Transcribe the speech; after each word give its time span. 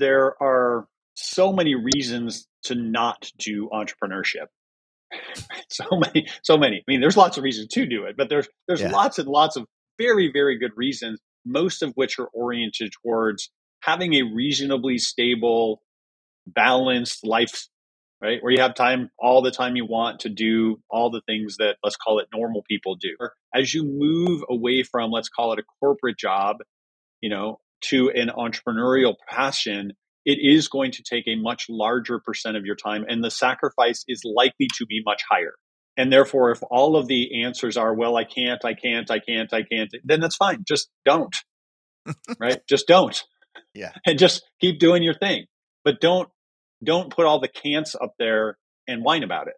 there 0.00 0.34
are 0.42 0.88
so 1.14 1.52
many 1.52 1.74
reasons 1.74 2.48
to 2.64 2.74
not 2.74 3.30
do 3.38 3.68
entrepreneurship. 3.72 4.46
so 5.68 5.84
many, 5.92 6.26
so 6.42 6.56
many. 6.56 6.78
I 6.78 6.84
mean, 6.88 7.00
there's 7.00 7.16
lots 7.16 7.36
of 7.36 7.44
reasons 7.44 7.68
to 7.68 7.86
do 7.86 8.04
it, 8.04 8.16
but 8.16 8.28
there's 8.28 8.48
there's 8.66 8.80
yeah. 8.80 8.90
lots 8.90 9.18
and 9.18 9.28
lots 9.28 9.56
of 9.56 9.66
very, 9.98 10.30
very 10.32 10.58
good 10.58 10.72
reasons, 10.76 11.20
most 11.44 11.82
of 11.82 11.92
which 11.94 12.18
are 12.18 12.28
oriented 12.28 12.92
towards 13.02 13.50
having 13.82 14.14
a 14.14 14.22
reasonably 14.22 14.98
stable, 14.98 15.82
balanced 16.46 17.26
life, 17.26 17.66
right? 18.22 18.42
Where 18.42 18.52
you 18.52 18.60
have 18.60 18.74
time 18.74 19.10
all 19.18 19.42
the 19.42 19.50
time 19.50 19.76
you 19.76 19.84
want 19.84 20.20
to 20.20 20.28
do 20.28 20.80
all 20.88 21.10
the 21.10 21.22
things 21.26 21.56
that 21.58 21.76
let's 21.82 21.96
call 21.96 22.18
it 22.18 22.28
normal 22.32 22.62
people 22.68 22.96
do. 22.96 23.16
As 23.54 23.74
you 23.74 23.84
move 23.84 24.42
away 24.48 24.84
from, 24.84 25.10
let's 25.10 25.28
call 25.28 25.52
it 25.52 25.58
a 25.58 25.64
corporate 25.80 26.18
job, 26.18 26.58
you 27.20 27.30
know, 27.30 27.58
to 27.82 28.10
an 28.10 28.28
entrepreneurial 28.28 29.14
passion, 29.28 29.92
it 30.24 30.38
is 30.40 30.68
going 30.68 30.92
to 30.92 31.02
take 31.02 31.26
a 31.26 31.36
much 31.36 31.66
larger 31.68 32.18
percent 32.18 32.56
of 32.56 32.64
your 32.64 32.76
time 32.76 33.04
and 33.08 33.24
the 33.24 33.30
sacrifice 33.30 34.04
is 34.06 34.22
likely 34.24 34.68
to 34.78 34.86
be 34.86 35.02
much 35.04 35.22
higher. 35.30 35.54
And 35.96 36.12
therefore, 36.12 36.50
if 36.50 36.60
all 36.70 36.96
of 36.96 37.08
the 37.08 37.42
answers 37.42 37.76
are, 37.76 37.94
well, 37.94 38.16
I 38.16 38.24
can't, 38.24 38.64
I 38.64 38.74
can't, 38.74 39.10
I 39.10 39.18
can't, 39.18 39.52
I 39.52 39.62
can't, 39.62 39.90
then 40.04 40.20
that's 40.20 40.36
fine. 40.36 40.64
Just 40.66 40.88
don't. 41.04 41.34
right? 42.38 42.60
Just 42.68 42.86
don't. 42.86 43.22
Yeah. 43.74 43.92
And 44.06 44.18
just 44.18 44.44
keep 44.60 44.78
doing 44.78 45.02
your 45.02 45.14
thing. 45.14 45.46
But 45.84 46.00
don't 46.00 46.28
don't 46.82 47.14
put 47.14 47.26
all 47.26 47.40
the 47.40 47.48
can'ts 47.48 47.94
up 47.94 48.14
there 48.18 48.56
and 48.88 49.04
whine 49.04 49.22
about 49.22 49.48
it. 49.48 49.54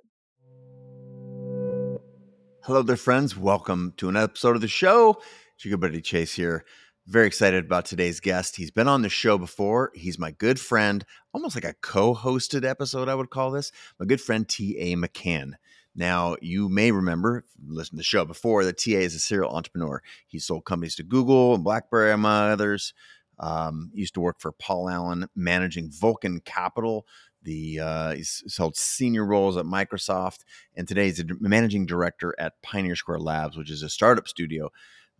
Hello 2.64 2.82
there, 2.82 2.96
friends. 2.96 3.36
Welcome 3.36 3.92
to 3.98 4.08
an 4.08 4.16
episode 4.16 4.56
of 4.56 4.62
the 4.62 4.68
show. 4.68 5.20
It's 5.54 5.64
your 5.64 5.72
good 5.72 5.80
buddy 5.80 6.00
Chase 6.00 6.34
here. 6.34 6.64
Very 7.06 7.26
excited 7.26 7.64
about 7.64 7.84
today's 7.84 8.20
guest. 8.20 8.54
He's 8.54 8.70
been 8.70 8.86
on 8.86 9.02
the 9.02 9.08
show 9.08 9.36
before. 9.36 9.90
He's 9.92 10.20
my 10.20 10.30
good 10.30 10.60
friend, 10.60 11.04
almost 11.34 11.56
like 11.56 11.64
a 11.64 11.74
co 11.74 12.14
hosted 12.14 12.64
episode, 12.64 13.08
I 13.08 13.16
would 13.16 13.28
call 13.28 13.50
this. 13.50 13.72
My 13.98 14.06
good 14.06 14.20
friend 14.20 14.48
T.A. 14.48 14.94
McCann. 14.94 15.54
Now, 15.96 16.36
you 16.40 16.68
may 16.68 16.92
remember, 16.92 17.44
listen 17.66 17.96
to 17.96 17.96
the 17.96 18.04
show 18.04 18.24
before, 18.24 18.64
that 18.64 18.78
TA 18.78 18.92
is 18.92 19.16
a 19.16 19.18
serial 19.18 19.50
entrepreneur. 19.50 20.00
He 20.28 20.38
sold 20.38 20.64
companies 20.64 20.94
to 20.94 21.02
Google 21.02 21.56
and 21.56 21.64
BlackBerry, 21.64 22.12
among 22.12 22.50
others. 22.50 22.94
Um, 23.40 23.90
used 23.92 24.14
to 24.14 24.20
work 24.20 24.40
for 24.40 24.52
Paul 24.52 24.88
Allen, 24.88 25.26
managing 25.34 25.90
Vulcan 25.90 26.40
Capital. 26.40 27.04
The 27.42 27.80
uh, 27.80 28.12
he's 28.12 28.44
held 28.56 28.76
senior 28.76 29.26
roles 29.26 29.56
at 29.56 29.64
Microsoft, 29.64 30.44
and 30.76 30.86
today 30.86 31.06
he's 31.06 31.18
a 31.18 31.24
managing 31.40 31.86
director 31.86 32.32
at 32.38 32.62
Pioneer 32.62 32.94
Square 32.94 33.18
Labs, 33.18 33.56
which 33.56 33.72
is 33.72 33.82
a 33.82 33.88
startup 33.88 34.28
studio 34.28 34.70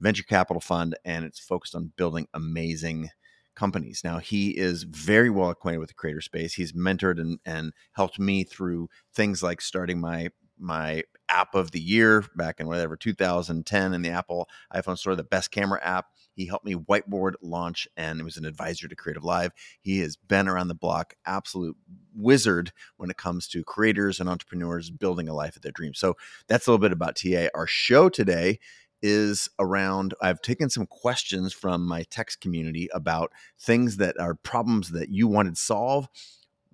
venture 0.02 0.24
capital 0.24 0.60
fund, 0.60 0.96
and 1.04 1.24
it's 1.24 1.38
focused 1.38 1.74
on 1.74 1.92
building 1.96 2.26
amazing 2.34 3.10
companies. 3.54 4.02
Now, 4.02 4.18
he 4.18 4.50
is 4.50 4.82
very 4.82 5.30
well 5.30 5.50
acquainted 5.50 5.78
with 5.78 5.88
the 5.88 5.94
creator 5.94 6.20
space. 6.20 6.54
He's 6.54 6.72
mentored 6.72 7.20
and, 7.20 7.38
and 7.44 7.72
helped 7.92 8.18
me 8.18 8.44
through 8.44 8.88
things 9.14 9.42
like 9.42 9.60
starting 9.60 10.00
my 10.00 10.30
my 10.58 11.02
app 11.28 11.54
of 11.54 11.72
the 11.72 11.80
year 11.80 12.24
back 12.36 12.60
in 12.60 12.68
whatever 12.68 12.96
2010 12.96 13.94
in 13.94 14.02
the 14.02 14.10
Apple 14.10 14.48
iPhone 14.72 14.96
store, 14.96 15.16
the 15.16 15.24
best 15.24 15.50
camera 15.50 15.80
app. 15.82 16.06
He 16.34 16.46
helped 16.46 16.64
me 16.64 16.74
whiteboard 16.74 17.32
launch 17.42 17.88
and 17.96 18.22
was 18.22 18.36
an 18.36 18.44
advisor 18.44 18.86
to 18.86 18.94
Creative 18.94 19.24
Live. 19.24 19.50
He 19.80 19.98
has 20.00 20.16
been 20.16 20.46
around 20.46 20.68
the 20.68 20.74
block, 20.74 21.14
absolute 21.26 21.76
wizard 22.14 22.70
when 22.96 23.10
it 23.10 23.16
comes 23.16 23.48
to 23.48 23.64
creators 23.64 24.20
and 24.20 24.28
entrepreneurs 24.28 24.90
building 24.90 25.28
a 25.28 25.34
life 25.34 25.56
of 25.56 25.62
their 25.62 25.72
dreams. 25.72 25.98
So 25.98 26.16
that's 26.46 26.66
a 26.66 26.70
little 26.70 26.82
bit 26.82 26.92
about 26.92 27.16
TA. 27.16 27.48
Our 27.54 27.66
show 27.66 28.08
today 28.08 28.60
is 29.02 29.48
around 29.58 30.14
I've 30.20 30.40
taken 30.40 30.70
some 30.70 30.86
questions 30.86 31.52
from 31.52 31.86
my 31.86 32.04
text 32.04 32.40
community 32.40 32.88
about 32.94 33.32
things 33.58 33.96
that 33.98 34.18
are 34.18 34.34
problems 34.34 34.90
that 34.90 35.08
you 35.10 35.28
wanted 35.28 35.58
solved. 35.58 36.08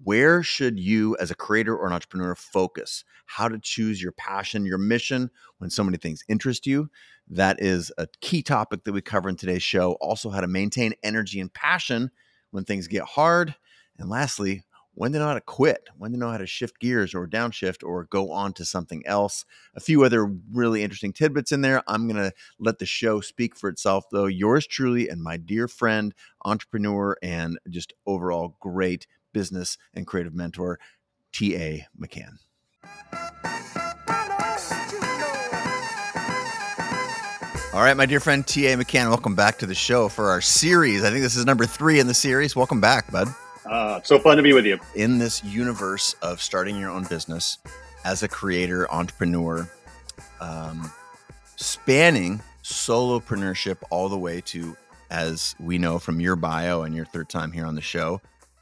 Where 0.04 0.42
should 0.42 0.78
you, 0.78 1.16
as 1.18 1.30
a 1.30 1.34
creator 1.34 1.76
or 1.76 1.86
an 1.86 1.92
entrepreneur, 1.92 2.34
focus? 2.34 3.04
How 3.26 3.48
to 3.48 3.58
choose 3.58 4.00
your 4.00 4.12
passion, 4.12 4.64
your 4.64 4.78
mission 4.78 5.30
when 5.58 5.70
so 5.70 5.82
many 5.82 5.96
things 5.96 6.22
interest 6.28 6.66
you. 6.66 6.88
That 7.28 7.60
is 7.60 7.90
a 7.98 8.06
key 8.20 8.42
topic 8.42 8.84
that 8.84 8.92
we 8.92 9.00
cover 9.00 9.28
in 9.28 9.36
today's 9.36 9.62
show. 9.62 9.92
Also, 10.00 10.30
how 10.30 10.40
to 10.40 10.46
maintain 10.46 10.94
energy 11.02 11.40
and 11.40 11.52
passion 11.52 12.10
when 12.52 12.64
things 12.64 12.86
get 12.86 13.02
hard. 13.02 13.54
And 13.98 14.08
lastly, 14.08 14.62
when 14.98 15.12
to 15.12 15.18
know 15.20 15.28
how 15.28 15.34
to 15.34 15.40
quit, 15.40 15.88
when 15.96 16.10
to 16.10 16.18
know 16.18 16.28
how 16.28 16.38
to 16.38 16.46
shift 16.46 16.80
gears 16.80 17.14
or 17.14 17.24
downshift 17.28 17.86
or 17.86 18.08
go 18.10 18.32
on 18.32 18.52
to 18.52 18.64
something 18.64 19.00
else. 19.06 19.44
A 19.76 19.80
few 19.80 20.02
other 20.02 20.26
really 20.52 20.82
interesting 20.82 21.12
tidbits 21.12 21.52
in 21.52 21.60
there. 21.60 21.84
I'm 21.86 22.08
going 22.08 22.20
to 22.20 22.32
let 22.58 22.80
the 22.80 22.86
show 22.86 23.20
speak 23.20 23.54
for 23.54 23.70
itself, 23.70 24.06
though. 24.10 24.26
Yours 24.26 24.66
truly 24.66 25.08
and 25.08 25.22
my 25.22 25.36
dear 25.36 25.68
friend, 25.68 26.12
entrepreneur, 26.44 27.16
and 27.22 27.60
just 27.70 27.92
overall 28.06 28.56
great 28.58 29.06
business 29.32 29.78
and 29.94 30.04
creative 30.04 30.34
mentor, 30.34 30.80
T.A. 31.32 31.86
McCann. 31.96 32.38
All 37.72 37.84
right, 37.84 37.96
my 37.96 38.06
dear 38.06 38.18
friend 38.18 38.44
T.A. 38.44 38.76
McCann, 38.76 39.10
welcome 39.10 39.36
back 39.36 39.58
to 39.58 39.66
the 39.66 39.76
show 39.76 40.08
for 40.08 40.30
our 40.30 40.40
series. 40.40 41.04
I 41.04 41.10
think 41.10 41.22
this 41.22 41.36
is 41.36 41.46
number 41.46 41.66
three 41.66 42.00
in 42.00 42.08
the 42.08 42.14
series. 42.14 42.56
Welcome 42.56 42.80
back, 42.80 43.12
bud. 43.12 43.28
Uh, 43.68 44.00
so 44.02 44.18
fun 44.18 44.36
to 44.36 44.42
be 44.42 44.52
with 44.52 44.64
you. 44.64 44.78
In 44.94 45.18
this 45.18 45.44
universe 45.44 46.14
of 46.22 46.40
starting 46.40 46.78
your 46.78 46.90
own 46.90 47.04
business 47.04 47.58
as 48.04 48.22
a 48.22 48.28
creator, 48.28 48.90
entrepreneur, 48.90 49.70
um, 50.40 50.90
spanning 51.56 52.40
solopreneurship 52.62 53.78
all 53.90 54.08
the 54.08 54.18
way 54.18 54.40
to, 54.40 54.76
as 55.10 55.54
we 55.60 55.76
know 55.76 55.98
from 55.98 56.20
your 56.20 56.36
bio 56.36 56.82
and 56.82 56.94
your 56.94 57.04
third 57.04 57.28
time 57.28 57.52
here 57.52 57.66
on 57.66 57.74
the 57.74 57.82
show, 57.82 58.20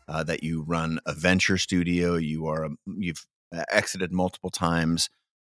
uh, 0.08 0.24
that 0.24 0.42
you 0.42 0.62
run 0.62 0.98
a 1.06 1.14
venture 1.14 1.58
studio. 1.58 2.16
You 2.16 2.46
are 2.46 2.64
a, 2.64 2.70
you've 2.98 3.24
exited 3.70 4.12
multiple 4.12 4.50
times 4.50 5.08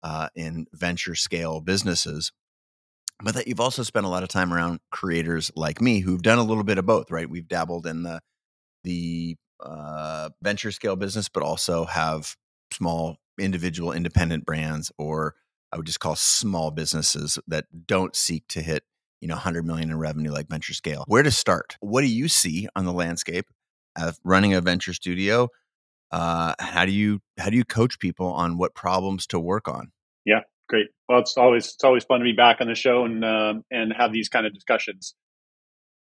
uh, 0.03 0.27
in 0.35 0.67
venture 0.73 1.15
scale 1.15 1.61
businesses, 1.61 2.31
but 3.23 3.33
that 3.33 3.47
you've 3.47 3.59
also 3.59 3.83
spent 3.83 4.05
a 4.05 4.09
lot 4.09 4.23
of 4.23 4.29
time 4.29 4.53
around 4.53 4.79
creators 4.91 5.51
like 5.55 5.81
me 5.81 6.01
who've 6.01 6.21
done 6.21 6.37
a 6.37 6.43
little 6.43 6.63
bit 6.63 6.77
of 6.77 6.85
both. 6.85 7.11
Right? 7.11 7.29
We've 7.29 7.47
dabbled 7.47 7.87
in 7.87 8.03
the 8.03 8.21
the 8.87 9.35
uh, 9.59 10.29
venture 10.41 10.71
scale 10.71 10.95
business, 10.95 11.27
but 11.27 11.43
also 11.43 11.85
have 11.85 12.35
small 12.71 13.17
individual 13.37 13.91
independent 13.91 14.45
brands, 14.45 14.91
or 14.97 15.35
I 15.71 15.77
would 15.77 15.85
just 15.85 15.99
call 15.99 16.15
small 16.15 16.71
businesses 16.71 17.37
that 17.47 17.65
don't 17.85 18.15
seek 18.15 18.47
to 18.49 18.61
hit 18.61 18.83
you 19.19 19.27
know 19.27 19.35
100 19.35 19.65
million 19.65 19.89
in 19.89 19.97
revenue 19.97 20.31
like 20.31 20.47
venture 20.47 20.73
scale. 20.73 21.03
Where 21.07 21.23
to 21.23 21.31
start? 21.31 21.75
What 21.81 22.01
do 22.01 22.07
you 22.07 22.29
see 22.29 22.67
on 22.75 22.85
the 22.85 22.93
landscape 22.93 23.47
of 23.97 24.17
running 24.23 24.53
a 24.53 24.61
venture 24.61 24.93
studio? 24.93 25.49
Uh, 26.09 26.53
how 26.59 26.85
do 26.85 26.91
you 26.93 27.19
how 27.37 27.49
do 27.49 27.57
you 27.57 27.65
coach 27.65 27.99
people 27.99 28.27
on 28.27 28.57
what 28.57 28.73
problems 28.73 29.27
to 29.27 29.39
work 29.39 29.67
on? 29.67 29.91
Yeah, 30.25 30.41
great. 30.69 30.87
Well, 31.09 31.19
it's 31.19 31.35
always 31.35 31.65
it's 31.65 31.83
always 31.83 32.05
fun 32.05 32.19
to 32.19 32.23
be 32.23 32.31
back 32.31 32.61
on 32.61 32.67
the 32.67 32.75
show 32.75 33.03
and 33.03 33.25
um, 33.25 33.63
and 33.69 33.91
have 33.91 34.13
these 34.13 34.29
kind 34.29 34.45
of 34.45 34.53
discussions. 34.53 35.13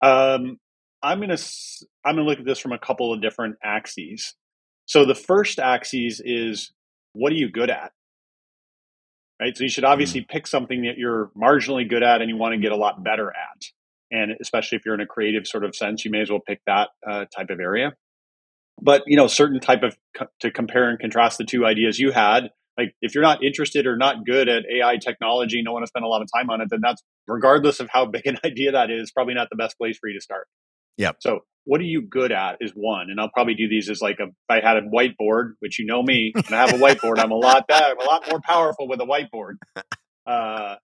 Um, 0.01 0.59
I'm 1.01 1.19
gonna 1.19 1.37
I'm 2.05 2.15
gonna 2.15 2.27
look 2.27 2.39
at 2.39 2.45
this 2.45 2.59
from 2.59 2.71
a 2.71 2.79
couple 2.79 3.13
of 3.13 3.21
different 3.21 3.55
axes. 3.63 4.35
So 4.85 5.05
the 5.05 5.15
first 5.15 5.59
axis 5.59 6.21
is 6.23 6.71
what 7.13 7.31
are 7.31 7.35
you 7.35 7.49
good 7.49 7.69
at? 7.69 7.91
Right. 9.39 9.55
So 9.55 9.63
you 9.63 9.69
should 9.69 9.85
obviously 9.85 10.21
mm. 10.21 10.27
pick 10.27 10.47
something 10.47 10.81
that 10.81 10.97
you're 10.97 11.31
marginally 11.37 11.89
good 11.89 12.03
at 12.03 12.21
and 12.21 12.29
you 12.29 12.35
want 12.35 12.53
to 12.53 12.59
get 12.59 12.73
a 12.73 12.75
lot 12.75 13.03
better 13.03 13.29
at. 13.29 13.65
And 14.11 14.33
especially 14.41 14.77
if 14.77 14.81
you're 14.85 14.95
in 14.95 15.01
a 15.01 15.05
creative 15.05 15.47
sort 15.47 15.63
of 15.63 15.75
sense, 15.75 16.03
you 16.03 16.11
may 16.11 16.21
as 16.21 16.29
well 16.29 16.41
pick 16.45 16.59
that 16.65 16.89
uh, 17.09 17.25
type 17.35 17.49
of 17.49 17.59
area. 17.59 17.93
But 18.81 19.03
you 19.07 19.15
know, 19.15 19.27
certain 19.27 19.59
type 19.59 19.83
of 19.83 19.95
co- 20.17 20.27
to 20.41 20.51
compare 20.51 20.89
and 20.89 20.99
contrast 20.99 21.37
the 21.37 21.45
two 21.45 21.65
ideas 21.65 21.99
you 21.99 22.11
had. 22.11 22.49
Like 22.77 22.95
if 23.01 23.13
you're 23.13 23.23
not 23.23 23.43
interested 23.43 23.85
or 23.85 23.97
not 23.97 24.25
good 24.25 24.49
at 24.49 24.63
AI 24.73 24.97
technology, 24.97 25.61
don't 25.63 25.73
want 25.73 25.83
to 25.83 25.87
spend 25.87 26.05
a 26.05 26.07
lot 26.07 26.21
of 26.21 26.29
time 26.35 26.49
on 26.49 26.61
it, 26.61 26.69
then 26.69 26.79
that's 26.81 27.03
regardless 27.27 27.79
of 27.79 27.89
how 27.91 28.05
big 28.07 28.25
an 28.25 28.37
idea 28.43 28.73
that 28.73 28.89
is, 28.89 29.11
probably 29.11 29.33
not 29.33 29.49
the 29.49 29.57
best 29.57 29.77
place 29.77 29.97
for 29.97 30.09
you 30.09 30.17
to 30.17 30.23
start. 30.23 30.47
Yeah. 30.99 31.13
So 31.19 31.39
what 31.63 31.79
are 31.81 31.85
you 31.85 32.01
good 32.01 32.31
at 32.31 32.57
is 32.59 32.71
one, 32.75 33.09
and 33.09 33.19
I'll 33.19 33.29
probably 33.29 33.55
do 33.55 33.69
these 33.69 33.89
as 33.89 34.01
like 34.01 34.19
a. 34.19 34.25
If 34.25 34.33
I 34.49 34.59
had 34.59 34.77
a 34.77 34.81
whiteboard, 34.81 35.53
which 35.59 35.79
you 35.79 35.85
know 35.85 36.03
me, 36.03 36.33
and 36.35 36.53
I 36.53 36.67
have 36.67 36.73
a 36.73 36.77
whiteboard, 36.77 37.19
I'm 37.19 37.31
a 37.31 37.35
lot 37.35 37.67
better, 37.67 37.85
I'm 37.85 37.99
a 37.99 38.09
lot 38.09 38.29
more 38.29 38.41
powerful 38.41 38.87
with 38.87 38.99
a 38.99 39.05
whiteboard. 39.05 39.55
Uh, 40.27 40.75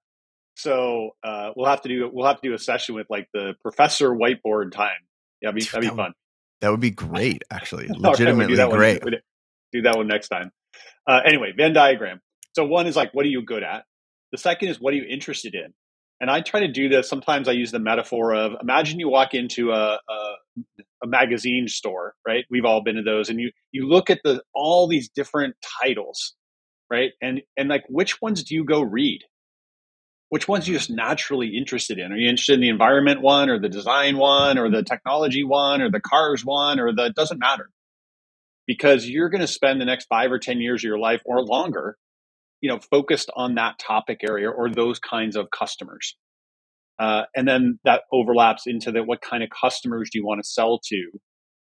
so 0.56 1.12
uh, 1.24 1.52
we'll 1.56 1.70
have 1.70 1.82
to 1.82 1.90
do 1.90 2.10
we'll 2.12 2.26
have 2.26 2.42
to 2.42 2.48
do 2.48 2.54
a 2.56 2.58
session 2.58 2.96
with 2.96 3.08
like 3.10 3.28
the 3.34 3.54
professor 3.62 4.12
whiteboard 4.12 4.72
time. 4.72 4.92
Yeah, 5.42 5.50
that'd 5.50 5.56
be, 5.56 5.66
that'd 5.66 5.82
be 5.82 5.88
that 5.88 5.96
fun. 5.96 6.06
Would, 6.06 6.14
that 6.62 6.72
would 6.72 6.80
be 6.80 6.92
great, 6.92 7.44
actually. 7.52 7.88
Legitimately 7.90 8.56
right, 8.56 8.70
do 8.70 8.76
great. 8.76 9.04
One, 9.04 9.14
do 9.74 9.82
that 9.82 9.98
one 9.98 10.08
next 10.08 10.30
time. 10.30 10.52
Uh, 11.06 11.20
anyway, 11.26 11.52
Venn 11.56 11.74
diagram. 11.74 12.22
So 12.54 12.66
one 12.66 12.88
is 12.88 12.96
like, 12.96 13.14
what 13.14 13.26
are 13.26 13.30
you 13.30 13.44
good 13.44 13.64
at? 13.64 13.84
The 14.32 14.38
second 14.38 14.70
is 14.70 14.80
what 14.80 14.94
are 14.94 14.98
you 14.98 15.06
interested 15.10 15.56
in? 15.56 15.74
And 16.22 16.32
I 16.32 16.42
try 16.42 16.62
to 16.62 16.68
do 16.68 16.88
this. 16.88 17.10
Sometimes 17.10 17.48
I 17.48 17.52
use 17.52 17.72
the 17.72 17.80
metaphor 17.80 18.34
of 18.34 18.54
imagine 18.62 19.00
you 19.00 19.10
walk 19.10 19.34
into 19.34 19.72
a, 19.72 20.00
a, 20.10 20.36
a 21.04 21.08
magazine 21.08 21.68
store, 21.68 22.14
right? 22.26 22.46
We've 22.50 22.66
all 22.66 22.84
been 22.84 22.96
to 22.96 23.04
those, 23.04 23.30
and 23.30 23.40
you 23.40 23.52
you 23.72 23.88
look 23.88 24.10
at 24.10 24.22
the 24.24 24.42
all 24.54 24.88
these 24.88 25.10
different 25.10 25.56
titles, 25.82 26.34
right? 26.90 27.12
And 27.22 27.42
and 27.58 27.70
like 27.70 27.84
which 27.90 28.22
ones 28.22 28.44
do 28.44 28.56
you 28.56 28.64
go 28.64 28.82
read? 28.82 29.22
which 30.30 30.48
ones 30.48 30.68
are 30.68 30.72
you 30.72 30.78
just 30.78 30.90
naturally 30.90 31.56
interested 31.56 32.00
in? 32.00 32.12
Are 32.12 32.18
you 32.18 32.28
interested 32.30 32.56
in 32.56 32.62
the 32.62 32.70
environment 32.70 33.22
one 33.22 33.50
or 33.50 33.60
the 33.60 33.70
design 33.70 34.18
one 34.18 34.58
or 34.58 34.70
the 34.70 34.84
technology 34.84 35.44
one 35.44 35.82
or 35.82 35.92
the 35.92 36.02
cars 36.02 36.44
one 36.44 36.80
or 36.80 36.94
the, 36.94 37.06
it 37.06 37.16
doesn't 37.16 37.40
matter 37.40 37.70
because 38.68 39.08
you're 39.08 39.30
going 39.30 39.42
to 39.42 39.48
spend 39.48 39.80
the 39.80 39.86
next 39.86 40.08
five 40.08 40.32
or 40.32 40.40
10 40.40 40.60
years 40.60 40.82
of 40.82 40.88
your 40.88 40.98
life 40.98 41.22
or 41.26 41.42
longer, 41.42 41.98
you 42.62 42.70
know, 42.70 42.80
focused 42.80 43.30
on 43.36 43.56
that 43.56 43.80
topic 43.80 44.22
area 44.28 44.50
or 44.50 44.70
those 44.70 45.00
kinds 45.00 45.36
of 45.36 45.48
customers. 45.52 46.16
Uh, 46.98 47.24
and 47.36 47.48
then 47.48 47.80
that 47.84 48.04
overlaps 48.12 48.64
into 48.66 48.92
the 48.92 49.04
what 49.04 49.22
kind 49.22 49.44
of 49.44 49.50
customers 49.50 50.10
do 50.12 50.20
you 50.20 50.26
want 50.26 50.42
to 50.42 50.48
sell 50.48 50.80
to? 50.80 51.12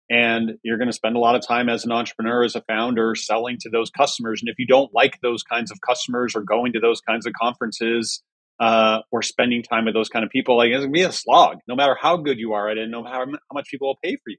And 0.09 0.53
you're 0.63 0.77
going 0.77 0.89
to 0.89 0.93
spend 0.93 1.15
a 1.15 1.19
lot 1.19 1.35
of 1.35 1.45
time 1.47 1.69
as 1.69 1.85
an 1.85 1.91
entrepreneur, 1.91 2.43
as 2.43 2.55
a 2.55 2.61
founder, 2.61 3.15
selling 3.15 3.57
to 3.61 3.69
those 3.69 3.89
customers. 3.89 4.41
And 4.41 4.49
if 4.49 4.59
you 4.59 4.67
don't 4.67 4.93
like 4.93 5.19
those 5.21 5.43
kinds 5.43 5.71
of 5.71 5.79
customers 5.81 6.35
or 6.35 6.41
going 6.41 6.73
to 6.73 6.79
those 6.79 7.01
kinds 7.01 7.25
of 7.25 7.33
conferences 7.33 8.21
uh, 8.59 8.99
or 9.11 9.23
spending 9.23 9.63
time 9.63 9.85
with 9.85 9.95
those 9.95 10.09
kind 10.09 10.23
of 10.23 10.29
people, 10.29 10.57
like 10.57 10.69
it's 10.69 10.79
going 10.79 10.89
to 10.89 10.93
be 10.93 11.01
a 11.01 11.11
slog, 11.11 11.57
no 11.67 11.75
matter 11.75 11.97
how 11.99 12.17
good 12.17 12.37
you 12.37 12.53
are 12.53 12.69
at 12.69 12.77
it, 12.77 12.89
no 12.89 13.01
matter 13.01 13.25
how 13.25 13.53
much 13.53 13.69
people 13.71 13.87
will 13.87 13.99
pay 14.03 14.15
for 14.17 14.29
you. 14.29 14.37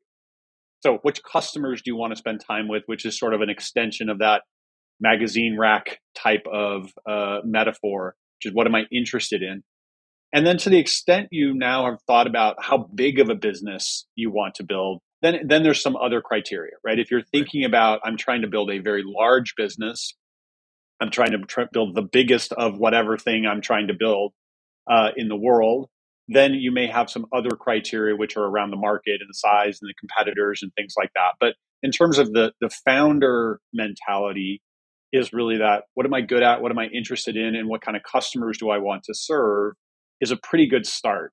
So, 0.81 0.99
which 1.03 1.23
customers 1.25 1.81
do 1.83 1.91
you 1.91 1.97
want 1.97 2.13
to 2.13 2.17
spend 2.17 2.43
time 2.47 2.69
with, 2.69 2.83
which 2.87 3.07
is 3.07 3.19
sort 3.19 3.33
of 3.33 3.41
an 3.41 3.49
extension 3.49 4.11
of 4.11 4.19
that 4.19 4.43
magazine 5.01 5.57
rack 5.59 6.01
type 6.15 6.45
of 6.51 6.91
uh, 7.09 7.39
metaphor, 7.45 8.15
which 8.39 8.51
is 8.51 8.55
what 8.55 8.67
am 8.67 8.75
I 8.75 8.85
interested 8.93 9.43
in? 9.43 9.63
And 10.33 10.47
then 10.47 10.59
to 10.59 10.71
the 10.71 10.79
extent 10.79 11.29
you 11.31 11.55
now 11.55 11.87
have 11.87 12.01
thought 12.07 12.27
about 12.27 12.57
how 12.61 12.89
big 12.95 13.21
of 13.21 13.31
a 13.31 13.37
business 13.37 14.07
you 14.17 14.31
want 14.33 14.57
to 14.57 14.65
build, 14.65 15.01
then 15.23 15.47
then 15.47 15.63
there's 15.63 15.81
some 15.81 15.97
other 15.97 16.21
criteria, 16.21 16.73
right? 16.85 16.99
If 16.99 17.11
you're 17.11 17.23
thinking 17.23 17.65
about 17.65 18.01
I'm 18.05 18.17
trying 18.17 18.43
to 18.43 18.49
build 18.49 18.71
a 18.71 18.79
very 18.79 19.05
large 19.07 19.55
business, 19.57 20.15
I'm 21.01 21.11
trying 21.11 21.33
to 21.33 21.39
tr- 21.39 21.71
build 21.73 21.95
the 21.95 22.03
biggest 22.03 22.53
of 22.53 22.79
whatever 22.79 23.17
thing 23.17 23.47
I'm 23.47 23.61
trying 23.61 23.89
to 23.89 23.95
build 23.95 24.33
uh, 24.91 25.11
in 25.17 25.29
the 25.29 25.37
world, 25.37 25.89
then 26.29 26.55
you 26.55 26.73
may 26.73 26.87
have 26.89 27.11
some 27.11 27.27
other 27.33 27.51
criteria 27.51 28.17
which 28.17 28.37
are 28.37 28.45
around 28.45 28.71
the 28.71 28.77
market 28.77 29.21
and 29.21 29.29
the 29.29 29.35
size 29.35 29.79
and 29.81 29.89
the 29.89 29.95
competitors 29.99 30.61
and 30.63 30.73
things 30.75 30.95
like 30.97 31.11
that. 31.15 31.33
But 31.41 31.55
in 31.83 31.91
terms 31.91 32.19
of 32.19 32.33
the 32.33 32.53
the 32.61 32.71
founder 32.85 33.61
mentality 33.73 34.63
is 35.15 35.33
really 35.33 35.59
that 35.59 35.85
what 35.95 36.07
am 36.07 36.15
I 36.15 36.21
good 36.21 36.43
at? 36.43 36.61
What 36.61 36.73
am 36.73 36.79
I 36.79 36.87
interested 36.87 37.37
in? 37.37 37.55
And 37.55 37.69
what 37.69 37.81
kind 37.81 37.97
of 37.97 38.03
customers 38.03 38.59
do 38.59 38.71
I 38.71 38.79
want 38.79 39.05
to 39.05 39.15
serve 39.15 39.75
is 40.21 40.33
a 40.33 40.37
pretty 40.37 40.69
good 40.69 40.87
start. 40.87 41.33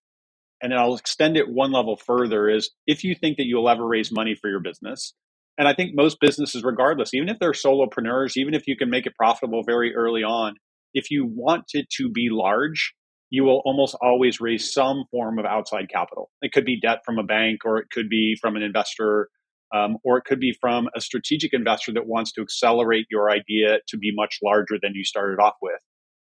And 0.62 0.72
then 0.72 0.80
I'll 0.80 0.96
extend 0.96 1.36
it 1.36 1.50
one 1.50 1.72
level 1.72 1.98
further 1.98 2.48
is 2.48 2.70
if 2.86 3.04
you 3.04 3.16
think 3.16 3.38
that 3.38 3.48
you'll 3.48 3.70
ever 3.70 3.86
raise 3.86 4.12
money 4.12 4.36
for 4.40 4.50
your 4.50 4.60
business, 4.60 5.14
and 5.58 5.68
I 5.68 5.74
think 5.74 5.92
most 5.96 6.18
businesses, 6.22 6.64
regardless, 6.64 7.14
even 7.14 7.28
if 7.28 7.40
they're 7.40 7.52
solopreneurs, 7.52 8.38
even 8.38 8.54
if 8.54 8.68
you 8.68 8.78
can 8.78 8.90
make 8.90 9.08
it 9.08 9.16
profitable 9.16 9.64
very 9.66 9.96
early 9.96 10.22
on, 10.24 10.56
if 10.94 11.10
you 11.10 11.26
want 11.26 11.66
it 11.74 11.88
to 11.98 12.10
be 12.10 12.30
large, 12.32 12.94
you 13.32 13.44
will 13.44 13.62
almost 13.66 13.96
always 14.02 14.40
raise 14.40 14.72
some 14.72 15.06
form 15.10 15.40
of 15.40 15.46
outside 15.46 15.90
capital. 15.90 16.30
It 16.42 16.52
could 16.52 16.66
be 16.66 16.80
debt 16.80 17.00
from 17.06 17.18
a 17.18 17.24
bank, 17.24 17.62
or 17.66 17.80
it 17.80 17.88
could 17.92 18.10
be 18.10 18.38
from 18.40 18.56
an 18.56 18.62
investor, 18.62 19.30
um, 19.74 19.98
or 20.04 20.18
it 20.18 20.26
could 20.26 20.40
be 20.40 20.56
from 20.60 20.90
a 20.96 21.02
strategic 21.02 21.54
investor 21.54 21.94
that 21.94 22.08
wants 22.08 22.32
to 22.34 22.42
accelerate 22.42 23.08
your 23.10 23.30
idea 23.30 23.80
to 23.88 23.98
be 23.98 24.12
much 24.14 24.40
larger 24.44 24.78
than 24.82 24.94
you 24.94 25.04
started 25.04 25.40
off 25.40 25.56
with. 25.62 25.80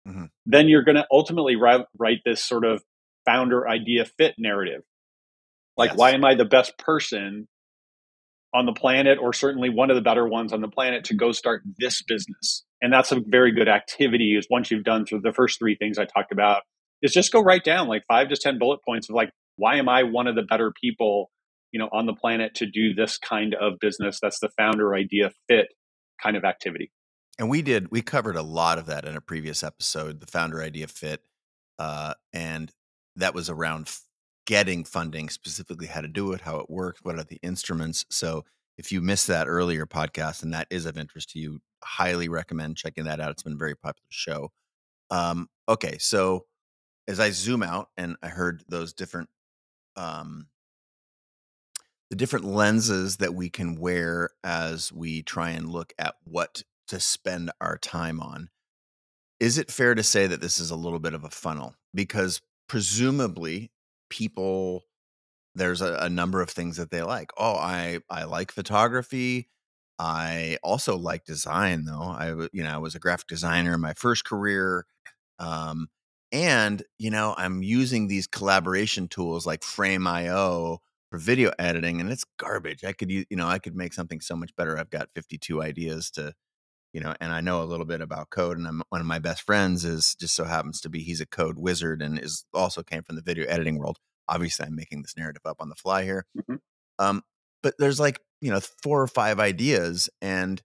Mm-hmm. 0.06 0.24
Then 0.46 0.68
you're 0.68 0.84
going 0.84 0.96
to 0.96 1.06
ultimately 1.10 1.56
write, 1.56 1.84
write, 1.98 2.18
this 2.24 2.44
sort 2.44 2.64
of 2.64 2.82
founder 3.24 3.68
idea 3.68 4.04
fit 4.04 4.34
narrative. 4.38 4.82
Like, 5.76 5.90
yes. 5.90 5.98
why 5.98 6.10
am 6.12 6.24
I 6.24 6.34
the 6.34 6.44
best 6.44 6.76
person 6.78 7.46
on 8.54 8.66
the 8.66 8.72
planet, 8.72 9.18
or 9.20 9.32
certainly 9.32 9.68
one 9.68 9.90
of 9.90 9.96
the 9.96 10.02
better 10.02 10.26
ones 10.26 10.52
on 10.52 10.60
the 10.60 10.68
planet, 10.68 11.04
to 11.04 11.14
go 11.14 11.32
start 11.32 11.62
this 11.78 12.02
business? 12.02 12.64
And 12.80 12.92
that's 12.92 13.12
a 13.12 13.20
very 13.26 13.52
good 13.52 13.68
activity. 13.68 14.36
Is 14.36 14.46
once 14.50 14.70
you've 14.70 14.84
done 14.84 15.04
through 15.04 15.20
the 15.20 15.32
first 15.32 15.58
three 15.58 15.76
things 15.76 15.98
I 15.98 16.06
talked 16.06 16.32
about, 16.32 16.62
is 17.02 17.12
just 17.12 17.32
go 17.32 17.42
write 17.42 17.64
down 17.64 17.88
like 17.88 18.04
five 18.08 18.28
to 18.28 18.36
10 18.36 18.58
bullet 18.58 18.80
points 18.84 19.08
of 19.08 19.14
like, 19.14 19.30
why 19.56 19.76
am 19.76 19.88
I 19.88 20.04
one 20.04 20.26
of 20.26 20.34
the 20.34 20.42
better 20.42 20.72
people, 20.80 21.30
you 21.72 21.78
know, 21.78 21.88
on 21.92 22.06
the 22.06 22.14
planet 22.14 22.54
to 22.56 22.66
do 22.66 22.94
this 22.94 23.18
kind 23.18 23.54
of 23.54 23.74
business? 23.80 24.18
That's 24.20 24.40
the 24.40 24.50
founder 24.56 24.94
idea 24.94 25.30
fit 25.48 25.68
kind 26.22 26.36
of 26.36 26.44
activity. 26.44 26.90
And 27.38 27.48
we 27.48 27.62
did, 27.62 27.90
we 27.90 28.02
covered 28.02 28.36
a 28.36 28.42
lot 28.42 28.78
of 28.78 28.86
that 28.86 29.04
in 29.04 29.16
a 29.16 29.20
previous 29.20 29.62
episode, 29.62 30.20
the 30.20 30.26
founder 30.26 30.60
idea 30.60 30.88
fit. 30.88 31.22
Uh, 31.78 32.14
and 32.32 32.72
that 33.16 33.34
was 33.34 33.48
around 33.48 33.90
getting 34.46 34.82
funding, 34.82 35.28
specifically 35.28 35.86
how 35.86 36.00
to 36.00 36.08
do 36.08 36.32
it, 36.32 36.40
how 36.40 36.58
it 36.58 36.70
works 36.70 37.00
what 37.02 37.18
are 37.18 37.24
the 37.24 37.38
instruments. 37.42 38.04
So 38.10 38.44
if 38.76 38.90
you 38.90 39.00
missed 39.00 39.26
that 39.26 39.46
earlier 39.46 39.86
podcast 39.86 40.42
and 40.42 40.52
that 40.54 40.66
is 40.70 40.86
of 40.86 40.96
interest 40.96 41.30
to 41.30 41.38
you, 41.38 41.60
highly 41.84 42.28
recommend 42.28 42.76
checking 42.76 43.04
that 43.04 43.20
out. 43.20 43.30
It's 43.30 43.42
been 43.42 43.52
a 43.52 43.56
very 43.56 43.76
popular 43.76 44.08
show. 44.08 44.50
Um, 45.10 45.48
okay, 45.68 45.98
so 45.98 46.46
as 47.06 47.20
I 47.20 47.30
zoom 47.30 47.62
out 47.62 47.88
and 47.96 48.16
I 48.22 48.28
heard 48.28 48.64
those 48.68 48.92
different 48.92 49.28
um 49.96 50.46
the 52.10 52.16
different 52.16 52.44
lenses 52.44 53.18
that 53.18 53.34
we 53.34 53.50
can 53.50 53.76
wear 53.76 54.30
as 54.42 54.92
we 54.92 55.22
try 55.22 55.50
and 55.50 55.68
look 55.68 55.92
at 55.98 56.14
what 56.24 56.62
to 56.88 57.00
spend 57.00 57.50
our 57.60 57.76
time 57.76 58.20
on. 58.20 58.48
Is 59.40 59.58
it 59.58 59.70
fair 59.70 59.94
to 59.94 60.02
say 60.02 60.26
that 60.26 60.40
this 60.40 60.58
is 60.58 60.70
a 60.70 60.76
little 60.76 60.98
bit 60.98 61.14
of 61.14 61.24
a 61.24 61.30
funnel? 61.30 61.74
Because 61.94 62.40
presumably 62.68 63.70
people 64.10 64.84
there's 65.54 65.82
a, 65.82 65.94
a 65.94 66.08
number 66.08 66.40
of 66.40 66.50
things 66.50 66.76
that 66.76 66.90
they 66.90 67.02
like. 67.02 67.30
Oh, 67.36 67.54
I 67.54 68.00
I 68.08 68.24
like 68.24 68.52
photography. 68.52 69.48
I 69.98 70.58
also 70.62 70.96
like 70.96 71.24
design 71.24 71.84
though. 71.84 72.02
I 72.02 72.48
you 72.52 72.62
know, 72.62 72.70
I 72.70 72.78
was 72.78 72.94
a 72.94 73.00
graphic 73.00 73.26
designer 73.28 73.74
in 73.74 73.80
my 73.80 73.94
first 73.94 74.24
career. 74.24 74.86
Um, 75.38 75.88
and, 76.30 76.82
you 76.98 77.10
know, 77.10 77.34
I'm 77.36 77.62
using 77.62 78.06
these 78.06 78.26
collaboration 78.26 79.08
tools 79.08 79.46
like 79.46 79.62
Frame.io 79.64 80.80
for 81.10 81.18
video 81.18 81.52
editing, 81.58 82.00
and 82.00 82.10
it's 82.10 82.24
garbage. 82.38 82.84
I 82.84 82.92
could 82.92 83.10
use, 83.10 83.26
you 83.30 83.36
know, 83.36 83.46
I 83.46 83.58
could 83.58 83.74
make 83.74 83.92
something 83.92 84.20
so 84.20 84.36
much 84.36 84.54
better. 84.56 84.78
I've 84.78 84.90
got 84.90 85.08
52 85.14 85.62
ideas 85.62 86.10
to, 86.12 86.34
you 86.92 87.00
know, 87.00 87.14
and 87.20 87.32
I 87.32 87.40
know 87.40 87.62
a 87.62 87.64
little 87.64 87.86
bit 87.86 88.00
about 88.00 88.30
code. 88.30 88.58
And 88.58 88.66
I'm, 88.66 88.82
one 88.90 89.00
of 89.00 89.06
my 89.06 89.18
best 89.18 89.42
friends 89.42 89.84
is 89.84 90.14
just 90.14 90.34
so 90.34 90.44
happens 90.44 90.80
to 90.82 90.88
be 90.88 91.00
he's 91.00 91.20
a 91.20 91.26
code 91.26 91.58
wizard 91.58 92.02
and 92.02 92.18
is 92.18 92.44
also 92.52 92.82
came 92.82 93.02
from 93.02 93.16
the 93.16 93.22
video 93.22 93.46
editing 93.46 93.78
world. 93.78 93.98
Obviously, 94.28 94.66
I'm 94.66 94.76
making 94.76 95.02
this 95.02 95.16
narrative 95.16 95.42
up 95.44 95.56
on 95.60 95.70
the 95.70 95.74
fly 95.74 96.04
here. 96.04 96.26
Mm-hmm. 96.36 96.56
Um, 96.98 97.22
but 97.62 97.74
there's 97.78 98.00
like, 98.00 98.20
you 98.40 98.50
know, 98.50 98.60
four 98.60 99.02
or 99.02 99.08
five 99.08 99.40
ideas, 99.40 100.08
and 100.20 100.62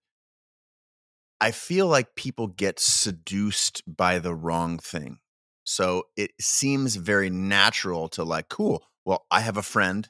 I 1.43 1.51
feel 1.51 1.87
like 1.87 2.15
people 2.15 2.47
get 2.47 2.79
seduced 2.79 3.83
by 3.85 4.19
the 4.19 4.33
wrong 4.33 4.77
thing. 4.77 5.19
So 5.65 6.03
it 6.15 6.31
seems 6.39 6.95
very 6.95 7.29
natural 7.29 8.09
to 8.09 8.23
like, 8.23 8.49
cool. 8.49 8.83
Well, 9.05 9.25
I 9.31 9.41
have 9.41 9.57
a 9.57 9.61
friend. 9.61 10.07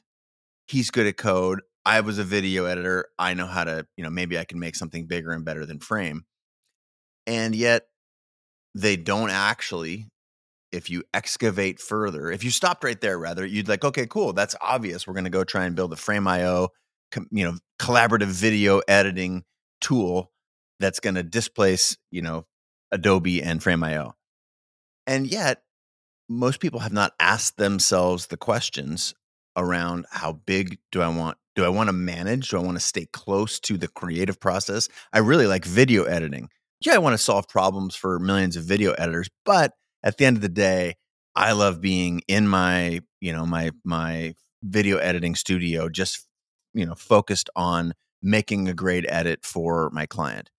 He's 0.66 0.90
good 0.90 1.06
at 1.06 1.16
code. 1.16 1.60
I 1.84 2.00
was 2.00 2.18
a 2.18 2.24
video 2.24 2.64
editor. 2.64 3.08
I 3.18 3.34
know 3.34 3.46
how 3.46 3.64
to, 3.64 3.86
you 3.96 4.04
know, 4.04 4.10
maybe 4.10 4.38
I 4.38 4.44
can 4.44 4.58
make 4.58 4.76
something 4.76 5.06
bigger 5.06 5.32
and 5.32 5.44
better 5.44 5.66
than 5.66 5.80
Frame. 5.80 6.24
And 7.26 7.54
yet 7.54 7.86
they 8.74 8.96
don't 8.96 9.30
actually, 9.30 10.08
if 10.72 10.88
you 10.88 11.04
excavate 11.12 11.80
further, 11.80 12.30
if 12.30 12.42
you 12.42 12.50
stopped 12.50 12.84
right 12.84 13.00
there, 13.00 13.18
rather, 13.18 13.44
you'd 13.44 13.68
like, 13.68 13.84
okay, 13.84 14.06
cool. 14.06 14.32
That's 14.32 14.56
obvious. 14.60 15.06
We're 15.06 15.14
going 15.14 15.24
to 15.24 15.30
go 15.30 15.44
try 15.44 15.66
and 15.66 15.76
build 15.76 15.92
a 15.92 15.96
Frame.io, 15.96 16.68
you 17.30 17.44
know, 17.44 17.58
collaborative 17.80 18.26
video 18.26 18.80
editing 18.88 19.44
tool 19.80 20.30
that's 20.80 21.00
going 21.00 21.14
to 21.14 21.22
displace, 21.22 21.96
you 22.10 22.22
know, 22.22 22.46
Adobe 22.90 23.42
and 23.42 23.62
Frame 23.62 23.84
IO. 23.84 24.14
And 25.06 25.26
yet, 25.26 25.62
most 26.28 26.60
people 26.60 26.80
have 26.80 26.92
not 26.92 27.12
asked 27.20 27.58
themselves 27.58 28.26
the 28.26 28.36
questions 28.38 29.14
around 29.56 30.06
how 30.10 30.32
big 30.32 30.78
do 30.92 31.00
I 31.00 31.08
want 31.08 31.38
do 31.54 31.64
I 31.64 31.68
want 31.68 31.88
to 31.88 31.92
manage? 31.92 32.48
Do 32.48 32.58
I 32.58 32.62
want 32.62 32.76
to 32.76 32.84
stay 32.84 33.06
close 33.06 33.60
to 33.60 33.76
the 33.76 33.86
creative 33.86 34.40
process? 34.40 34.88
I 35.12 35.18
really 35.20 35.46
like 35.46 35.64
video 35.64 36.04
editing. 36.04 36.48
Yeah, 36.80 36.94
I 36.94 36.98
want 36.98 37.14
to 37.14 37.18
solve 37.18 37.48
problems 37.48 37.94
for 37.94 38.18
millions 38.18 38.56
of 38.56 38.64
video 38.64 38.92
editors, 38.92 39.28
but 39.44 39.72
at 40.02 40.18
the 40.18 40.24
end 40.26 40.36
of 40.36 40.42
the 40.42 40.48
day, 40.48 40.96
I 41.36 41.52
love 41.52 41.80
being 41.80 42.22
in 42.28 42.48
my, 42.48 43.00
you 43.20 43.32
know, 43.32 43.46
my 43.46 43.70
my 43.84 44.34
video 44.62 44.98
editing 44.98 45.34
studio 45.34 45.88
just, 45.88 46.26
you 46.72 46.86
know, 46.86 46.94
focused 46.94 47.50
on 47.54 47.94
making 48.22 48.68
a 48.68 48.74
great 48.74 49.04
edit 49.08 49.44
for 49.44 49.90
my 49.90 50.06
client. 50.06 50.50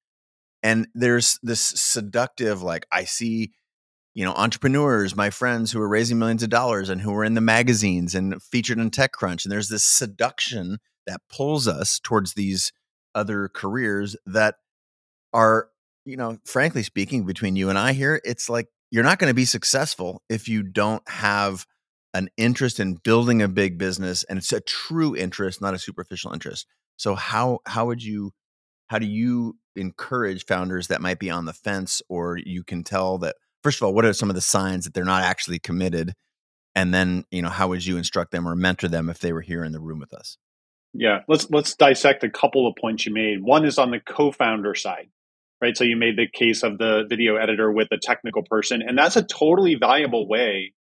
And 0.63 0.87
there's 0.95 1.39
this 1.43 1.61
seductive 1.61 2.61
like 2.61 2.85
I 2.91 3.03
see 3.03 3.51
you 4.15 4.23
know, 4.23 4.33
entrepreneurs, 4.33 5.15
my 5.15 5.29
friends 5.29 5.71
who 5.71 5.81
are 5.81 5.89
raising 5.89 6.17
millions 6.17 6.41
of 6.41 6.49
dollars 6.49 6.89
and 6.89 7.01
who 7.01 7.13
are 7.13 7.25
in 7.25 7.33
the 7.33 7.41
magazines 7.41 8.15
and 8.15 8.41
featured 8.41 8.79
in 8.79 8.89
TechCrunch. 8.89 9.43
And 9.43 9.51
there's 9.51 9.67
this 9.67 9.83
seduction 9.83 10.79
that 11.05 11.21
pulls 11.29 11.67
us 11.67 11.99
towards 11.99 12.33
these 12.33 12.71
other 13.13 13.49
careers 13.53 14.15
that 14.25 14.55
are, 15.33 15.67
you 16.05 16.15
know, 16.15 16.37
frankly 16.45 16.81
speaking, 16.81 17.25
between 17.25 17.57
you 17.57 17.69
and 17.69 17.77
I 17.77 17.91
here, 17.91 18.21
it's 18.23 18.49
like 18.49 18.67
you're 18.89 19.03
not 19.03 19.19
going 19.19 19.29
to 19.29 19.35
be 19.35 19.45
successful 19.45 20.23
if 20.29 20.47
you 20.47 20.63
don't 20.63 21.07
have 21.09 21.65
an 22.13 22.29
interest 22.37 22.79
in 22.79 22.93
building 22.93 23.41
a 23.41 23.49
big 23.49 23.77
business 23.77 24.23
and 24.23 24.37
it's 24.37 24.53
a 24.53 24.61
true 24.61 25.13
interest, 25.13 25.61
not 25.61 25.73
a 25.73 25.79
superficial 25.79 26.31
interest. 26.31 26.65
So 26.95 27.15
how 27.15 27.59
how 27.65 27.87
would 27.87 28.01
you 28.01 28.31
how 28.87 28.99
do 28.99 29.05
you 29.05 29.57
encourage 29.75 30.45
founders 30.45 30.87
that 30.87 31.01
might 31.01 31.19
be 31.19 31.29
on 31.29 31.43
the 31.43 31.51
fence 31.51 32.01
or 32.07 32.37
you 32.37 32.63
can 32.63 32.85
tell 32.85 33.17
that 33.17 33.35
first 33.65 33.81
of 33.81 33.85
all, 33.87 33.95
what 33.95 34.05
are 34.05 34.13
some 34.13 34.29
of 34.29 34.35
the 34.35 34.41
signs 34.41 34.85
that 34.85 34.93
they're 34.93 35.03
not 35.03 35.23
actually 35.23 35.57
committed? 35.57 36.13
And 36.75 36.93
then, 36.93 37.23
you 37.31 37.41
know, 37.41 37.49
how 37.49 37.67
would 37.69 37.83
you 37.83 37.97
instruct 37.97 38.29
them 38.31 38.47
or 38.47 38.55
mentor 38.55 38.87
them 38.87 39.09
if 39.09 39.17
they 39.17 39.33
were 39.33 39.41
here 39.41 39.63
in 39.63 39.71
the 39.71 39.79
room 39.79 39.97
with 39.97 40.13
us? 40.13 40.37
Yeah, 40.93 41.21
let's 41.27 41.49
let's 41.49 41.73
dissect 41.75 42.23
a 42.23 42.29
couple 42.29 42.67
of 42.67 42.75
points 42.79 43.07
you 43.07 43.13
made. 43.13 43.41
One 43.41 43.65
is 43.65 43.79
on 43.79 43.89
the 43.89 43.99
co-founder 43.99 44.75
side, 44.75 45.07
right? 45.61 45.75
So 45.75 45.83
you 45.83 45.97
made 45.97 46.15
the 46.15 46.27
case 46.31 46.61
of 46.61 46.77
the 46.77 47.05
video 47.09 47.37
editor 47.37 47.71
with 47.71 47.87
the 47.89 47.99
technical 47.99 48.43
person, 48.43 48.83
and 48.85 48.95
that's 48.95 49.15
a 49.15 49.23
totally 49.23 49.75
valuable 49.75 50.29
way 50.29 50.73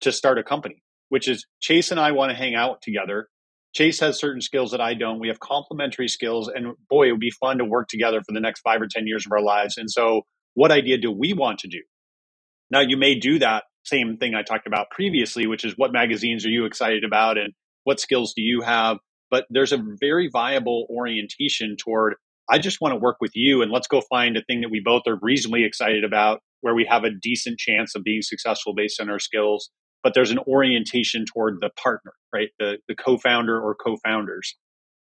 to 0.00 0.10
start 0.10 0.38
a 0.38 0.42
company. 0.42 0.82
Which 1.10 1.28
is 1.28 1.46
Chase 1.60 1.92
and 1.92 2.00
I 2.00 2.10
want 2.10 2.30
to 2.30 2.36
hang 2.36 2.56
out 2.56 2.82
together. 2.82 3.28
Chase 3.76 4.00
has 4.00 4.18
certain 4.18 4.40
skills 4.40 4.72
that 4.72 4.80
I 4.80 4.94
don't. 4.94 5.20
We 5.20 5.28
have 5.28 5.38
complementary 5.38 6.08
skills, 6.08 6.48
and 6.48 6.74
boy, 6.90 7.08
it 7.08 7.12
would 7.12 7.20
be 7.20 7.30
fun 7.30 7.58
to 7.58 7.64
work 7.64 7.86
together 7.88 8.22
for 8.26 8.32
the 8.32 8.40
next 8.40 8.62
five 8.62 8.82
or 8.82 8.88
ten 8.90 9.06
years 9.06 9.24
of 9.24 9.30
our 9.30 9.42
lives. 9.42 9.78
And 9.78 9.88
so, 9.88 10.22
what 10.54 10.72
idea 10.72 10.98
do 10.98 11.12
we 11.12 11.32
want 11.32 11.60
to 11.60 11.68
do? 11.68 11.80
Now, 12.74 12.80
you 12.80 12.96
may 12.96 13.14
do 13.14 13.38
that 13.38 13.62
same 13.84 14.16
thing 14.16 14.34
I 14.34 14.42
talked 14.42 14.66
about 14.66 14.90
previously, 14.90 15.46
which 15.46 15.64
is 15.64 15.74
what 15.76 15.92
magazines 15.92 16.44
are 16.44 16.48
you 16.50 16.64
excited 16.64 17.04
about 17.04 17.38
and 17.38 17.52
what 17.84 18.00
skills 18.00 18.32
do 18.34 18.42
you 18.42 18.62
have? 18.62 18.96
But 19.30 19.44
there's 19.48 19.70
a 19.70 19.78
very 20.00 20.28
viable 20.28 20.88
orientation 20.90 21.76
toward, 21.76 22.16
I 22.50 22.58
just 22.58 22.80
want 22.80 22.92
to 22.92 22.98
work 22.98 23.18
with 23.20 23.30
you 23.36 23.62
and 23.62 23.70
let's 23.70 23.86
go 23.86 24.02
find 24.10 24.36
a 24.36 24.42
thing 24.42 24.62
that 24.62 24.72
we 24.72 24.82
both 24.84 25.02
are 25.06 25.16
reasonably 25.22 25.62
excited 25.62 26.02
about 26.02 26.40
where 26.62 26.74
we 26.74 26.84
have 26.90 27.04
a 27.04 27.10
decent 27.22 27.60
chance 27.60 27.94
of 27.94 28.02
being 28.02 28.22
successful 28.22 28.74
based 28.74 29.00
on 29.00 29.08
our 29.08 29.20
skills. 29.20 29.70
But 30.02 30.14
there's 30.14 30.32
an 30.32 30.40
orientation 30.40 31.26
toward 31.32 31.58
the 31.60 31.70
partner, 31.80 32.14
right? 32.34 32.48
The, 32.58 32.78
the 32.88 32.96
co 32.96 33.18
founder 33.18 33.56
or 33.56 33.76
co 33.76 33.98
founders. 34.04 34.56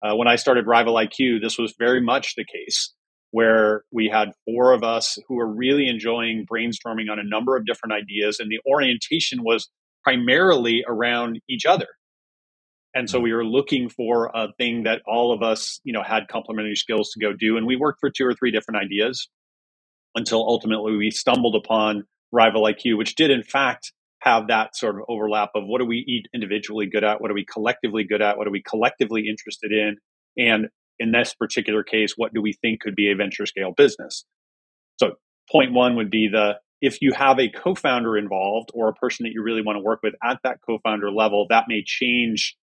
Uh, 0.05 0.15
when 0.15 0.27
I 0.27 0.35
started 0.35 0.67
Rival 0.67 0.93
IQ, 0.93 1.41
this 1.41 1.57
was 1.57 1.73
very 1.79 2.01
much 2.01 2.35
the 2.35 2.45
case 2.45 2.93
where 3.37 3.83
we 3.91 4.09
had 4.11 4.31
four 4.45 4.71
of 4.71 4.83
us 4.83 5.19
who 5.27 5.35
were 5.35 5.47
really 5.47 5.87
enjoying 5.87 6.43
brainstorming 6.51 7.11
on 7.11 7.19
a 7.19 7.23
number 7.23 7.55
of 7.55 7.67
different 7.67 7.93
ideas. 7.93 8.39
And 8.39 8.49
the 8.51 8.59
orientation 8.67 9.43
was 9.43 9.69
primarily 10.03 10.83
around 10.87 11.39
each 11.47 11.63
other. 11.63 11.85
And 12.95 13.07
so 13.07 13.17
mm-hmm. 13.17 13.25
we 13.25 13.33
were 13.33 13.45
looking 13.45 13.89
for 13.89 14.31
a 14.33 14.47
thing 14.57 14.85
that 14.85 15.03
all 15.05 15.31
of 15.31 15.43
us, 15.43 15.79
you 15.83 15.93
know, 15.93 16.01
had 16.01 16.27
complementary 16.29 16.75
skills 16.75 17.11
to 17.11 17.19
go 17.19 17.31
do. 17.31 17.57
And 17.57 17.67
we 17.67 17.75
worked 17.75 17.99
for 17.99 18.09
two 18.09 18.25
or 18.25 18.33
three 18.33 18.49
different 18.49 18.81
ideas 18.83 19.29
until 20.15 20.39
ultimately 20.39 20.97
we 20.97 21.11
stumbled 21.11 21.55
upon 21.55 22.05
Rival 22.31 22.63
IQ, 22.63 22.97
which 22.97 23.13
did 23.13 23.29
in 23.29 23.43
fact 23.43 23.93
have 24.21 24.47
that 24.47 24.75
sort 24.75 24.95
of 24.95 25.01
overlap 25.07 25.51
of 25.53 25.63
what 25.67 25.77
do 25.77 25.85
we 25.85 26.03
eat 26.07 26.25
individually 26.33 26.87
good 26.87 27.03
at? 27.03 27.21
What 27.21 27.29
are 27.29 27.35
we 27.35 27.45
collectively 27.45 28.03
good 28.03 28.23
at? 28.23 28.39
What 28.39 28.47
are 28.47 28.51
we 28.51 28.63
collectively 28.63 29.27
interested 29.29 29.71
in? 29.71 29.97
And 30.39 30.69
in 30.99 31.11
this 31.11 31.33
particular 31.33 31.83
case, 31.83 32.13
what 32.15 32.33
do 32.33 32.41
we 32.41 32.53
think 32.53 32.81
could 32.81 32.95
be 32.95 33.11
a 33.11 33.15
venture 33.15 33.45
scale 33.45 33.73
business? 33.75 34.25
So, 34.99 35.11
point 35.51 35.73
one 35.73 35.95
would 35.95 36.09
be 36.09 36.29
the 36.31 36.55
if 36.81 37.01
you 37.01 37.13
have 37.13 37.39
a 37.39 37.49
co 37.49 37.75
founder 37.75 38.17
involved 38.17 38.69
or 38.73 38.89
a 38.89 38.93
person 38.93 39.23
that 39.23 39.31
you 39.33 39.41
really 39.41 39.61
want 39.61 39.77
to 39.77 39.83
work 39.83 39.99
with 40.03 40.13
at 40.23 40.39
that 40.43 40.59
co 40.65 40.79
founder 40.83 41.11
level, 41.11 41.47
that 41.49 41.65
may 41.67 41.83
change 41.85 42.55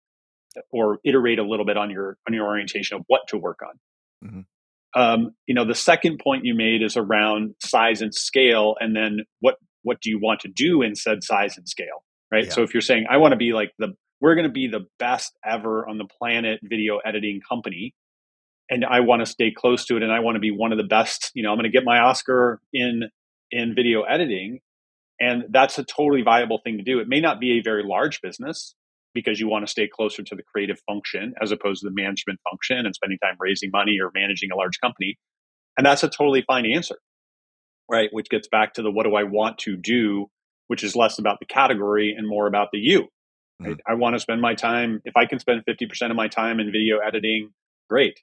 or 0.71 0.99
iterate 1.05 1.39
a 1.39 1.43
little 1.43 1.67
bit 1.67 1.77
on 1.77 1.91
your 1.91 2.17
on 2.29 2.35
your 2.35 2.47
orientation 2.47 2.97
of 2.97 3.05
what 3.07 3.23
to 3.29 3.39
work 3.39 3.61
on. 3.63 4.29
Mm-hmm. 4.29 5.01
Um, 5.01 5.35
you 5.47 5.55
know, 5.55 5.67
the 5.67 5.75
second 5.75 6.21
point 6.23 6.45
you 6.45 6.55
made 6.55 6.83
is 6.83 6.97
around 6.97 7.55
size 7.61 8.01
and 8.01 8.15
scale, 8.15 8.77
and 8.79 8.95
then 8.95 9.21
what 9.41 9.57
what 9.83 10.01
do 10.01 10.11
you 10.11 10.19
want 10.21 10.41
to 10.41 10.49
do 10.49 10.83
in 10.83 10.95
said 10.95 11.25
size 11.25 11.57
and 11.57 11.69
scale, 11.69 12.05
right? 12.31 12.45
Yeah. 12.47 12.53
So 12.53 12.63
if 12.63 12.73
you're 12.73 12.81
saying 12.81 13.07
I 13.11 13.17
want 13.17 13.33
to 13.33 13.37
be 13.37 13.53
like 13.53 13.73
the 13.79 13.95
we're 14.21 14.37
going 14.37 14.47
to 14.47 14.53
be 14.53 14.69
the 14.69 14.87
best 14.99 15.37
ever 15.45 15.89
on 15.89 15.99
the 15.99 16.07
planet 16.19 16.61
video 16.63 16.99
editing 17.05 17.41
company, 17.47 17.95
and 18.71 18.85
I 18.85 19.01
want 19.01 19.21
to 19.21 19.27
stay 19.27 19.53
close 19.55 19.85
to 19.87 19.97
it 19.97 20.03
and 20.03 20.13
I 20.13 20.21
want 20.21 20.37
to 20.37 20.41
be 20.41 20.51
one 20.51 20.73
of 20.73 20.79
the 20.79 20.85
best, 20.85 21.31
you 21.35 21.43
know, 21.43 21.51
I'm 21.51 21.57
going 21.57 21.71
to 21.71 21.77
get 21.77 21.85
my 21.85 21.99
Oscar 21.99 22.61
in 22.73 23.03
in 23.51 23.75
video 23.75 24.03
editing 24.03 24.61
and 25.21 25.45
that's 25.51 25.79
a 25.79 25.85
totally 25.85 26.23
viable 26.23 26.61
thing 26.65 26.79
to 26.79 26.83
do. 26.83 26.99
It 26.99 27.09
may 27.09 27.21
not 27.21 27.41
be 27.41 27.59
a 27.59 27.63
very 27.63 27.83
large 27.85 28.21
business 28.21 28.75
because 29.15 29.39
you 29.39 29.49
want 29.49 29.65
to 29.65 29.71
stay 29.71 29.87
closer 29.87 30.23
to 30.23 30.35
the 30.35 30.43
creative 30.43 30.81
function 30.89 31.35
as 31.41 31.53
opposed 31.53 31.83
to 31.83 31.89
the 31.89 31.95
management 31.95 32.41
function 32.51 32.85
and 32.85 32.95
spending 32.95 33.19
time 33.19 33.37
raising 33.39 33.71
money 33.73 33.99
or 34.03 34.11
managing 34.13 34.51
a 34.51 34.57
large 34.57 34.81
company. 34.81 35.17
And 35.77 35.87
that's 35.87 36.03
a 36.03 36.09
totally 36.09 36.43
fine 36.47 36.67
answer. 36.67 36.97
Right, 37.89 38.09
which 38.13 38.31
gets 38.31 38.49
back 38.49 38.75
to 38.75 38.83
the 38.83 38.91
what 38.91 39.05
do 39.05 39.15
I 39.15 39.25
want 39.25 39.59
to 39.59 39.77
do, 39.77 40.31
which 40.69 40.83
is 40.83 40.97
less 40.97 41.19
about 41.19 41.39
the 41.39 41.45
category 41.45 42.15
and 42.17 42.27
more 42.27 42.47
about 42.47 42.69
the 42.73 42.79
you. 42.79 43.09
Right? 43.61 43.73
Mm-hmm. 43.73 43.93
I 43.93 43.95
want 43.95 44.15
to 44.15 44.21
spend 44.21 44.41
my 44.41 44.55
time 44.55 45.03
if 45.05 45.15
I 45.17 45.27
can 45.27 45.39
spend 45.39 45.63
50% 45.69 46.11
of 46.11 46.17
my 46.17 46.27
time 46.27 46.61
in 46.61 46.73
video 46.73 46.99
editing, 47.07 47.51
great 47.91 48.19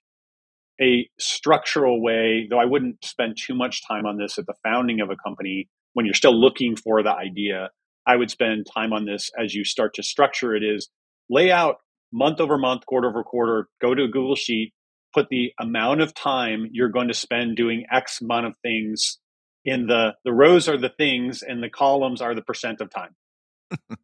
a 0.81 1.09
structural 1.19 2.01
way, 2.01 2.47
though 2.50 2.59
I 2.59 2.65
wouldn't 2.65 3.03
spend 3.05 3.38
too 3.38 3.53
much 3.53 3.85
time 3.88 4.05
on 4.05 4.17
this 4.17 4.38
at 4.38 4.45
the 4.47 4.55
founding 4.63 5.00
of 5.01 5.09
a 5.09 5.15
company 5.15 5.69
when 5.93 6.05
you're 6.05 6.15
still 6.15 6.39
looking 6.39 6.75
for 6.75 7.03
the 7.03 7.13
idea. 7.13 7.69
I 8.07 8.15
would 8.15 8.31
spend 8.31 8.65
time 8.73 8.93
on 8.93 9.05
this 9.05 9.29
as 9.39 9.53
you 9.53 9.63
start 9.63 9.93
to 9.95 10.03
structure 10.03 10.55
it 10.55 10.63
is 10.63 10.89
lay 11.29 11.51
out 11.51 11.77
month 12.11 12.39
over 12.39 12.57
month, 12.57 12.85
quarter 12.85 13.09
over 13.09 13.23
quarter, 13.23 13.69
go 13.79 13.93
to 13.93 14.03
a 14.03 14.07
Google 14.07 14.35
Sheet, 14.35 14.73
put 15.13 15.29
the 15.29 15.53
amount 15.59 16.01
of 16.01 16.13
time 16.13 16.69
you're 16.71 16.89
going 16.89 17.09
to 17.09 17.13
spend 17.13 17.55
doing 17.55 17.85
X 17.91 18.21
amount 18.21 18.47
of 18.47 18.55
things 18.63 19.19
in 19.63 19.85
the 19.85 20.15
the 20.25 20.33
rows 20.33 20.67
are 20.67 20.77
the 20.77 20.89
things 20.89 21.43
and 21.43 21.61
the 21.61 21.69
columns 21.69 22.21
are 22.21 22.33
the 22.33 22.41
percent 22.41 22.81
of 22.81 22.89
time. 22.89 23.15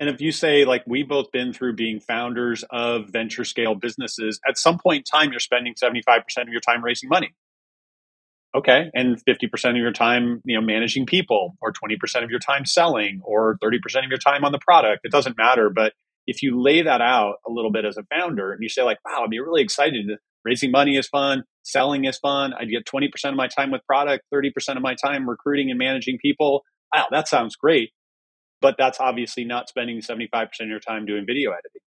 And 0.00 0.08
if 0.08 0.20
you 0.20 0.30
say, 0.30 0.64
like, 0.64 0.84
we've 0.86 1.08
both 1.08 1.32
been 1.32 1.52
through 1.52 1.74
being 1.74 1.98
founders 1.98 2.64
of 2.70 3.08
venture 3.08 3.44
scale 3.44 3.74
businesses, 3.74 4.38
at 4.48 4.56
some 4.56 4.78
point 4.78 4.98
in 4.98 5.18
time, 5.18 5.30
you're 5.32 5.40
spending 5.40 5.74
75% 5.74 6.22
of 6.42 6.48
your 6.48 6.60
time 6.60 6.84
raising 6.84 7.08
money. 7.08 7.34
Okay. 8.56 8.90
And 8.94 9.22
50% 9.24 9.70
of 9.70 9.76
your 9.76 9.92
time, 9.92 10.40
you 10.44 10.58
know, 10.58 10.64
managing 10.64 11.04
people, 11.04 11.56
or 11.60 11.72
20% 11.72 12.22
of 12.22 12.30
your 12.30 12.38
time 12.38 12.64
selling, 12.64 13.20
or 13.24 13.58
30% 13.62 13.76
of 14.04 14.08
your 14.08 14.18
time 14.18 14.44
on 14.44 14.52
the 14.52 14.60
product. 14.60 15.00
It 15.04 15.10
doesn't 15.10 15.36
matter. 15.36 15.68
But 15.68 15.94
if 16.26 16.42
you 16.42 16.62
lay 16.62 16.82
that 16.82 17.00
out 17.00 17.36
a 17.46 17.50
little 17.50 17.72
bit 17.72 17.84
as 17.84 17.96
a 17.96 18.04
founder 18.04 18.52
and 18.52 18.62
you 18.62 18.68
say, 18.68 18.82
like, 18.82 18.98
wow, 19.04 19.24
I'd 19.24 19.30
be 19.30 19.40
really 19.40 19.62
excited. 19.62 20.06
Raising 20.44 20.70
money 20.70 20.96
is 20.96 21.08
fun. 21.08 21.42
Selling 21.64 22.04
is 22.04 22.18
fun. 22.18 22.54
I'd 22.54 22.70
get 22.70 22.86
20% 22.86 23.08
of 23.30 23.34
my 23.34 23.48
time 23.48 23.72
with 23.72 23.84
product, 23.84 24.24
30% 24.32 24.76
of 24.76 24.82
my 24.82 24.94
time 24.94 25.28
recruiting 25.28 25.70
and 25.70 25.78
managing 25.78 26.18
people. 26.22 26.62
Wow, 26.94 27.08
that 27.10 27.28
sounds 27.28 27.56
great 27.56 27.90
but 28.60 28.76
that's 28.78 29.00
obviously 29.00 29.44
not 29.44 29.68
spending 29.68 30.00
75% 30.00 30.42
of 30.60 30.68
your 30.68 30.80
time 30.80 31.06
doing 31.06 31.24
video 31.26 31.50
editing. 31.50 31.82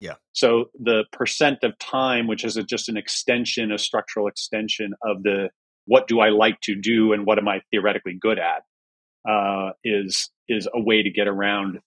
Yeah. 0.00 0.14
So 0.32 0.66
the 0.78 1.04
percent 1.12 1.58
of 1.62 1.78
time, 1.78 2.26
which 2.26 2.44
is 2.44 2.56
a, 2.56 2.62
just 2.62 2.88
an 2.88 2.96
extension, 2.96 3.72
a 3.72 3.78
structural 3.78 4.28
extension 4.28 4.94
of 5.02 5.22
the 5.22 5.50
what 5.86 6.08
do 6.08 6.20
I 6.20 6.30
like 6.30 6.60
to 6.62 6.74
do 6.74 7.12
and 7.12 7.26
what 7.26 7.38
am 7.38 7.48
I 7.48 7.60
theoretically 7.70 8.16
good 8.20 8.38
at, 8.38 8.62
uh, 9.30 9.70
is 9.84 10.30
is 10.48 10.68
a 10.72 10.80
way 10.80 11.02
to 11.02 11.10
get 11.10 11.26
around 11.26 11.78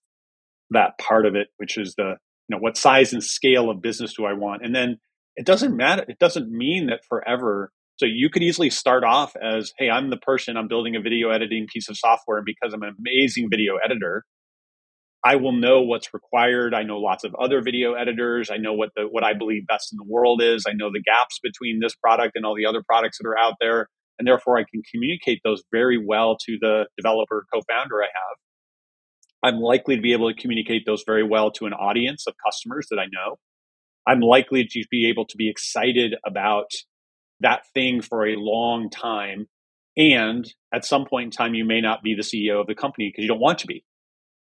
that 0.72 0.98
part 0.98 1.26
of 1.26 1.36
it, 1.36 1.48
which 1.58 1.78
is 1.78 1.96
the 1.96 2.16
you 2.48 2.56
know 2.56 2.58
what 2.58 2.78
size 2.78 3.14
and 3.14 3.24
scale 3.24 3.70
of 3.70 3.82
business 3.82 4.16
do 4.16 4.26
I 4.26 4.34
want, 4.34 4.64
and 4.66 4.76
then 4.76 5.00
it 5.36 5.46
doesn't 5.46 5.76
matter. 5.76 6.06
It 6.08 6.20
doesn't 6.20 6.50
mean 6.50 6.88
that 6.88 7.02
forever 7.08 7.72
so 7.98 8.06
you 8.06 8.30
could 8.30 8.44
easily 8.44 8.70
start 8.70 9.04
off 9.04 9.36
as, 9.36 9.74
hey, 9.78 9.90
I'm 9.90 10.10
the 10.10 10.18
person, 10.18 10.56
I'm 10.56 10.68
building 10.68 10.96
a 10.96 11.02
video 11.02 11.30
editing 11.30 11.68
piece 11.72 11.90
of 11.90 11.98
software, 11.98 12.38
and 12.38 12.46
because 12.46 12.74
I'm 12.74 12.84
an 12.84 12.96
amazing 12.98 13.50
video 13.50 13.78
editor, 13.84 14.24
I 15.26 15.36
will 15.36 15.52
know 15.52 15.82
what's 15.82 16.14
required. 16.14 16.74
I 16.74 16.84
know 16.84 17.00
lots 17.00 17.24
of 17.24 17.36
other 17.36 17.62
video 17.62 17.94
editors. 17.94 18.50
I 18.52 18.58
know 18.58 18.74
what 18.74 18.92
the 18.96 19.04
what 19.10 19.24
I 19.24 19.34
believe 19.34 19.66
best 19.68 19.92
in 19.92 19.98
the 19.98 20.10
world 20.10 20.42
is. 20.42 20.66
I 20.68 20.74
know 20.74 20.92
the 20.92 21.02
gaps 21.02 21.40
between 21.42 21.80
this 21.82 21.96
product 21.96 22.34
and 22.36 22.46
all 22.46 22.56
the 22.56 22.68
other 22.68 22.84
products 22.88 23.18
that 23.18 23.28
are 23.28 23.38
out 23.38 23.56
there. 23.60 23.90
And 24.20 24.28
therefore 24.28 24.58
I 24.58 24.64
can 24.72 24.84
communicate 24.92 25.42
those 25.44 25.64
very 25.72 25.98
well 25.98 26.38
to 26.46 26.58
the 26.62 26.88
developer 26.98 27.46
co-founder 27.54 28.02
I 28.02 28.08
have. 28.08 29.54
I'm 29.54 29.60
likely 29.60 29.96
to 29.96 30.02
be 30.02 30.14
able 30.14 30.32
to 30.32 30.40
communicate 30.40 30.84
those 30.86 31.04
very 31.06 31.28
well 31.28 31.52
to 31.52 31.66
an 31.66 31.74
audience 31.74 32.26
of 32.28 32.36
customers 32.44 32.88
that 32.90 33.00
I 33.00 33.06
know. 33.06 33.38
I'm 34.08 34.22
likely 34.22 34.66
to 34.66 34.84
be 34.90 35.10
able 35.10 35.26
to 35.26 35.38
be 35.38 35.50
excited 35.50 36.16
about 36.26 36.72
that 37.42 37.64
thing 37.74 38.02
for 38.02 38.28
a 38.28 38.36
long 38.36 38.90
time. 38.90 39.48
And 39.96 40.46
at 40.74 40.86
some 40.86 41.06
point 41.06 41.26
in 41.26 41.32
time, 41.32 41.56
you 41.56 41.66
may 41.66 41.82
not 41.82 42.04
be 42.04 42.16
the 42.16 42.22
CEO 42.22 42.62
of 42.62 42.68
the 42.68 42.76
company 42.76 43.10
because 43.10 43.24
you 43.24 43.28
don't 43.28 43.40
want 43.40 43.60
to 43.60 43.68
be. 43.68 43.84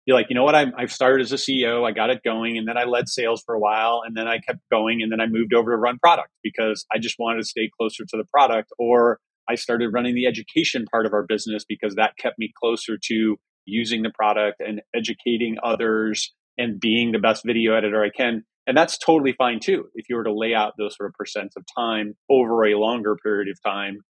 You're 0.05 0.17
like, 0.17 0.27
you 0.31 0.35
know 0.35 0.45
what? 0.45 0.55
I, 0.55 0.67
I 0.77 0.87
started 0.87 1.23
as 1.23 1.33
a 1.33 1.37
CEO, 1.37 1.87
I 1.87 1.93
got 1.93 2.09
it 2.09 2.23
going, 2.25 2.57
and 2.57 2.67
then 2.67 2.79
I 2.79 2.85
led 2.85 3.09
sales 3.11 3.43
for 3.45 3.55
a 3.55 3.59
while, 3.59 4.03
and 4.07 4.17
then 4.17 4.27
I 4.27 4.39
kept 4.39 4.61
going, 4.71 5.03
and 5.03 5.13
then 5.13 5.21
I 5.21 5.27
moved 5.27 5.53
over 5.53 5.71
to 5.71 5.77
run 5.77 5.99
product 5.99 6.31
because 6.43 6.87
I 6.91 6.99
just 6.99 7.17
wanted 7.19 7.41
to 7.41 7.45
stay 7.45 7.71
closer 7.79 8.05
to 8.09 8.17
the 8.17 8.25
product. 8.33 8.71
Or 8.79 9.19
I 9.49 9.55
started 9.55 9.91
running 9.93 10.15
the 10.15 10.27
education 10.27 10.87
part 10.91 11.05
of 11.05 11.13
our 11.13 11.25
business 11.27 11.65
because 11.69 11.95
that 11.97 12.17
kept 12.19 12.39
me 12.39 12.51
closer 12.59 12.99
to 13.05 13.37
using 13.67 14.03
the 14.03 14.11
product 14.11 14.61
and 14.61 14.81
educating 14.95 15.57
others 15.63 16.35
and 16.57 16.81
being 16.81 17.13
the 17.13 17.19
best 17.19 17.45
video 17.45 17.75
editor 17.75 18.03
I 18.03 18.11
can. 18.11 18.45
And 18.69 18.77
that's 18.77 18.99
totally 18.99 19.33
fine 19.33 19.61
too. 19.61 19.89
If 19.95 20.11
you 20.11 20.17
were 20.17 20.25
to 20.25 20.33
lay 20.33 20.55
out 20.55 20.75
those 20.79 20.97
sort 20.97 21.11
of 21.11 21.17
percents 21.21 21.57
of 21.57 21.65
time 21.77 22.17
over 22.31 22.67
a 22.67 22.77
longer 22.79 23.17
period 23.17 23.49
of 23.49 23.59
time 23.63 24.03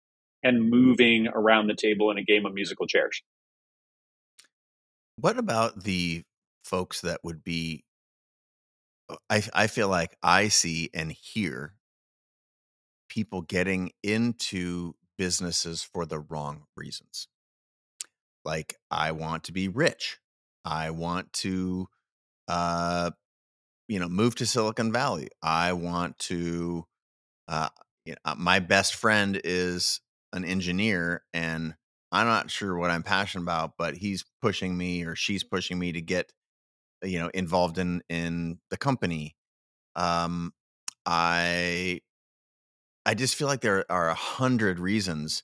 and 0.43 0.69
moving 0.69 1.27
around 1.29 1.67
the 1.67 1.75
table 1.75 2.11
in 2.11 2.17
a 2.17 2.23
game 2.23 2.45
of 2.45 2.53
musical 2.53 2.87
chairs. 2.87 3.21
What 5.17 5.37
about 5.37 5.83
the 5.83 6.23
folks 6.65 7.01
that 7.01 7.21
would 7.23 7.43
be 7.43 7.85
uh, 9.09 9.17
I 9.29 9.43
I 9.53 9.67
feel 9.67 9.89
like 9.89 10.17
I 10.23 10.49
see 10.49 10.89
and 10.93 11.11
hear 11.11 11.75
people 13.09 13.41
getting 13.41 13.91
into 14.03 14.95
businesses 15.17 15.83
for 15.83 16.05
the 16.05 16.19
wrong 16.19 16.65
reasons. 16.75 17.27
like 18.45 18.75
I 18.91 19.11
want 19.11 19.45
to 19.45 19.51
be 19.53 19.67
rich. 19.67 20.19
I 20.65 20.91
want 20.91 21.33
to 21.33 21.87
uh 22.47 23.11
you 23.87 23.99
know 23.99 24.09
move 24.09 24.35
to 24.35 24.45
Silicon 24.45 24.91
Valley. 24.91 25.29
I 25.41 25.73
want 25.73 26.19
to 26.19 26.85
uh 27.47 27.69
you 28.05 28.15
know, 28.25 28.35
my 28.37 28.59
best 28.59 28.95
friend 28.95 29.39
is 29.43 30.01
an 30.33 30.45
engineer 30.45 31.23
and 31.33 31.75
I'm 32.11 32.27
not 32.27 32.49
sure 32.51 32.77
what 32.77 32.91
I'm 32.91 33.03
passionate 33.03 33.43
about, 33.43 33.73
but 33.77 33.95
he's 33.97 34.25
pushing 34.41 34.77
me 34.77 35.03
or 35.05 35.15
she's 35.15 35.43
pushing 35.43 35.79
me 35.79 35.91
to 35.93 36.01
get 36.01 36.31
you 37.03 37.19
know 37.19 37.29
involved 37.33 37.77
in 37.77 38.01
in 38.09 38.59
the 38.71 38.77
company. 38.77 39.35
Um 39.95 40.53
I 41.05 42.01
I 43.05 43.13
just 43.13 43.35
feel 43.35 43.47
like 43.47 43.61
there 43.61 43.89
are 43.91 44.09
a 44.09 44.13
hundred 44.15 44.79
reasons 44.79 45.43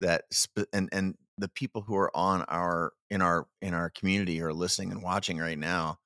that 0.00 0.24
sp- 0.32 0.70
and 0.72 0.88
and 0.92 1.16
the 1.38 1.48
people 1.48 1.82
who 1.82 1.96
are 1.96 2.14
on 2.16 2.42
our 2.44 2.92
in 3.10 3.22
our 3.22 3.48
in 3.62 3.74
our 3.74 3.90
community 3.90 4.40
are 4.42 4.52
listening 4.52 4.92
and 4.92 5.02
watching 5.02 5.38
right 5.38 5.58
now 5.58 5.98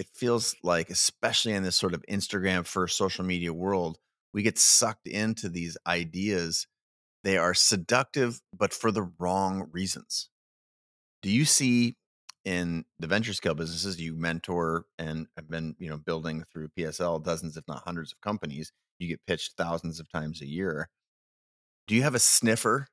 it 0.00 0.08
feels 0.14 0.56
like 0.64 0.90
especially 0.90 1.52
in 1.52 1.62
this 1.62 1.76
sort 1.76 1.94
of 1.94 2.02
instagram 2.10 2.66
first 2.66 2.96
social 2.96 3.24
media 3.24 3.52
world 3.52 3.98
we 4.32 4.42
get 4.42 4.58
sucked 4.58 5.06
into 5.06 5.48
these 5.48 5.76
ideas. 5.86 6.66
They 7.24 7.36
are 7.36 7.54
seductive 7.54 8.40
but 8.56 8.72
for 8.72 8.90
the 8.90 9.10
wrong 9.18 9.68
reasons. 9.72 10.30
Do 11.22 11.30
you 11.30 11.44
see 11.44 11.96
in 12.44 12.84
the 12.98 13.06
venture 13.06 13.34
scale 13.34 13.54
businesses 13.54 14.00
you 14.00 14.14
mentor 14.14 14.86
and 14.98 15.26
have 15.36 15.50
been 15.50 15.76
you 15.78 15.90
know 15.90 15.98
building 15.98 16.42
through 16.50 16.68
psl 16.68 17.22
dozens 17.22 17.54
if 17.58 17.64
not 17.68 17.82
hundreds 17.84 18.12
of 18.12 18.20
companies 18.22 18.72
you 18.98 19.06
get 19.06 19.26
pitched 19.26 19.52
thousands 19.58 20.00
of 20.00 20.10
times 20.10 20.40
a 20.40 20.46
year. 20.46 20.88
Do 21.86 21.94
you 21.94 22.02
have 22.02 22.14
a 22.14 22.20
sniffer 22.20 22.86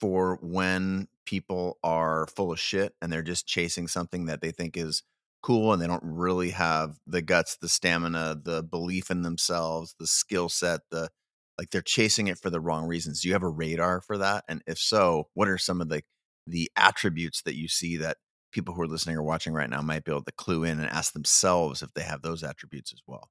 for 0.00 0.38
when 0.42 1.08
people 1.24 1.78
are 1.82 2.26
full 2.26 2.52
of 2.52 2.58
shit 2.58 2.94
and 3.00 3.10
they're 3.10 3.22
just 3.22 3.46
chasing 3.46 3.86
something 3.86 4.26
that 4.26 4.40
they 4.40 4.50
think 4.50 4.76
is 4.76 5.02
cool 5.42 5.72
and 5.72 5.82
they 5.82 5.86
don't 5.86 6.02
really 6.04 6.50
have 6.50 6.98
the 7.06 7.22
guts, 7.22 7.56
the 7.56 7.68
stamina, 7.68 8.40
the 8.42 8.62
belief 8.62 9.10
in 9.10 9.22
themselves, 9.22 9.94
the 9.98 10.06
skill 10.06 10.48
set, 10.48 10.80
the 10.90 11.10
like 11.58 11.70
they're 11.70 11.82
chasing 11.82 12.28
it 12.28 12.38
for 12.38 12.50
the 12.50 12.60
wrong 12.60 12.86
reasons. 12.86 13.20
Do 13.20 13.28
you 13.28 13.34
have 13.34 13.42
a 13.42 13.48
radar 13.48 14.00
for 14.00 14.18
that? 14.18 14.44
And 14.48 14.62
if 14.66 14.78
so, 14.78 15.28
what 15.34 15.48
are 15.48 15.58
some 15.58 15.80
of 15.80 15.88
the 15.88 16.02
the 16.46 16.70
attributes 16.76 17.42
that 17.42 17.56
you 17.56 17.68
see 17.68 17.98
that 17.98 18.16
people 18.52 18.74
who 18.74 18.82
are 18.82 18.88
listening 18.88 19.16
or 19.16 19.22
watching 19.22 19.52
right 19.52 19.70
now 19.70 19.80
might 19.80 20.04
be 20.04 20.12
able 20.12 20.24
to 20.24 20.32
clue 20.32 20.64
in 20.64 20.80
and 20.80 20.88
ask 20.88 21.12
themselves 21.12 21.82
if 21.82 21.92
they 21.94 22.02
have 22.02 22.22
those 22.22 22.42
attributes 22.42 22.92
as 22.92 23.00
well? 23.06 23.30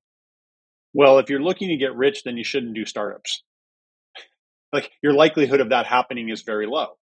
Well, 0.94 1.20
if 1.20 1.30
you're 1.30 1.42
looking 1.42 1.70
to 1.70 1.78
get 1.78 1.96
rich, 1.96 2.24
then 2.24 2.38
you 2.38 2.44
shouldn't 2.44 2.76
do 2.76 2.86
startups 2.86 3.44
like 4.74 4.92
your 5.02 5.14
likelihood 5.14 5.60
of 5.60 5.70
that 5.70 5.86
happening 5.86 6.30
is 6.30 6.42
very 6.42 6.66
low 6.66 6.98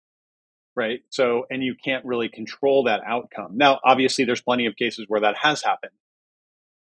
right? 0.80 1.02
So 1.10 1.44
and 1.50 1.62
you 1.62 1.76
can't 1.76 2.06
really 2.06 2.30
control 2.30 2.86
that 2.86 3.02
outcome. 3.06 3.58
Now 3.58 3.80
obviously 3.86 4.24
there's 4.24 4.42
plenty 4.42 4.66
of 4.66 4.78
cases 4.78 5.06
where 5.10 5.20
that 5.22 5.36
has 5.42 5.62
happened 5.62 5.92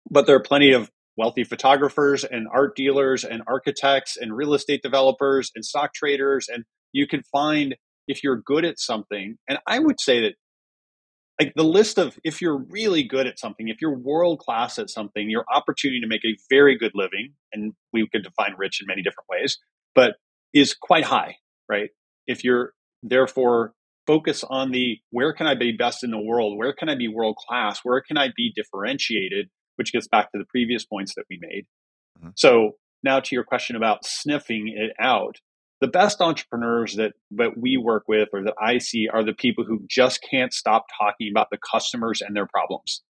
but 0.09 0.25
there 0.25 0.37
are 0.37 0.41
plenty 0.41 0.71
of 0.71 0.89
wealthy 1.17 1.43
photographers 1.43 2.23
and 2.23 2.47
art 2.51 2.75
dealers 2.77 3.25
and 3.25 3.43
architects 3.45 4.17
and 4.17 4.35
real 4.35 4.53
estate 4.53 4.81
developers 4.81 5.51
and 5.53 5.65
stock 5.65 5.93
traders 5.93 6.47
and 6.47 6.63
you 6.93 7.05
can 7.05 7.21
find 7.23 7.75
if 8.07 8.23
you're 8.23 8.37
good 8.37 8.63
at 8.63 8.79
something. 8.79 9.37
And 9.49 9.59
i 9.67 9.77
would 9.77 9.99
say 9.99 10.21
that 10.21 10.35
like 11.41 11.53
the 11.55 11.63
list 11.63 11.97
of 11.97 12.17
if 12.23 12.41
you're 12.41 12.57
really 12.57 13.03
good 13.03 13.27
at 13.27 13.37
something 13.37 13.67
if 13.67 13.81
you're 13.81 13.97
world 13.97 14.39
class 14.39 14.79
at 14.79 14.89
something 14.89 15.29
your 15.29 15.45
opportunity 15.53 15.99
to 15.99 16.07
make 16.07 16.25
a 16.25 16.37
very 16.49 16.77
good 16.77 16.93
living 16.95 17.33
and 17.51 17.73
we 17.91 18.07
could 18.07 18.23
define 18.23 18.55
rich 18.57 18.79
in 18.81 18.87
many 18.87 19.01
different 19.01 19.27
ways 19.29 19.59
but 19.95 20.15
is 20.53 20.73
quite 20.73 21.03
high, 21.03 21.37
right? 21.67 21.89
If 22.27 22.43
you're 22.43 22.73
therefore 23.03 23.73
focus 24.09 24.43
on 24.49 24.71
the 24.71 24.97
where 25.11 25.33
can 25.33 25.45
I 25.45 25.53
be 25.53 25.71
best 25.71 26.03
in 26.03 26.09
the 26.09 26.19
world? 26.19 26.57
Where 26.57 26.73
can 26.73 26.89
I 26.89 26.95
be 26.95 27.07
world 27.07 27.35
class? 27.35 27.81
Where 27.83 28.01
can 28.01 28.17
I 28.17 28.29
be 28.35 28.51
differentiated? 28.55 29.49
Which 29.75 29.93
gets 29.93 30.07
back 30.07 30.31
to 30.31 30.39
the 30.39 30.45
previous 30.45 30.83
points 30.83 31.13
that 31.15 31.25
we 31.29 31.37
made. 31.39 31.67
Mm-hmm. 32.17 32.29
So 32.35 32.71
now 33.03 33.19
to 33.19 33.35
your 33.35 33.43
question 33.43 33.75
about 33.75 34.03
sniffing 34.05 34.73
it 34.75 34.93
out, 34.99 35.35
the 35.79 35.87
best 35.87 36.21
entrepreneurs 36.21 36.95
that 36.95 37.13
that 37.37 37.51
we 37.55 37.77
work 37.77 38.05
with 38.07 38.29
or 38.33 38.43
that 38.45 38.55
I 38.59 38.79
see 38.79 39.07
are 39.07 39.23
the 39.23 39.33
people 39.33 39.63
who 39.63 39.85
just 39.87 40.25
can't 40.27 40.51
stop 40.51 40.87
talking 40.99 41.29
about 41.31 41.49
the 41.51 41.59
customers 41.71 42.19
and 42.19 42.35
their 42.35 42.47
problems. 42.47 43.03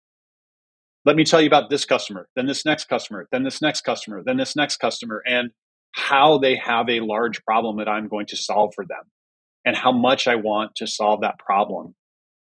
Let 1.05 1.15
me 1.15 1.23
tell 1.23 1.39
you 1.39 1.47
about 1.47 1.69
this 1.69 1.85
customer, 1.85 2.27
then 2.35 2.45
this 2.45 2.65
next 2.65 2.89
customer, 2.89 3.25
then 3.31 3.43
this 3.43 3.61
next 3.61 3.81
customer, 3.81 4.21
then 4.25 4.35
this 4.35 4.53
next 4.53 4.77
customer. 4.77 5.23
And 5.25 5.51
how 5.93 6.39
they 6.39 6.57
have 6.57 6.89
a 6.89 6.99
large 6.99 7.41
problem 7.45 7.77
that 7.77 7.87
I'm 7.87 8.09
going 8.09 8.27
to 8.27 8.37
solve 8.37 8.73
for 8.75 8.85
them 8.85 9.05
and 9.65 9.75
how 9.75 9.91
much 9.91 10.27
I 10.27 10.35
want 10.35 10.75
to 10.77 10.87
solve 10.87 11.21
that 11.21 11.39
problem 11.39 11.95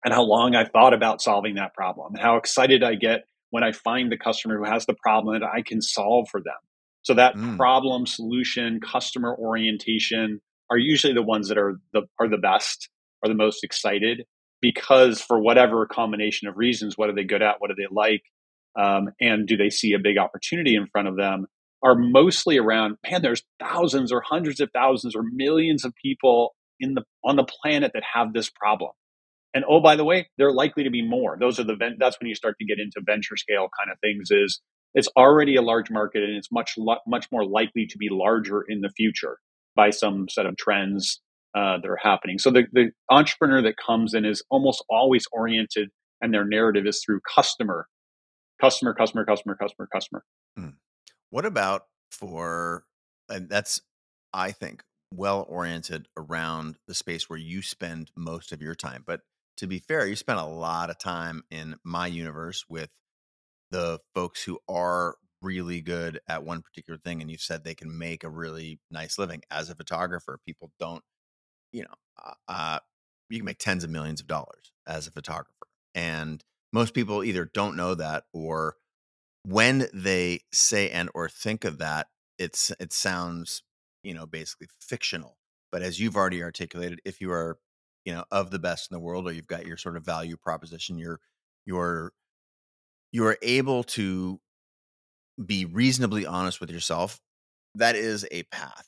and 0.05 0.12
how 0.12 0.23
long 0.23 0.55
I've 0.55 0.71
thought 0.71 0.95
about 0.95 1.23
solving 1.23 1.55
that 1.57 1.75
problem 1.75 2.14
and 2.14 2.23
how 2.23 2.37
excited 2.37 2.83
I 2.83 2.95
get 2.95 3.25
when 3.51 3.62
I 3.62 3.73
find 3.73 4.11
the 4.11 4.19
customer 4.19 4.59
who 4.59 4.71
has 4.71 4.87
the 4.87 4.95
problem 4.95 5.38
that 5.38 5.47
I 5.47 5.62
can 5.62 5.81
solve 5.81 6.29
for 6.31 6.40
them. 6.40 6.55
So 7.03 7.14
that 7.14 7.37
mm. 7.37 7.57
problem 7.57 8.07
solution, 8.07 8.81
customer 8.81 9.37
orientation 9.37 10.40
are 10.71 10.79
usually 10.79 11.12
the 11.12 11.23
ones 11.23 11.49
that 11.49 11.59
are 11.59 11.79
the 11.93 12.03
are 12.19 12.29
the 12.29 12.38
best, 12.38 12.88
are 13.23 13.29
the 13.29 13.35
most 13.35 13.62
excited 13.62 14.25
because 14.61 15.21
for 15.21 15.38
whatever 15.38 15.87
combination 15.87 16.49
of 16.49 16.57
reasons, 16.57 16.97
what 16.97 17.11
are 17.11 17.14
they 17.14 17.25
good 17.25 17.43
at? 17.43 17.57
What 17.59 17.69
do 17.69 17.75
they 17.77 17.88
like? 17.90 18.23
Um, 18.77 19.11
and 19.21 19.47
do 19.47 19.57
they 19.57 19.69
see 19.69 19.93
a 19.93 19.99
big 19.99 20.17
opportunity 20.19 20.75
in 20.75 20.87
front 20.87 21.09
of 21.09 21.17
them? 21.17 21.47
are 21.85 21.95
mostly 21.95 22.57
around 22.57 22.97
man 23.09 23.23
there's 23.23 23.43
thousands 23.61 24.11
or 24.11 24.23
hundreds 24.23 24.59
of 24.61 24.71
thousands 24.73 25.14
or 25.14 25.23
millions 25.23 25.85
of 25.85 25.95
people 25.95 26.55
in 26.80 26.94
the 26.94 27.02
on 27.24 27.37
the 27.37 27.44
planet 27.44 27.92
that 27.94 28.02
have 28.14 28.32
this 28.32 28.50
problem. 28.50 28.90
And 29.54 29.64
oh 29.68 29.80
by 29.80 29.96
the 29.96 30.04
way 30.04 30.28
there 30.38 30.48
are 30.48 30.52
likely 30.52 30.84
to 30.84 30.90
be 30.90 31.06
more. 31.06 31.37
Those 31.38 31.60
are 31.60 31.64
the 31.64 31.76
that's 31.98 32.18
when 32.20 32.28
you 32.28 32.34
start 32.34 32.56
to 32.60 32.66
get 32.66 32.78
into 32.78 33.00
venture 33.04 33.37
scale 33.37 33.68
kind 33.78 33.90
of 33.92 33.98
things 34.00 34.28
is 34.30 34.60
it's 34.94 35.08
already 35.16 35.56
a 35.56 35.62
large 35.62 35.90
market 35.90 36.22
and 36.22 36.37
it's 36.37 36.52
much 36.52 36.76
much 37.06 37.26
more 37.30 37.44
likely 37.44 37.87
to 37.87 37.98
be 37.98 38.08
larger 38.10 38.62
in 38.68 38.80
the 38.80 38.90
future 38.90 39.38
by 39.76 39.90
some 39.90 40.28
set 40.28 40.46
of 40.46 40.56
trends 40.56 41.20
uh, 41.54 41.78
that 41.78 41.88
are 41.88 41.98
happening. 42.00 42.38
So 42.38 42.50
the, 42.50 42.64
the 42.72 42.90
entrepreneur 43.10 43.62
that 43.62 43.74
comes 43.76 44.14
in 44.14 44.24
is 44.24 44.42
almost 44.50 44.84
always 44.88 45.24
oriented 45.32 45.90
and 46.20 46.32
their 46.32 46.44
narrative 46.44 46.87
is 46.87 47.02
through 47.04 47.20
customer 47.32 47.87
customer 48.60 48.94
customer 48.94 49.24
customer 49.24 49.56
customer 49.56 49.88
customer. 49.92 50.24
Hmm. 50.56 50.68
What 51.30 51.44
about 51.44 51.82
for, 52.10 52.84
and 53.28 53.48
that's, 53.48 53.80
I 54.32 54.52
think, 54.52 54.82
well 55.14 55.46
oriented 55.48 56.09
around 56.16 56.77
the 56.87 56.94
space 56.94 57.29
where 57.29 57.38
you 57.38 57.62
spend 57.62 58.11
most 58.16 58.53
of 58.53 58.61
your 58.61 58.74
time. 58.74 59.05
But 59.07 59.20
to 59.59 59.66
be 59.66 59.79
fair, 59.79 60.07
you 60.07 60.16
spend 60.16 60.40
a 60.40 60.44
lot 60.44 60.90
of 60.90 60.98
time 60.98 61.44
in 61.50 61.77
my 61.85 62.07
universe 62.07 62.64
with 62.68 62.90
the 63.70 64.00
folks 64.14 64.42
who 64.42 64.59
are 64.68 65.16
really 65.42 65.81
good 65.81 66.20
at 66.29 66.44
one 66.44 66.62
particular 66.62 66.98
thing 66.98 67.20
and 67.20 67.31
you 67.31 67.37
said 67.37 67.62
they 67.62 67.74
can 67.74 67.98
make 67.98 68.24
a 68.24 68.31
really 68.31 68.81
nice 68.90 69.18
living 69.18 69.42
as 69.50 69.68
a 69.68 69.74
photographer 69.74 70.38
people 70.46 70.70
don't 70.81 71.03
you 71.70 71.83
know 71.83 71.94
uh, 72.24 72.33
uh 72.48 72.79
you 73.29 73.38
can 73.38 73.44
make 73.44 73.59
tens 73.59 73.85
of 73.85 73.90
millions 73.90 74.22
of 74.22 74.27
dollars 74.27 74.72
as 74.87 75.07
a 75.07 75.11
photographer 75.11 75.66
and 75.94 76.42
most 76.72 76.94
people 76.94 77.22
either 77.22 77.50
don't 77.53 77.77
know 77.77 77.94
that 77.94 78.24
or 78.33 78.77
when 79.44 79.87
they 79.92 80.40
say 80.50 80.88
and 80.88 81.11
or 81.14 81.29
think 81.29 81.64
of 81.64 81.77
that 81.77 82.07
it's 82.38 82.72
it 82.81 82.92
sounds 82.92 83.62
you 84.05 84.14
know 84.14 84.27
basically 84.27 84.69
fictional 84.81 85.38
but 85.73 85.83
as 85.83 86.01
you've 86.01 86.17
already 86.17 86.43
articulated 86.43 87.01
if 87.05 87.21
you 87.21 87.33
are 87.33 87.59
you 88.05 88.12
know 88.12 88.25
of 88.31 88.51
the 88.51 88.59
best 88.59 88.90
in 88.90 88.95
the 88.95 89.01
world 89.01 89.27
or 89.27 89.33
you've 89.33 89.47
got 89.47 89.67
your 89.67 89.77
sort 89.77 89.97
of 89.97 90.05
value 90.05 90.37
proposition 90.37 90.99
you're 90.99 91.21
you're 91.67 92.12
you're 93.12 93.38
able 93.43 93.83
to 93.83 94.40
be 95.45 95.64
reasonably 95.64 96.27
honest 96.27 96.61
with 96.61 96.71
yourself 96.71 97.21
that 97.75 97.97
is 97.97 98.27
a 98.31 98.45
path. 98.45 98.87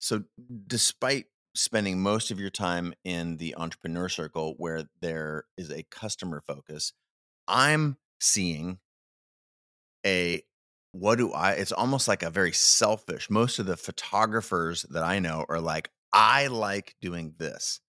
So 0.00 0.24
despite 0.66 1.26
spending 1.54 2.02
most 2.02 2.30
of 2.30 2.40
your 2.40 2.50
time 2.50 2.92
in 3.04 3.36
the 3.36 3.54
entrepreneur 3.56 4.08
circle 4.08 4.54
where 4.58 4.84
there 5.00 5.44
is 5.56 5.70
a 5.70 5.84
customer 5.84 6.42
focus 6.44 6.92
i'm 7.46 7.96
seeing 8.20 8.78
a 10.04 10.42
what 10.94 11.18
do 11.18 11.32
I 11.32 11.52
it's 11.52 11.72
almost 11.72 12.08
like 12.08 12.22
a 12.24 12.30
very 12.30 12.52
selfish. 12.52 13.30
Most 13.30 13.58
of 13.60 13.66
the 13.66 13.76
photographers 13.78 14.84
that 14.90 15.04
I 15.04 15.18
know 15.20 15.46
are 15.50 15.60
like 15.60 15.90
I 16.12 16.48
like 16.48 16.96
doing 17.02 17.34
this. 17.38 17.80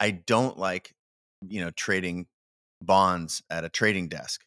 I 0.00 0.12
don't 0.12 0.58
like 0.58 0.94
you 1.48 1.62
know 1.62 1.70
trading 1.72 2.26
bonds 2.82 3.42
at 3.50 3.64
a 3.64 3.70
trading 3.70 4.08
desk. 4.08 4.44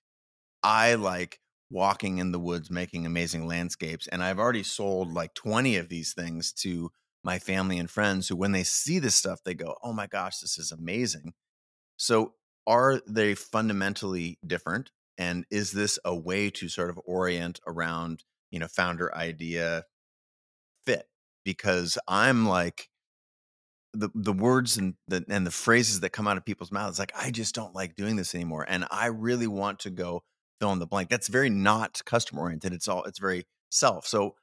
I 0.64 0.96
like 0.96 1.40
walking 1.72 2.20
in 2.20 2.32
the 2.32 2.40
woods 2.40 2.70
making 2.72 3.06
amazing 3.06 3.48
landscapes 3.48 4.08
and 4.08 4.24
I've 4.24 4.40
already 4.40 4.64
sold 4.64 5.14
like 5.14 5.34
20 5.36 5.78
of 5.78 5.90
these 5.90 6.14
things 6.14 6.54
to 6.54 6.92
my 7.24 7.40
family 7.40 7.80
and 7.80 7.90
friends 7.92 8.28
who 8.30 8.36
when 8.36 8.52
they 8.54 8.64
see 8.64 9.00
this 9.00 9.16
stuff 9.16 9.42
they 9.46 9.54
go, 9.56 9.78
"Oh 9.84 9.94
my 9.94 10.08
gosh, 10.08 10.40
this 10.40 10.58
is 10.60 10.72
amazing." 10.72 11.34
So 11.98 12.36
are 12.68 13.02
they 13.08 13.36
fundamentally 13.36 14.40
different? 14.46 14.92
And 15.18 15.46
is 15.50 15.72
this 15.72 16.00
a 16.06 16.16
way 16.16 16.50
to 16.50 16.68
sort 16.68 16.90
of 16.90 17.00
orient 17.06 17.60
around 17.68 18.24
you 18.52 18.60
know 18.60 18.68
founder 18.68 19.14
idea 19.16 19.84
fit 20.86 21.08
because 21.44 21.98
i'm 22.08 22.48
like 22.48 22.90
the 23.94 24.10
the 24.16 24.34
words 24.34 24.78
and 24.78 24.96
the 25.08 25.24
and 25.30 25.46
the 25.46 25.52
phrases 25.52 26.00
that 26.00 26.10
come 26.10 26.28
out 26.28 26.38
of 26.38 26.46
people's 26.46 26.72
mouths 26.72 27.00
like 27.00 27.12
I 27.16 27.32
just 27.32 27.54
don't 27.54 27.76
like 27.76 27.96
doing 27.96 28.16
this 28.16 28.34
anymore 28.34 28.66
and 28.68 28.86
I 28.90 29.08
really 29.08 29.48
want 29.48 29.80
to 29.80 29.90
go 29.92 30.24
fill 30.60 30.72
in 30.72 30.80
the 30.80 30.88
blank. 30.88 31.10
That's 31.10 31.28
very 31.28 31.50
not 31.50 32.02
customer 32.06 32.42
oriented. 32.42 32.74
It's 32.74 32.88
all 32.88 33.04
it's 33.04 33.20
very 33.20 33.46
self. 33.70 34.08
So 34.08 34.36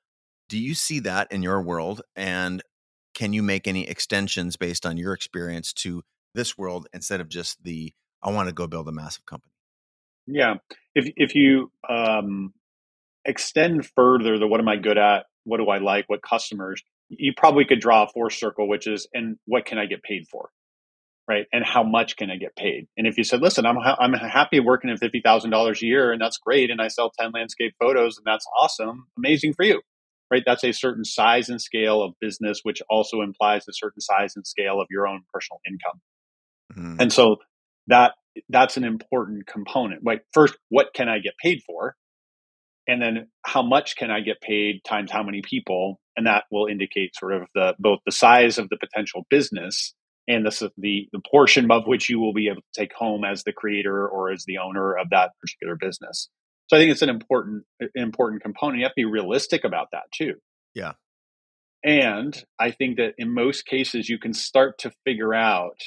do 0.48 0.58
you 0.58 0.74
see 0.74 1.00
that 1.00 1.30
in 1.32 1.42
your 1.42 1.60
world 1.62 2.02
and 2.14 2.62
can 3.14 3.32
you 3.32 3.42
make 3.42 3.66
any 3.66 3.88
extensions 3.88 4.56
based 4.56 4.86
on 4.86 4.96
your 4.96 5.12
experience 5.12 5.72
to 5.72 6.02
this 6.34 6.56
world 6.56 6.86
instead 6.92 7.20
of 7.20 7.28
just 7.28 7.62
the 7.64 7.92
I 8.22 8.30
want 8.30 8.48
to 8.48 8.54
go 8.54 8.68
build 8.68 8.88
a 8.88 8.92
massive 8.92 9.26
company? 9.26 9.52
Yeah. 10.30 10.54
If 10.94 11.12
if 11.16 11.34
you 11.34 11.70
um 11.88 12.52
extend 13.24 13.88
further 13.96 14.38
the 14.38 14.46
what 14.46 14.60
am 14.60 14.68
I 14.68 14.76
good 14.76 14.98
at, 14.98 15.24
what 15.44 15.58
do 15.58 15.68
I 15.68 15.78
like, 15.78 16.04
what 16.08 16.22
customers, 16.22 16.82
you 17.08 17.32
probably 17.36 17.64
could 17.64 17.80
draw 17.80 18.04
a 18.04 18.08
fourth 18.08 18.34
circle, 18.34 18.68
which 18.68 18.86
is, 18.86 19.08
and 19.12 19.36
what 19.46 19.66
can 19.66 19.78
I 19.78 19.86
get 19.86 20.02
paid 20.02 20.26
for? 20.30 20.50
Right. 21.28 21.46
And 21.52 21.64
how 21.64 21.84
much 21.84 22.16
can 22.16 22.30
I 22.30 22.36
get 22.36 22.56
paid? 22.56 22.88
And 22.96 23.06
if 23.06 23.16
you 23.16 23.22
said, 23.22 23.40
listen, 23.40 23.64
I'm, 23.64 23.76
I'm 23.78 24.14
happy 24.14 24.58
working 24.58 24.90
at 24.90 25.00
$50,000 25.00 25.82
a 25.82 25.86
year 25.86 26.12
and 26.12 26.20
that's 26.20 26.38
great. 26.38 26.70
And 26.70 26.80
I 26.80 26.88
sell 26.88 27.12
10 27.20 27.30
landscape 27.32 27.74
photos 27.78 28.16
and 28.16 28.24
that's 28.26 28.46
awesome. 28.60 29.06
Amazing 29.16 29.54
for 29.54 29.64
you. 29.64 29.80
Right. 30.28 30.42
That's 30.44 30.64
a 30.64 30.72
certain 30.72 31.04
size 31.04 31.48
and 31.48 31.60
scale 31.60 32.02
of 32.02 32.14
business, 32.20 32.60
which 32.62 32.82
also 32.88 33.20
implies 33.20 33.62
a 33.68 33.72
certain 33.72 34.00
size 34.00 34.32
and 34.34 34.46
scale 34.46 34.80
of 34.80 34.86
your 34.90 35.06
own 35.06 35.22
personal 35.32 35.60
income. 35.68 36.00
Mm-hmm. 36.76 37.00
And 37.00 37.12
so 37.12 37.36
that 37.88 38.14
that's 38.48 38.76
an 38.76 38.84
important 38.84 39.46
component. 39.46 40.04
Like 40.04 40.24
first, 40.32 40.56
what 40.68 40.94
can 40.94 41.08
I 41.08 41.18
get 41.18 41.34
paid 41.42 41.62
for? 41.66 41.96
and 42.90 43.00
then 43.00 43.28
how 43.46 43.62
much 43.62 43.94
can 43.94 44.10
I 44.10 44.20
get 44.20 44.40
paid 44.40 44.82
times 44.84 45.12
how 45.12 45.22
many 45.22 45.42
people, 45.42 46.00
and 46.16 46.26
that 46.26 46.44
will 46.50 46.66
indicate 46.66 47.14
sort 47.14 47.34
of 47.34 47.42
the 47.54 47.74
both 47.78 48.00
the 48.04 48.10
size 48.10 48.58
of 48.58 48.68
the 48.68 48.76
potential 48.76 49.26
business 49.30 49.94
and 50.26 50.44
the 50.44 50.70
the, 50.76 51.08
the 51.12 51.20
portion 51.30 51.70
of 51.70 51.86
which 51.86 52.10
you 52.10 52.18
will 52.18 52.32
be 52.32 52.48
able 52.48 52.62
to 52.62 52.80
take 52.80 52.92
home 52.92 53.24
as 53.24 53.44
the 53.44 53.52
creator 53.52 54.08
or 54.08 54.32
as 54.32 54.44
the 54.44 54.58
owner 54.58 54.96
of 54.98 55.10
that 55.10 55.30
particular 55.40 55.76
business. 55.76 56.28
So 56.66 56.76
I 56.76 56.80
think 56.80 56.90
it's 56.90 57.02
an 57.02 57.10
important 57.10 57.64
important 57.94 58.42
component. 58.42 58.78
You 58.78 58.84
have 58.86 58.92
to 58.92 58.96
be 58.96 59.04
realistic 59.04 59.62
about 59.62 59.88
that 59.92 60.10
too. 60.12 60.34
Yeah. 60.74 60.92
And 61.84 62.42
I 62.58 62.72
think 62.72 62.96
that 62.96 63.14
in 63.18 63.32
most 63.32 63.66
cases 63.66 64.08
you 64.08 64.18
can 64.18 64.34
start 64.34 64.78
to 64.78 64.90
figure 65.04 65.32
out 65.32 65.80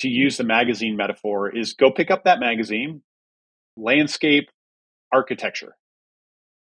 to 0.00 0.08
use 0.08 0.36
the 0.36 0.44
magazine 0.44 0.96
metaphor 0.96 1.54
is 1.54 1.72
go 1.74 1.90
pick 1.90 2.10
up 2.10 2.24
that 2.24 2.40
magazine, 2.40 3.02
landscape 3.76 4.50
architecture 5.12 5.76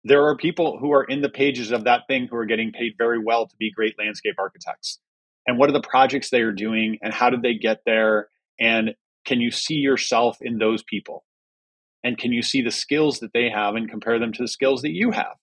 there 0.04 0.26
are 0.26 0.36
people 0.36 0.78
who 0.80 0.92
are 0.92 1.04
in 1.04 1.22
the 1.22 1.30
pages 1.30 1.72
of 1.72 1.86
that 1.86 2.02
thing 2.08 2.28
who 2.30 2.36
are 2.36 2.46
getting 2.46 2.72
paid 2.72 2.94
very 2.98 3.20
well 3.24 3.48
to 3.48 3.56
be 3.58 3.72
great 3.72 3.96
landscape 3.98 4.36
architects. 4.38 5.00
And 5.48 5.58
what 5.58 5.70
are 5.70 5.74
the 5.74 5.82
projects 5.82 6.30
they 6.30 6.42
are 6.42 6.52
doing 6.52 6.98
and 7.02 7.14
how 7.14 7.30
did 7.30 7.42
they 7.42 7.54
get 7.54 7.82
there? 7.86 8.28
And 8.60 8.96
can 9.26 9.40
you 9.40 9.52
see 9.52 9.76
yourself 9.76 10.38
in 10.42 10.58
those 10.58 10.84
people? 10.84 11.24
And 12.04 12.18
can 12.18 12.34
you 12.34 12.42
see 12.42 12.62
the 12.62 12.72
skills 12.72 13.20
that 13.20 13.32
they 13.34 13.50
have 13.50 13.76
and 13.76 13.90
compare 13.90 14.20
them 14.20 14.34
to 14.34 14.44
the 14.44 14.48
skills 14.48 14.82
that 14.82 14.92
you 14.92 15.12
have? 15.12 15.36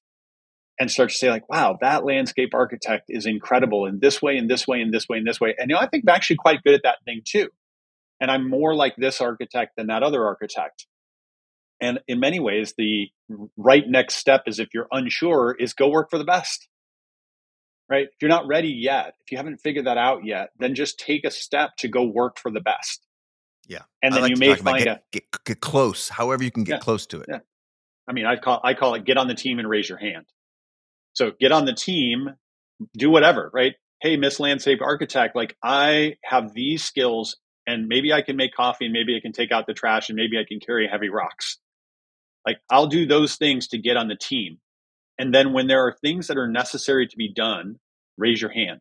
And 0.79 0.91
start 0.91 1.11
to 1.11 1.15
say, 1.15 1.31
like, 1.31 1.49
wow, 1.49 1.77
that 1.83 2.05
landscape 2.05 2.55
architect 2.55 3.05
is 3.09 3.27
incredible 3.27 3.87
in 3.87 3.99
this 4.01 4.23
way, 4.23 4.37
in 4.37 4.47
this 4.47 4.67
way, 4.67 4.81
in 4.81 4.91
this 4.91 5.09
way, 5.09 5.19
in 5.19 5.25
this 5.25 5.41
way. 5.41 5.55
And 5.59 5.71
you 5.71 5.77
know, 5.77 5.81
I 5.81 5.87
think 5.87 6.05
I'm 6.07 6.15
actually 6.15 6.37
quite 6.37 6.63
good 6.63 6.75
at 6.75 6.83
that 6.85 6.99
thing 7.05 7.23
too. 7.27 7.49
And 8.21 8.31
I'm 8.31 8.49
more 8.49 8.75
like 8.75 8.97
this 8.97 9.21
architect 9.21 9.73
than 9.77 9.87
that 9.87 10.03
other 10.03 10.25
architect. 10.25 10.87
And 11.81 12.01
in 12.07 12.21
many 12.21 12.41
ways, 12.41 12.75
the 12.77 13.09
right 13.57 13.85
next 13.87 14.17
step 14.17 14.43
is 14.47 14.59
if 14.59 14.69
you're 14.75 14.89
unsure, 14.93 15.57
is 15.59 15.73
go 15.73 15.89
work 15.89 16.11
for 16.11 16.19
the 16.19 16.25
best. 16.25 16.69
Right? 17.89 18.05
If 18.05 18.21
you're 18.21 18.29
not 18.29 18.47
ready 18.47 18.69
yet, 18.69 19.15
if 19.25 19.33
you 19.33 19.39
haven't 19.39 19.59
figured 19.59 19.87
that 19.87 19.99
out 19.99 20.25
yet, 20.25 20.51
then 20.59 20.75
just 20.75 20.99
take 20.99 21.25
a 21.25 21.31
step 21.31 21.71
to 21.79 21.89
go 21.89 22.05
work 22.05 22.39
for 22.39 22.51
the 22.51 22.61
best. 22.61 23.07
Yeah. 23.67 23.83
And 24.03 24.15
then 24.15 24.23
like 24.23 24.31
you 24.31 24.37
may 24.37 24.55
find 24.55 24.85
get, 24.85 24.97
a 24.97 25.01
get, 25.13 25.25
get, 25.45 25.61
close, 25.61 26.09
however 26.09 26.45
you 26.45 26.51
can 26.51 26.65
get 26.65 26.75
yeah, 26.75 26.79
close 26.81 27.07
to 27.07 27.21
it. 27.21 27.27
Yeah. 27.29 27.39
I 28.09 28.13
mean, 28.13 28.27
I 28.27 28.37
call 28.37 28.61
I 28.63 28.75
call 28.75 28.95
it 28.95 29.05
get 29.05 29.17
on 29.17 29.29
the 29.29 29.35
team 29.35 29.59
and 29.59 29.69
raise 29.69 29.89
your 29.89 29.99
hand. 29.99 30.27
So 31.15 31.33
get 31.41 31.53
on 31.53 31.65
the 31.65 31.73
team, 31.73 32.31
do 32.97 33.11
whatever, 33.11 33.51
right? 33.53 33.75
Hey, 34.01 34.17
Miss 34.17 34.41
Landscape 34.41 34.81
Architect, 34.83 35.37
like 35.37 35.57
I 35.63 36.15
have 36.25 36.53
these 36.53 36.83
skills 36.83 37.37
and 37.71 37.87
maybe 37.87 38.13
I 38.13 38.23
can 38.23 38.37
make 38.37 38.53
coffee 38.53 38.87
and 38.87 38.93
maybe 38.93 39.17
I 39.17 39.21
can 39.21 39.33
take 39.33 39.53
out 39.53 39.67
the 39.67 39.75
trash 39.75 40.09
and 40.09 40.17
maybe 40.17 40.39
I 40.39 40.45
can 40.47 40.59
carry 40.59 40.89
heavy 40.91 41.09
rocks. 41.09 41.59
Like 42.47 42.59
I'll 42.71 42.89
do 42.89 43.07
those 43.07 43.37
things 43.37 43.69
to 43.69 43.79
get 43.79 43.97
on 43.97 44.09
the 44.09 44.17
team. 44.17 44.59
And 45.19 45.33
then 45.33 45.53
when 45.53 45.69
there 45.69 45.87
are 45.87 45.97
things 46.01 46.27
that 46.29 46.37
are 46.37 46.49
necessary 46.49 47.07
to 47.07 47.17
be 47.17 47.33
done, 47.33 47.77
raise 48.19 48.41
your 48.41 48.51
hand. 48.51 48.81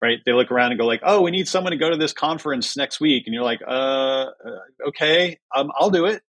Right? 0.00 0.18
They 0.24 0.32
look 0.32 0.52
around 0.52 0.70
and 0.70 0.78
go 0.78 0.86
like, 0.86 1.00
"Oh, 1.02 1.22
we 1.22 1.32
need 1.32 1.48
someone 1.48 1.72
to 1.72 1.76
go 1.76 1.90
to 1.90 1.96
this 1.96 2.12
conference 2.12 2.76
next 2.76 3.00
week." 3.00 3.24
And 3.26 3.34
you're 3.34 3.42
like, 3.42 3.60
"Uh, 3.66 4.26
uh 4.30 4.86
okay, 4.88 5.38
um, 5.56 5.72
I'll 5.76 5.90
do 5.90 6.06
it." 6.06 6.22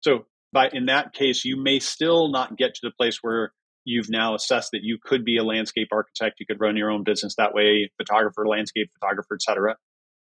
So, 0.00 0.26
but 0.52 0.74
in 0.74 0.86
that 0.86 1.12
case, 1.12 1.44
you 1.44 1.56
may 1.56 1.78
still 1.78 2.28
not 2.28 2.56
get 2.56 2.74
to 2.74 2.80
the 2.82 2.90
place 2.90 3.18
where 3.22 3.52
you've 3.84 4.10
now 4.10 4.34
assessed 4.34 4.72
that 4.72 4.82
you 4.82 4.98
could 5.00 5.24
be 5.24 5.36
a 5.36 5.44
landscape 5.44 5.88
architect, 5.92 6.40
you 6.40 6.46
could 6.46 6.60
run 6.60 6.76
your 6.76 6.90
own 6.90 7.04
business 7.04 7.36
that 7.36 7.54
way, 7.54 7.90
photographer, 7.98 8.48
landscape 8.48 8.90
photographer, 8.98 9.36
etc. 9.36 9.76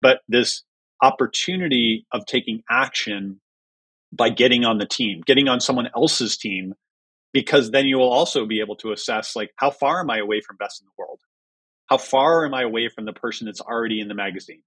But 0.00 0.20
this 0.28 0.62
opportunity 1.02 2.06
of 2.12 2.26
taking 2.26 2.62
action 2.70 3.40
by 4.12 4.30
getting 4.30 4.64
on 4.64 4.78
the 4.78 4.86
team, 4.86 5.22
getting 5.26 5.48
on 5.48 5.60
someone 5.60 5.88
else's 5.94 6.36
team, 6.36 6.74
because 7.32 7.70
then 7.70 7.86
you 7.86 7.98
will 7.98 8.10
also 8.10 8.46
be 8.46 8.60
able 8.60 8.76
to 8.76 8.92
assess 8.92 9.36
like 9.36 9.50
how 9.56 9.70
far 9.70 10.00
am 10.00 10.10
I 10.10 10.18
away 10.18 10.40
from 10.40 10.56
best 10.56 10.80
in 10.80 10.86
the 10.86 10.92
world? 10.96 11.20
How 11.86 11.98
far 11.98 12.46
am 12.46 12.54
I 12.54 12.62
away 12.62 12.88
from 12.94 13.04
the 13.04 13.12
person 13.12 13.46
that's 13.46 13.60
already 13.60 14.00
in 14.00 14.08
the 14.08 14.14
magazine? 14.14 14.62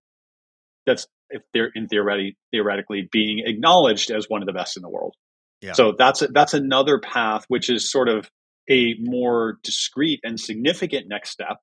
That's 0.85 1.07
if 1.29 1.43
they're 1.53 1.71
in 1.73 1.87
theoretically 1.87 2.37
theoretically 2.51 3.07
being 3.11 3.43
acknowledged 3.45 4.11
as 4.11 4.25
one 4.27 4.41
of 4.41 4.47
the 4.47 4.53
best 4.53 4.77
in 4.77 4.83
the 4.83 4.89
world. 4.89 5.15
Yeah. 5.61 5.73
So 5.73 5.93
that's 5.97 6.23
a, 6.23 6.27
that's 6.27 6.53
another 6.53 6.99
path, 6.99 7.45
which 7.47 7.69
is 7.69 7.91
sort 7.91 8.09
of 8.09 8.29
a 8.69 8.95
more 8.99 9.59
discrete 9.63 10.19
and 10.23 10.39
significant 10.39 11.07
next 11.07 11.29
step 11.29 11.57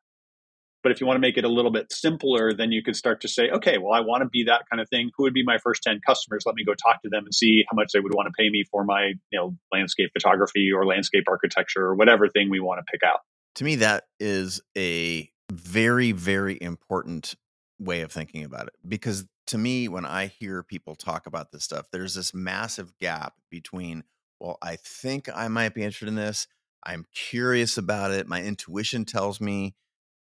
but 0.82 0.92
if 0.92 1.00
you 1.00 1.06
want 1.06 1.16
to 1.16 1.20
make 1.20 1.36
it 1.36 1.44
a 1.44 1.48
little 1.48 1.70
bit 1.70 1.92
simpler, 1.92 2.52
then 2.52 2.72
you 2.72 2.82
could 2.82 2.96
start 2.96 3.20
to 3.22 3.28
say, 3.28 3.50
okay, 3.50 3.78
well, 3.78 3.92
I 3.92 4.00
want 4.00 4.22
to 4.22 4.28
be 4.28 4.44
that 4.44 4.62
kind 4.70 4.80
of 4.80 4.88
thing. 4.88 5.10
Who 5.16 5.24
would 5.24 5.34
be 5.34 5.42
my 5.42 5.58
first 5.58 5.82
10 5.82 6.00
customers? 6.06 6.44
Let 6.46 6.54
me 6.54 6.64
go 6.64 6.74
talk 6.74 7.02
to 7.02 7.08
them 7.08 7.24
and 7.24 7.34
see 7.34 7.64
how 7.68 7.74
much 7.74 7.90
they 7.92 8.00
would 8.00 8.14
want 8.14 8.26
to 8.26 8.32
pay 8.36 8.48
me 8.48 8.64
for 8.70 8.84
my, 8.84 9.14
you 9.30 9.38
know, 9.38 9.56
landscape 9.72 10.10
photography 10.12 10.70
or 10.72 10.86
landscape 10.86 11.24
architecture 11.28 11.84
or 11.84 11.94
whatever 11.94 12.28
thing 12.28 12.48
we 12.48 12.60
want 12.60 12.78
to 12.78 12.84
pick 12.90 13.02
out. 13.02 13.20
To 13.56 13.64
me, 13.64 13.76
that 13.76 14.04
is 14.20 14.60
a 14.76 15.30
very, 15.50 16.12
very 16.12 16.58
important 16.60 17.34
way 17.80 18.02
of 18.02 18.12
thinking 18.12 18.44
about 18.44 18.68
it. 18.68 18.74
Because 18.86 19.26
to 19.48 19.58
me, 19.58 19.88
when 19.88 20.04
I 20.04 20.26
hear 20.26 20.62
people 20.62 20.94
talk 20.94 21.26
about 21.26 21.50
this 21.50 21.64
stuff, 21.64 21.86
there's 21.90 22.14
this 22.14 22.32
massive 22.34 22.96
gap 23.00 23.34
between, 23.50 24.04
well, 24.38 24.58
I 24.62 24.76
think 24.76 25.28
I 25.34 25.48
might 25.48 25.74
be 25.74 25.82
interested 25.82 26.08
in 26.08 26.14
this. 26.14 26.46
I'm 26.84 27.06
curious 27.12 27.76
about 27.76 28.12
it. 28.12 28.28
My 28.28 28.42
intuition 28.42 29.04
tells 29.04 29.40
me 29.40 29.74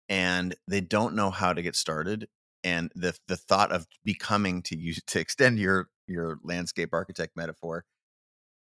and 0.08 0.54
they 0.68 0.80
don't 0.80 1.14
know 1.14 1.30
how 1.30 1.52
to 1.52 1.62
get 1.62 1.76
started 1.76 2.28
and 2.62 2.90
the 2.94 3.16
the 3.28 3.36
thought 3.36 3.72
of 3.72 3.86
becoming 4.04 4.62
to 4.62 4.76
use 4.76 5.00
to 5.06 5.20
extend 5.20 5.58
your 5.58 5.88
your 6.06 6.38
landscape 6.44 6.90
architect 6.92 7.36
metaphor 7.36 7.84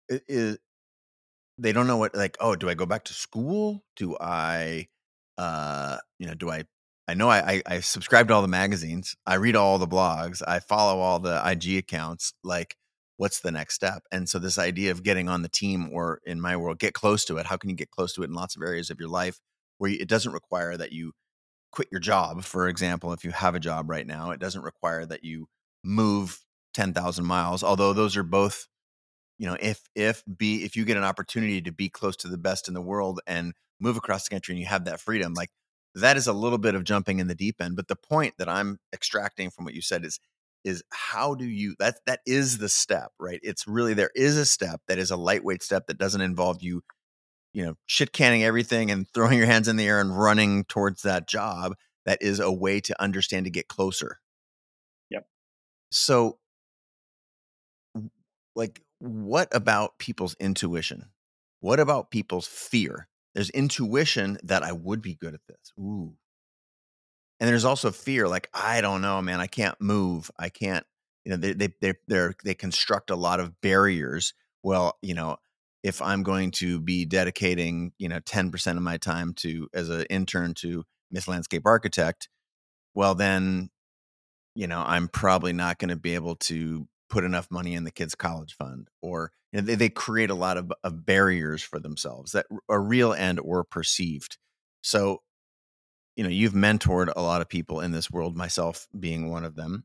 is 0.08 0.58
they 1.58 1.72
don't 1.72 1.86
know 1.86 1.96
what 1.96 2.14
like 2.14 2.36
oh 2.40 2.54
do 2.56 2.68
i 2.68 2.74
go 2.74 2.86
back 2.86 3.04
to 3.04 3.14
school? 3.14 3.84
Do 3.96 4.16
i 4.20 4.88
uh 5.38 5.98
you 6.18 6.26
know 6.26 6.34
do 6.34 6.50
i 6.50 6.64
i 7.08 7.14
know 7.14 7.28
i 7.30 7.38
i, 7.54 7.62
I 7.66 7.80
subscribe 7.80 8.28
to 8.28 8.34
all 8.34 8.42
the 8.42 8.48
magazines 8.48 9.16
i 9.26 9.36
read 9.36 9.56
all 9.56 9.78
the 9.78 9.88
blogs 9.88 10.42
i 10.46 10.60
follow 10.60 11.00
all 11.00 11.18
the 11.20 11.42
ig 11.50 11.78
accounts 11.78 12.34
like 12.44 12.76
what's 13.22 13.40
the 13.40 13.52
next 13.52 13.74
step? 13.74 14.02
And 14.10 14.28
so 14.28 14.40
this 14.40 14.58
idea 14.58 14.90
of 14.90 15.04
getting 15.04 15.28
on 15.28 15.42
the 15.42 15.48
team 15.48 15.90
or 15.92 16.20
in 16.26 16.40
my 16.40 16.56
world 16.56 16.80
get 16.80 16.92
close 16.92 17.24
to 17.26 17.36
it 17.36 17.46
how 17.46 17.56
can 17.56 17.70
you 17.70 17.76
get 17.76 17.90
close 17.90 18.12
to 18.14 18.22
it 18.22 18.28
in 18.28 18.34
lots 18.34 18.56
of 18.56 18.62
areas 18.62 18.90
of 18.90 18.98
your 18.98 19.08
life 19.08 19.38
where 19.78 19.92
it 19.92 20.08
doesn't 20.08 20.32
require 20.32 20.76
that 20.76 20.90
you 20.92 21.12
quit 21.72 21.88
your 21.90 22.00
job, 22.00 22.44
for 22.44 22.68
example, 22.68 23.12
if 23.12 23.24
you 23.24 23.30
have 23.32 23.54
a 23.54 23.60
job 23.60 23.90
right 23.90 24.06
now, 24.06 24.30
it 24.30 24.40
doesn't 24.40 24.62
require 24.62 25.04
that 25.06 25.24
you 25.24 25.48
move 25.84 26.40
10,000 26.74 27.24
miles, 27.24 27.62
although 27.64 27.92
those 27.92 28.16
are 28.16 28.22
both 28.22 28.66
you 29.38 29.46
know 29.46 29.56
if 29.60 29.80
if 29.94 30.22
be 30.36 30.64
if 30.64 30.76
you 30.76 30.84
get 30.84 30.96
an 30.96 31.04
opportunity 31.04 31.60
to 31.62 31.72
be 31.72 31.88
close 31.88 32.16
to 32.16 32.28
the 32.28 32.38
best 32.38 32.68
in 32.68 32.74
the 32.74 32.82
world 32.82 33.20
and 33.26 33.54
move 33.80 33.96
across 33.96 34.28
the 34.28 34.34
country 34.34 34.52
and 34.52 34.60
you 34.60 34.66
have 34.66 34.84
that 34.84 35.00
freedom 35.00 35.34
like 35.34 35.50
that 35.94 36.16
is 36.16 36.26
a 36.26 36.32
little 36.32 36.58
bit 36.58 36.74
of 36.74 36.84
jumping 36.84 37.18
in 37.18 37.28
the 37.28 37.34
deep 37.34 37.56
end 37.60 37.74
but 37.74 37.88
the 37.88 37.96
point 37.96 38.34
that 38.38 38.48
i'm 38.48 38.78
extracting 38.92 39.50
from 39.50 39.64
what 39.64 39.74
you 39.74 39.82
said 39.82 40.04
is 40.04 40.20
is 40.64 40.82
how 40.90 41.34
do 41.34 41.44
you 41.44 41.74
that 41.78 41.96
that 42.06 42.20
is 42.26 42.58
the 42.58 42.68
step 42.68 43.10
right? 43.18 43.40
It's 43.42 43.66
really 43.66 43.94
there 43.94 44.10
is 44.14 44.36
a 44.36 44.46
step 44.46 44.80
that 44.88 44.98
is 44.98 45.10
a 45.10 45.16
lightweight 45.16 45.62
step 45.62 45.86
that 45.86 45.98
doesn't 45.98 46.20
involve 46.20 46.62
you 46.62 46.82
you 47.52 47.64
know, 47.64 47.76
shit 47.86 48.12
canning 48.12 48.44
everything 48.44 48.90
and 48.90 49.06
throwing 49.14 49.38
your 49.38 49.46
hands 49.46 49.68
in 49.68 49.76
the 49.76 49.86
air 49.86 50.00
and 50.00 50.18
running 50.18 50.64
towards 50.64 51.02
that 51.02 51.28
job, 51.28 51.74
that 52.06 52.18
is 52.22 52.40
a 52.40 52.52
way 52.52 52.80
to 52.80 53.00
understand 53.02 53.44
to 53.46 53.50
get 53.50 53.68
closer. 53.68 54.20
Yep. 55.10 55.26
So, 55.90 56.38
like, 58.54 58.82
what 58.98 59.48
about 59.54 59.98
people's 59.98 60.34
intuition? 60.40 61.06
What 61.60 61.80
about 61.80 62.10
people's 62.10 62.46
fear? 62.46 63.08
There's 63.34 63.50
intuition 63.50 64.38
that 64.42 64.62
I 64.62 64.72
would 64.72 65.00
be 65.02 65.14
good 65.14 65.34
at 65.34 65.40
this. 65.48 65.72
Ooh. 65.78 66.14
and 67.40 67.48
there's 67.48 67.64
also 67.64 67.90
fear 67.90 68.28
like 68.28 68.48
i 68.54 68.80
don't 68.80 69.02
know 69.02 69.20
man 69.20 69.40
i 69.40 69.46
can't 69.46 69.80
move 69.80 70.30
i 70.38 70.48
can't 70.48 70.86
you 71.24 71.30
know 71.30 71.36
they 71.36 71.52
they 71.52 71.68
they 71.80 71.94
they 72.08 72.28
they 72.44 72.54
construct 72.54 73.10
a 73.10 73.16
lot 73.16 73.40
of 73.40 73.60
barriers 73.60 74.34
well 74.62 74.96
you 75.02 75.14
know 75.14 75.36
if 75.82 76.00
i'm 76.02 76.22
going 76.22 76.50
to 76.50 76.80
be 76.80 77.04
dedicating 77.04 77.92
you 77.98 78.08
know 78.08 78.20
10% 78.20 78.76
of 78.76 78.82
my 78.82 78.96
time 78.96 79.34
to 79.34 79.68
as 79.74 79.88
an 79.88 80.04
intern 80.10 80.54
to 80.54 80.84
miss 81.10 81.28
landscape 81.28 81.62
architect 81.66 82.28
well 82.94 83.14
then 83.14 83.70
you 84.54 84.66
know 84.66 84.82
i'm 84.86 85.08
probably 85.08 85.52
not 85.52 85.78
going 85.78 85.90
to 85.90 85.96
be 85.96 86.14
able 86.14 86.36
to 86.36 86.86
put 87.08 87.24
enough 87.24 87.48
money 87.50 87.74
in 87.74 87.84
the 87.84 87.90
kids 87.90 88.14
college 88.14 88.56
fund 88.56 88.88
or 89.02 89.30
you 89.52 89.60
know, 89.60 89.66
they, 89.66 89.74
they 89.74 89.88
create 89.90 90.30
a 90.30 90.34
lot 90.34 90.56
of, 90.56 90.72
of 90.82 91.04
barriers 91.04 91.62
for 91.62 91.78
themselves 91.78 92.32
that 92.32 92.46
are 92.68 92.82
real 92.82 93.12
and 93.12 93.38
or 93.38 93.64
perceived. 93.64 94.38
So 94.82 95.20
you 96.16 96.24
know 96.24 96.30
you've 96.30 96.52
mentored 96.52 97.12
a 97.14 97.22
lot 97.22 97.40
of 97.40 97.48
people 97.48 97.80
in 97.80 97.92
this 97.92 98.10
world 98.10 98.36
myself 98.36 98.86
being 98.98 99.30
one 99.30 99.44
of 99.44 99.54
them. 99.54 99.84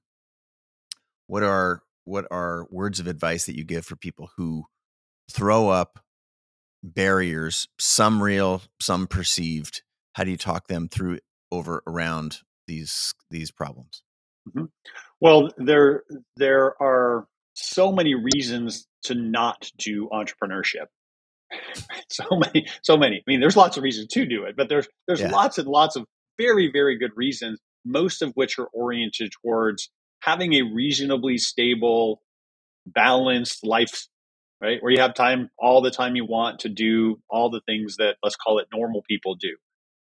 What 1.28 1.44
are 1.44 1.84
what 2.06 2.26
are 2.32 2.68
words 2.70 3.00
of 3.00 3.08
advice 3.08 3.46
that 3.46 3.58
you 3.58 3.64
give 3.64 3.86
for 3.86 3.96
people 3.96 4.30
who 4.38 4.66
throw 5.32 5.70
up 5.70 6.00
barriers 6.84 7.68
some 7.80 8.22
real 8.22 8.62
some 8.82 9.08
perceived 9.08 9.82
how 10.14 10.24
do 10.24 10.32
you 10.32 10.38
talk 10.38 10.68
them 10.68 10.88
through 10.88 11.20
over 11.52 11.82
around 11.88 12.40
these 12.68 13.14
these 13.30 13.52
problems 13.52 14.04
mm-hmm. 14.48 14.66
well 15.20 15.50
there 15.58 16.04
there 16.38 16.82
are 16.82 17.28
so 17.56 17.92
many 17.92 18.14
reasons 18.16 18.88
to 19.04 19.16
not 19.16 19.72
do 19.78 20.08
entrepreneurship 20.14 20.86
so 22.10 22.26
many 22.32 22.68
so 22.84 22.96
many 22.96 23.18
i 23.18 23.24
mean 23.26 23.40
there's 23.40 23.58
lots 23.58 23.76
of 23.76 23.84
reasons 23.84 24.08
to 24.08 24.26
do 24.26 24.44
it 24.44 24.56
but 24.56 24.70
there's 24.70 24.88
there's 25.08 25.22
yeah. 25.22 25.32
lots 25.32 25.58
and 25.58 25.68
lots 25.68 25.96
of 25.96 26.06
very, 26.38 26.72
very 26.72 26.98
good 26.98 27.12
reasons, 27.16 27.60
most 27.86 28.22
of 28.22 28.32
which 28.36 28.60
are 28.60 28.68
oriented 28.68 29.32
towards 29.42 29.90
having 30.22 30.54
a 30.54 30.62
reasonably 30.62 31.38
stable, 31.38 32.22
balanced 32.86 33.66
life, 33.66 34.08
right? 34.62 34.78
Where 34.82 34.92
you 34.92 35.00
have 35.00 35.14
time 35.14 35.50
all 35.58 35.82
the 35.82 35.92
time 35.92 36.16
you 36.16 36.26
want 36.26 36.60
to 36.60 36.70
do 36.70 37.20
all 37.30 37.50
the 37.50 37.62
things 37.66 37.98
that 37.98 38.16
let's 38.24 38.36
call 38.36 38.60
it 38.60 38.68
normal 38.74 39.04
people 39.08 39.36
do, 39.36 39.56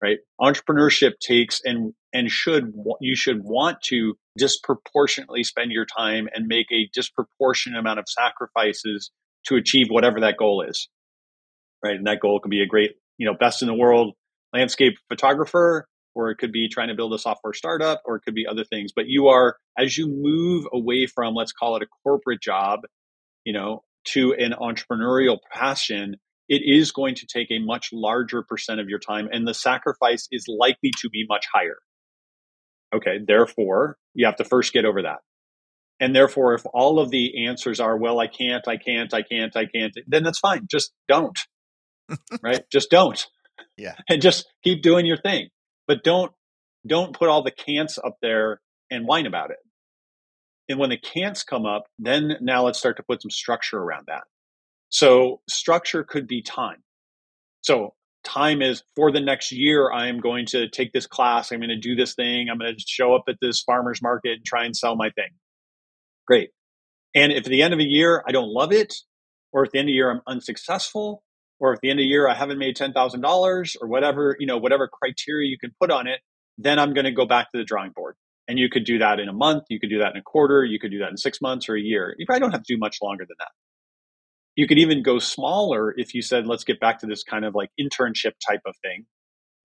right? 0.01 0.17
Entrepreneurship 0.41 1.13
takes 1.19 1.61
and 1.63 1.93
and 2.13 2.29
should 2.29 2.73
you 3.01 3.15
should 3.15 3.41
want 3.43 3.81
to 3.83 4.15
disproportionately 4.37 5.43
spend 5.43 5.71
your 5.71 5.85
time 5.85 6.27
and 6.33 6.47
make 6.47 6.67
a 6.71 6.89
disproportionate 6.93 7.79
amount 7.79 7.99
of 7.99 8.05
sacrifices 8.07 9.11
to 9.45 9.55
achieve 9.55 9.87
whatever 9.89 10.21
that 10.21 10.37
goal 10.37 10.65
is. 10.67 10.89
Right? 11.83 11.95
And 11.95 12.07
that 12.07 12.21
goal 12.21 12.39
can 12.39 12.49
be 12.49 12.61
a 12.61 12.65
great, 12.65 12.91
you 13.17 13.25
know, 13.25 13.35
best 13.37 13.61
in 13.61 13.67
the 13.67 13.73
world 13.73 14.13
landscape 14.53 14.93
photographer 15.09 15.87
or 16.15 16.29
it 16.29 16.37
could 16.37 16.51
be 16.51 16.69
trying 16.69 16.89
to 16.89 16.95
build 16.95 17.13
a 17.13 17.19
software 17.19 17.53
startup, 17.53 18.01
or 18.05 18.15
it 18.15 18.21
could 18.21 18.35
be 18.35 18.45
other 18.47 18.63
things. 18.63 18.91
But 18.95 19.07
you 19.07 19.27
are, 19.27 19.57
as 19.77 19.97
you 19.97 20.07
move 20.07 20.65
away 20.71 21.07
from, 21.07 21.33
let's 21.33 21.51
call 21.51 21.75
it 21.75 21.81
a 21.81 21.87
corporate 22.03 22.41
job, 22.41 22.81
you 23.45 23.53
know, 23.53 23.83
to 24.05 24.33
an 24.33 24.53
entrepreneurial 24.53 25.39
passion, 25.51 26.17
it 26.49 26.61
is 26.65 26.91
going 26.91 27.15
to 27.15 27.27
take 27.27 27.49
a 27.51 27.59
much 27.59 27.89
larger 27.93 28.43
percent 28.43 28.79
of 28.79 28.89
your 28.89 28.99
time, 28.99 29.29
and 29.31 29.47
the 29.47 29.53
sacrifice 29.53 30.27
is 30.31 30.45
likely 30.47 30.91
to 31.01 31.09
be 31.09 31.25
much 31.27 31.45
higher. 31.53 31.77
Okay, 32.93 33.19
therefore, 33.25 33.97
you 34.13 34.25
have 34.25 34.35
to 34.37 34.43
first 34.43 34.73
get 34.73 34.85
over 34.85 35.03
that. 35.03 35.19
And 35.99 36.15
therefore, 36.15 36.53
if 36.53 36.63
all 36.73 36.99
of 36.99 37.11
the 37.11 37.47
answers 37.47 37.79
are, 37.79 37.97
well, 37.97 38.19
I 38.19 38.27
can't, 38.27 38.67
I 38.67 38.77
can't, 38.77 39.13
I 39.13 39.21
can't, 39.21 39.55
I 39.55 39.65
can't, 39.65 39.97
then 40.07 40.23
that's 40.23 40.39
fine. 40.39 40.67
Just 40.69 40.91
don't. 41.07 41.37
right? 42.41 42.63
Just 42.71 42.89
don't. 42.89 43.25
Yeah. 43.77 43.95
And 44.09 44.21
just 44.21 44.47
keep 44.63 44.81
doing 44.81 45.05
your 45.05 45.17
thing 45.17 45.49
but 45.87 46.03
don't 46.03 46.31
don't 46.85 47.17
put 47.17 47.29
all 47.29 47.43
the 47.43 47.51
can'ts 47.51 47.97
up 47.97 48.17
there 48.21 48.59
and 48.91 49.07
whine 49.07 49.25
about 49.25 49.51
it. 49.51 49.57
And 50.69 50.79
when 50.79 50.89
the 50.89 50.97
can'ts 50.97 51.43
come 51.43 51.65
up, 51.65 51.83
then 51.99 52.37
now 52.41 52.65
let's 52.65 52.79
start 52.79 52.97
to 52.97 53.03
put 53.03 53.21
some 53.21 53.31
structure 53.31 53.77
around 53.77 54.05
that. 54.07 54.23
So 54.89 55.41
structure 55.49 56.03
could 56.03 56.27
be 56.27 56.41
time. 56.41 56.83
So 57.61 57.95
time 58.23 58.61
is 58.61 58.83
for 58.95 59.11
the 59.11 59.19
next 59.19 59.51
year, 59.51 59.91
I 59.91 60.07
am 60.07 60.19
going 60.19 60.45
to 60.47 60.69
take 60.69 60.93
this 60.93 61.07
class. 61.07 61.51
I'm 61.51 61.59
going 61.59 61.69
to 61.69 61.77
do 61.77 61.95
this 61.95 62.15
thing. 62.15 62.47
I'm 62.49 62.59
going 62.59 62.73
to 62.73 62.83
show 62.87 63.15
up 63.15 63.23
at 63.27 63.35
this 63.41 63.61
farmer's 63.61 64.01
market 64.01 64.33
and 64.33 64.45
try 64.45 64.65
and 64.65 64.75
sell 64.75 64.95
my 64.95 65.09
thing. 65.09 65.29
Great. 66.25 66.51
And 67.15 67.31
if 67.31 67.39
at 67.39 67.45
the 67.45 67.61
end 67.61 67.73
of 67.73 67.79
a 67.79 67.87
year, 67.87 68.23
I 68.27 68.31
don't 68.31 68.49
love 68.49 68.71
it, 68.71 68.93
or 69.51 69.63
at 69.63 69.71
the 69.71 69.79
end 69.79 69.85
of 69.85 69.89
the 69.89 69.93
year, 69.93 70.11
I'm 70.11 70.21
unsuccessful, 70.25 71.23
or 71.59 71.73
at 71.73 71.79
the 71.81 71.89
end 71.89 71.99
of 71.99 72.03
the 72.03 72.07
year 72.07 72.27
I 72.27 72.33
haven't 72.33 72.57
made 72.57 72.75
ten 72.75 72.93
thousand 72.93 73.21
dollars 73.21 73.77
or 73.79 73.87
whatever 73.87 74.35
you 74.39 74.47
know 74.47 74.57
whatever 74.57 74.87
criteria 74.87 75.49
you 75.49 75.57
can 75.57 75.71
put 75.79 75.91
on 75.91 76.07
it, 76.07 76.19
then 76.57 76.79
I'm 76.79 76.93
going 76.93 77.05
to 77.05 77.11
go 77.11 77.25
back 77.25 77.51
to 77.51 77.57
the 77.57 77.63
drawing 77.63 77.91
board. 77.95 78.15
And 78.47 78.59
you 78.59 78.69
could 78.69 78.83
do 78.83 78.99
that 78.99 79.19
in 79.19 79.29
a 79.29 79.33
month, 79.33 79.63
you 79.69 79.79
could 79.79 79.89
do 79.89 79.99
that 79.99 80.11
in 80.11 80.17
a 80.17 80.21
quarter, 80.21 80.65
you 80.65 80.79
could 80.79 80.91
do 80.91 80.99
that 80.99 81.09
in 81.09 81.17
six 81.17 81.41
months 81.41 81.69
or 81.69 81.75
a 81.75 81.81
year. 81.81 82.15
You 82.17 82.25
probably 82.25 82.41
don't 82.41 82.51
have 82.51 82.63
to 82.63 82.73
do 82.73 82.77
much 82.77 82.97
longer 83.01 83.23
than 83.23 83.35
that. 83.39 83.51
You 84.55 84.67
could 84.67 84.77
even 84.77 85.01
go 85.01 85.17
smaller 85.19 85.93
if 85.97 86.13
you 86.13 86.21
said, 86.21 86.45
let's 86.45 86.63
get 86.63 86.79
back 86.79 86.99
to 86.99 87.07
this 87.07 87.23
kind 87.23 87.45
of 87.45 87.55
like 87.55 87.69
internship 87.79 88.33
type 88.45 88.61
of 88.65 88.75
thing. 88.83 89.05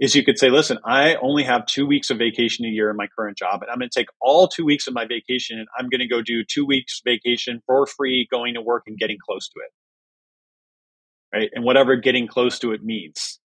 Is 0.01 0.15
you 0.15 0.25
could 0.25 0.39
say, 0.39 0.49
listen, 0.49 0.79
I 0.85 1.17
only 1.17 1.43
have 1.43 1.67
two 1.67 1.85
weeks 1.85 2.09
of 2.11 2.19
vacation 2.19 2.65
a 2.65 2.69
year 2.69 2.89
in 2.89 2.97
my 2.97 3.09
current 3.19 3.37
job, 3.37 3.63
and 3.63 3.71
I'm 3.71 3.79
going 3.79 3.91
to 3.91 3.99
take 3.99 4.07
all 4.21 4.47
two 4.47 4.65
weeks 4.65 4.87
of 4.87 4.95
my 4.95 5.07
vacation 5.07 5.59
and 5.59 5.67
I'm 5.77 5.89
going 5.89 6.01
to 6.01 6.07
go 6.07 6.23
do 6.23 6.45
two 6.45 6.65
weeks 6.65 7.01
vacation 7.05 7.61
for 7.67 7.85
free, 7.85 8.29
going 8.31 8.55
to 8.55 8.63
work 8.63 8.85
and 8.87 8.97
getting 8.97 9.19
close 9.27 9.49
to 9.49 9.55
it 9.59 9.73
right? 11.33 11.51
And 11.55 11.65
whatever 11.65 11.97
getting 11.97 12.27
close 12.27 12.59
to 12.61 12.73
it 12.73 12.83
means. 12.83 13.39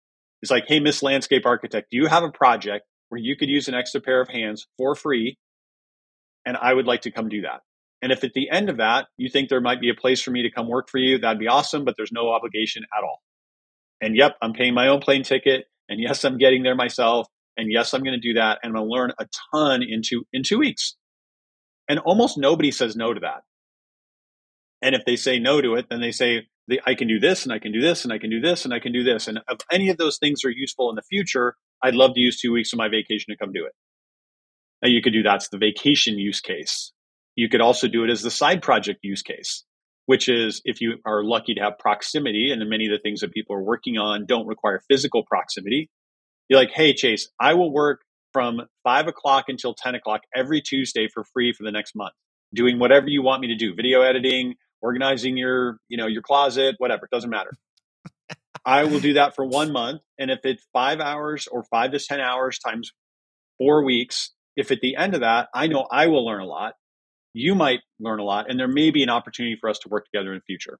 It's 0.41 0.51
like, 0.51 0.65
hey, 0.67 0.79
Miss 0.79 1.03
Landscape 1.03 1.45
Architect, 1.45 1.89
do 1.91 1.97
you 1.97 2.07
have 2.07 2.23
a 2.23 2.31
project 2.31 2.85
where 3.11 3.19
you 3.19 3.35
could 3.35 3.49
use 3.49 3.67
an 3.67 3.73
extra 3.73 3.99
pair 3.99 4.21
of 4.21 4.29
hands 4.29 4.67
for 4.77 4.95
free? 4.95 5.37
And 6.45 6.55
I 6.55 6.73
would 6.73 6.87
like 6.87 7.01
to 7.01 7.11
come 7.11 7.27
do 7.27 7.41
that. 7.41 7.61
And 8.01 8.11
if 8.11 8.23
at 8.23 8.33
the 8.33 8.49
end 8.49 8.69
of 8.69 8.77
that, 8.77 9.07
you 9.17 9.29
think 9.29 9.49
there 9.49 9.61
might 9.61 9.81
be 9.81 9.89
a 9.89 9.93
place 9.93 10.21
for 10.21 10.31
me 10.31 10.41
to 10.43 10.49
come 10.49 10.67
work 10.67 10.89
for 10.89 10.97
you, 10.97 11.19
that'd 11.19 11.37
be 11.39 11.47
awesome, 11.47 11.85
but 11.85 11.95
there's 11.97 12.11
no 12.11 12.31
obligation 12.31 12.83
at 12.97 13.03
all. 13.03 13.19
And 14.01 14.15
yep, 14.15 14.37
I'm 14.41 14.53
paying 14.53 14.73
my 14.73 14.87
own 14.87 15.01
plane 15.01 15.23
ticket. 15.23 15.65
And 15.89 15.99
yes, 15.99 16.23
I'm 16.23 16.37
getting 16.37 16.63
there 16.63 16.73
myself. 16.73 17.27
And 17.57 17.71
yes, 17.71 17.93
I'm 17.93 18.01
going 18.01 18.19
to 18.19 18.27
do 18.27 18.39
that. 18.39 18.59
And 18.63 18.71
I'm 18.71 18.75
going 18.75 18.87
to 18.87 18.91
learn 18.91 19.11
a 19.19 19.27
ton 19.53 19.83
in 19.83 20.01
two, 20.03 20.23
in 20.31 20.41
two 20.43 20.57
weeks. 20.57 20.95
And 21.89 21.99
almost 21.99 22.37
nobody 22.37 22.71
says 22.71 22.95
no 22.95 23.13
to 23.13 23.19
that. 23.19 23.41
And 24.81 24.95
if 24.95 25.03
they 25.05 25.17
say 25.17 25.37
no 25.37 25.61
to 25.61 25.75
it, 25.75 25.87
then 25.89 26.01
they 26.01 26.11
say, 26.11 26.47
I 26.85 26.95
can 26.95 27.07
do 27.07 27.19
this 27.19 27.43
and 27.43 27.53
I 27.53 27.59
can 27.59 27.71
do 27.71 27.81
this 27.81 28.03
and 28.03 28.13
I 28.13 28.17
can 28.17 28.29
do 28.29 28.39
this 28.39 28.65
and 28.65 28.73
I 28.73 28.79
can 28.79 28.93
do 28.93 29.03
this. 29.03 29.27
And 29.27 29.39
if 29.49 29.59
any 29.71 29.89
of 29.89 29.97
those 29.97 30.17
things 30.17 30.43
are 30.45 30.49
useful 30.49 30.89
in 30.89 30.95
the 30.95 31.01
future, 31.03 31.55
I'd 31.83 31.95
love 31.95 32.13
to 32.13 32.19
use 32.19 32.39
two 32.39 32.51
weeks 32.51 32.73
of 32.73 32.77
my 32.77 32.89
vacation 32.89 33.31
to 33.31 33.37
come 33.37 33.51
do 33.53 33.65
it. 33.65 33.73
Now 34.81 34.89
you 34.89 35.01
could 35.01 35.13
do 35.13 35.23
that's 35.23 35.49
the 35.49 35.57
vacation 35.57 36.17
use 36.17 36.41
case. 36.41 36.91
You 37.35 37.49
could 37.49 37.61
also 37.61 37.87
do 37.87 38.03
it 38.03 38.09
as 38.09 38.21
the 38.21 38.31
side 38.31 38.61
project 38.61 38.99
use 39.03 39.21
case, 39.21 39.63
which 40.05 40.27
is 40.27 40.61
if 40.65 40.81
you 40.81 40.95
are 41.05 41.23
lucky 41.23 41.53
to 41.55 41.61
have 41.61 41.79
proximity 41.79 42.51
and 42.51 42.67
many 42.69 42.85
of 42.85 42.91
the 42.91 42.99
things 43.01 43.21
that 43.21 43.31
people 43.31 43.55
are 43.55 43.63
working 43.63 43.97
on 43.97 44.25
don't 44.25 44.47
require 44.47 44.81
physical 44.87 45.23
proximity. 45.23 45.89
You're 46.49 46.59
like, 46.59 46.71
hey, 46.71 46.93
Chase, 46.93 47.29
I 47.39 47.53
will 47.53 47.71
work 47.71 48.01
from 48.33 48.61
five 48.83 49.07
o'clock 49.07 49.45
until 49.47 49.73
10 49.73 49.95
o'clock 49.95 50.21
every 50.35 50.61
Tuesday 50.61 51.07
for 51.07 51.23
free 51.23 51.53
for 51.53 51.63
the 51.63 51.71
next 51.71 51.95
month, 51.95 52.13
doing 52.53 52.79
whatever 52.79 53.07
you 53.07 53.21
want 53.23 53.41
me 53.41 53.47
to 53.47 53.55
do 53.55 53.73
video 53.73 54.01
editing, 54.01 54.55
organizing 54.81 55.37
your, 55.37 55.77
you 55.87 55.97
know, 55.97 56.07
your 56.07 56.21
closet, 56.21 56.75
whatever, 56.77 57.05
it 57.05 57.11
doesn't 57.11 57.29
matter. 57.29 57.51
I 58.65 58.83
will 58.83 58.99
do 58.99 59.13
that 59.13 59.35
for 59.35 59.45
one 59.45 59.71
month. 59.71 60.01
And 60.19 60.29
if 60.29 60.39
it's 60.43 60.65
five 60.73 60.99
hours 60.99 61.47
or 61.47 61.63
five 61.63 61.91
to 61.91 61.99
10 61.99 62.19
hours 62.19 62.59
times 62.59 62.91
four 63.57 63.83
weeks, 63.83 64.31
if 64.55 64.71
at 64.71 64.81
the 64.81 64.95
end 64.95 65.13
of 65.13 65.21
that, 65.21 65.49
I 65.53 65.67
know 65.67 65.87
I 65.91 66.07
will 66.07 66.25
learn 66.25 66.41
a 66.41 66.45
lot, 66.45 66.73
you 67.33 67.55
might 67.55 67.79
learn 67.99 68.19
a 68.19 68.23
lot, 68.23 68.49
and 68.49 68.59
there 68.59 68.67
may 68.67 68.91
be 68.91 69.03
an 69.03 69.09
opportunity 69.09 69.57
for 69.59 69.69
us 69.69 69.79
to 69.79 69.89
work 69.89 70.05
together 70.05 70.33
in 70.33 70.39
the 70.39 70.43
future. 70.45 70.79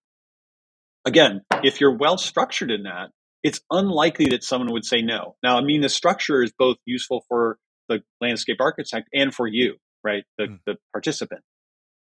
Again, 1.06 1.42
if 1.64 1.82
you're 1.82 1.98
well 1.98 2.18
structured 2.18 2.70
in 2.70 2.84
that, 2.84 3.10
it's 3.44 3.62
unlikely 3.72 4.28
that 4.28 4.44
someone 4.44 4.72
would 4.74 4.86
say 4.86 5.02
no. 5.02 5.36
Now, 5.42 5.58
I 5.58 5.62
mean, 5.62 5.82
the 5.82 5.90
structure 5.90 6.44
is 6.44 6.52
both 6.56 6.78
useful 6.86 7.26
for 7.28 7.58
the 7.90 8.02
landscape 8.20 8.58
architect 8.60 9.08
and 9.14 9.34
for 9.34 9.48
you, 9.48 9.78
right? 10.04 10.24
The, 10.38 10.44
mm. 10.44 10.60
the 10.66 10.76
participant 10.94 11.42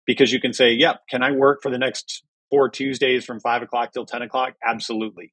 because 0.10 0.34
you 0.34 0.42
can 0.42 0.54
say, 0.54 0.72
yep, 0.72 0.80
yeah, 0.80 0.98
can 1.08 1.22
I 1.22 1.32
work 1.34 1.60
for 1.62 1.70
the 1.70 1.78
next 1.78 2.24
four 2.50 2.68
Tuesdays 2.68 3.26
from 3.26 3.40
five 3.40 3.62
o'clock 3.62 3.94
till 3.94 4.08
10 4.08 4.24
o'clock? 4.24 4.54
Absolutely. 4.68 5.32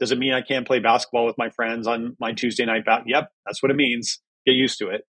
Does 0.00 0.12
it 0.12 0.18
mean 0.18 0.32
I 0.32 0.42
can't 0.42 0.66
play 0.66 0.78
basketball 0.78 1.26
with 1.26 1.38
my 1.38 1.50
friends 1.50 1.86
on 1.86 2.16
my 2.20 2.32
Tuesday 2.32 2.64
night? 2.64 2.84
Yep, 3.06 3.30
that's 3.46 3.62
what 3.62 3.70
it 3.70 3.76
means. 3.76 4.20
Get 4.44 4.52
used 4.52 4.78
to 4.78 4.88
it. 4.88 5.02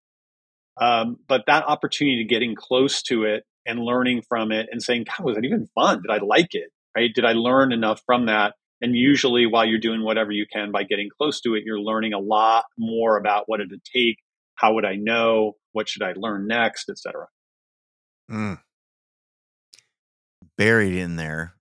Um, 0.80 1.18
but 1.28 1.44
that 1.48 1.66
opportunity 1.66 2.24
to 2.24 2.30
getting 2.30 2.56
close 2.56 3.02
to 3.04 3.24
it 3.24 3.44
and 3.66 3.80
learning 3.80 4.24
from 4.28 4.52
it 4.52 4.68
and 4.72 4.82
saying, 4.82 5.06
God, 5.06 5.26
was 5.26 5.36
that 5.36 5.46
even 5.46 5.68
fun? 5.76 6.02
Did 6.02 6.12
I 6.12 6.24
like 6.24 6.54
it? 6.54 6.70
Right? 6.96 7.12
Did 7.14 7.26
I 7.26 7.34
learn 7.34 7.72
enough 7.72 8.02
from 8.06 8.28
that? 8.28 8.54
And 8.80 8.96
usually, 8.96 9.48
while 9.48 9.66
you're 9.66 9.80
doing 9.80 10.04
whatever 10.04 10.32
you 10.32 10.46
can 10.52 10.72
by 10.72 10.84
getting 10.84 11.10
close 11.18 11.42
to 11.42 11.56
it, 11.56 11.64
you're 11.66 11.80
learning 11.80 12.14
a 12.14 12.20
lot 12.20 12.66
more 12.78 13.18
about 13.18 13.44
what 13.48 13.60
it 13.60 13.70
would 13.72 13.84
take. 13.84 14.18
How 14.56 14.76
would 14.76 14.86
I 14.86 14.96
know? 14.96 15.54
What 15.72 15.90
should 15.90 16.04
I 16.04 16.14
learn 16.16 16.48
next, 16.48 16.90
etc. 16.90 17.28
Mm 18.32 18.60
buried 20.58 20.96
in 20.96 21.16
there 21.16 21.54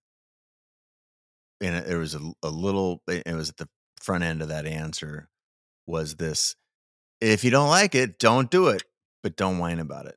and 1.66 1.86
it, 1.86 1.96
was 1.96 2.14
a, 2.14 2.20
a 2.42 2.48
little 2.48 3.02
it 3.08 3.34
was 3.34 3.50
at 3.50 3.56
the 3.56 3.68
front 4.00 4.24
end 4.24 4.42
of 4.42 4.48
that 4.48 4.66
answer 4.66 5.28
was 5.86 6.16
this 6.16 6.54
If 7.20 7.44
you 7.44 7.50
don't 7.50 7.68
like 7.68 7.94
it, 7.94 8.18
don't 8.18 8.50
do 8.50 8.68
it, 8.68 8.84
but 9.22 9.36
don't 9.36 9.58
whine 9.58 9.78
about 9.78 10.06
it. 10.06 10.16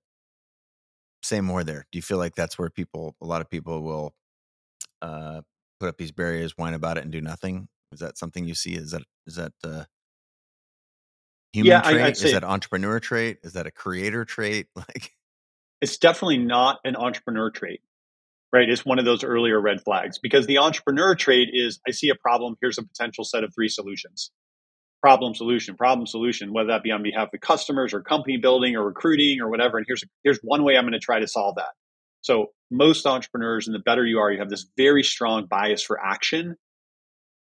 Say 1.23 1.41
more 1.41 1.63
there. 1.63 1.85
Do 1.91 1.97
you 1.97 2.01
feel 2.01 2.17
like 2.17 2.35
that's 2.35 2.57
where 2.57 2.69
people, 2.69 3.15
a 3.21 3.25
lot 3.25 3.41
of 3.41 3.49
people 3.49 3.81
will 3.81 4.13
uh, 5.01 5.41
put 5.79 5.89
up 5.89 5.97
these 5.97 6.12
barriers, 6.12 6.53
whine 6.55 6.73
about 6.73 6.97
it, 6.97 7.03
and 7.03 7.12
do 7.12 7.21
nothing? 7.21 7.67
Is 7.91 7.99
that 7.99 8.17
something 8.17 8.45
you 8.45 8.55
see? 8.55 8.75
Is 8.75 8.91
that 8.91 9.01
is 9.25 9.35
that 9.35 9.53
uh, 9.63 9.83
human 11.51 11.71
yeah, 11.71 11.81
trait? 11.81 12.01
I, 12.01 12.09
is 12.09 12.31
that 12.31 12.43
entrepreneur 12.43 12.99
trait? 12.99 13.39
Is 13.43 13.53
that 13.53 13.65
a 13.65 13.71
creator 13.71 14.25
trait? 14.25 14.67
Like, 14.75 15.13
it's 15.81 15.97
definitely 15.97 16.39
not 16.39 16.79
an 16.83 16.97
entrepreneur 16.97 17.49
trait, 17.49 17.81
right? 18.53 18.69
It's 18.69 18.85
one 18.85 18.99
of 18.99 19.05
those 19.05 19.23
earlier 19.23 19.59
red 19.62 19.81
flags 19.81 20.19
because 20.19 20.47
the 20.47 20.59
entrepreneur 20.59 21.15
trait 21.15 21.49
is 21.53 21.79
I 21.88 21.91
see 21.91 22.09
a 22.09 22.15
problem. 22.15 22.55
Here's 22.62 22.77
a 22.77 22.83
potential 22.83 23.23
set 23.25 23.43
of 23.43 23.53
three 23.55 23.69
solutions 23.69 24.27
problem 25.01 25.33
solution 25.35 25.75
problem 25.75 26.07
solution 26.07 26.53
whether 26.53 26.69
that 26.69 26.83
be 26.83 26.91
on 26.91 27.03
behalf 27.03 27.29
of 27.33 27.39
customers 27.41 27.93
or 27.93 28.01
company 28.01 28.38
building 28.38 28.75
or 28.75 28.83
recruiting 28.85 29.39
or 29.41 29.49
whatever 29.49 29.77
and 29.77 29.85
here's 29.88 30.03
here's 30.23 30.39
one 30.43 30.63
way 30.63 30.77
i'm 30.77 30.83
going 30.83 30.93
to 30.93 30.99
try 30.99 31.19
to 31.19 31.27
solve 31.27 31.55
that 31.55 31.71
so 32.21 32.47
most 32.71 33.05
entrepreneurs 33.05 33.67
and 33.67 33.75
the 33.75 33.79
better 33.79 34.05
you 34.05 34.19
are 34.19 34.31
you 34.31 34.39
have 34.39 34.49
this 34.49 34.67
very 34.77 35.03
strong 35.03 35.45
bias 35.45 35.83
for 35.83 35.99
action 36.03 36.55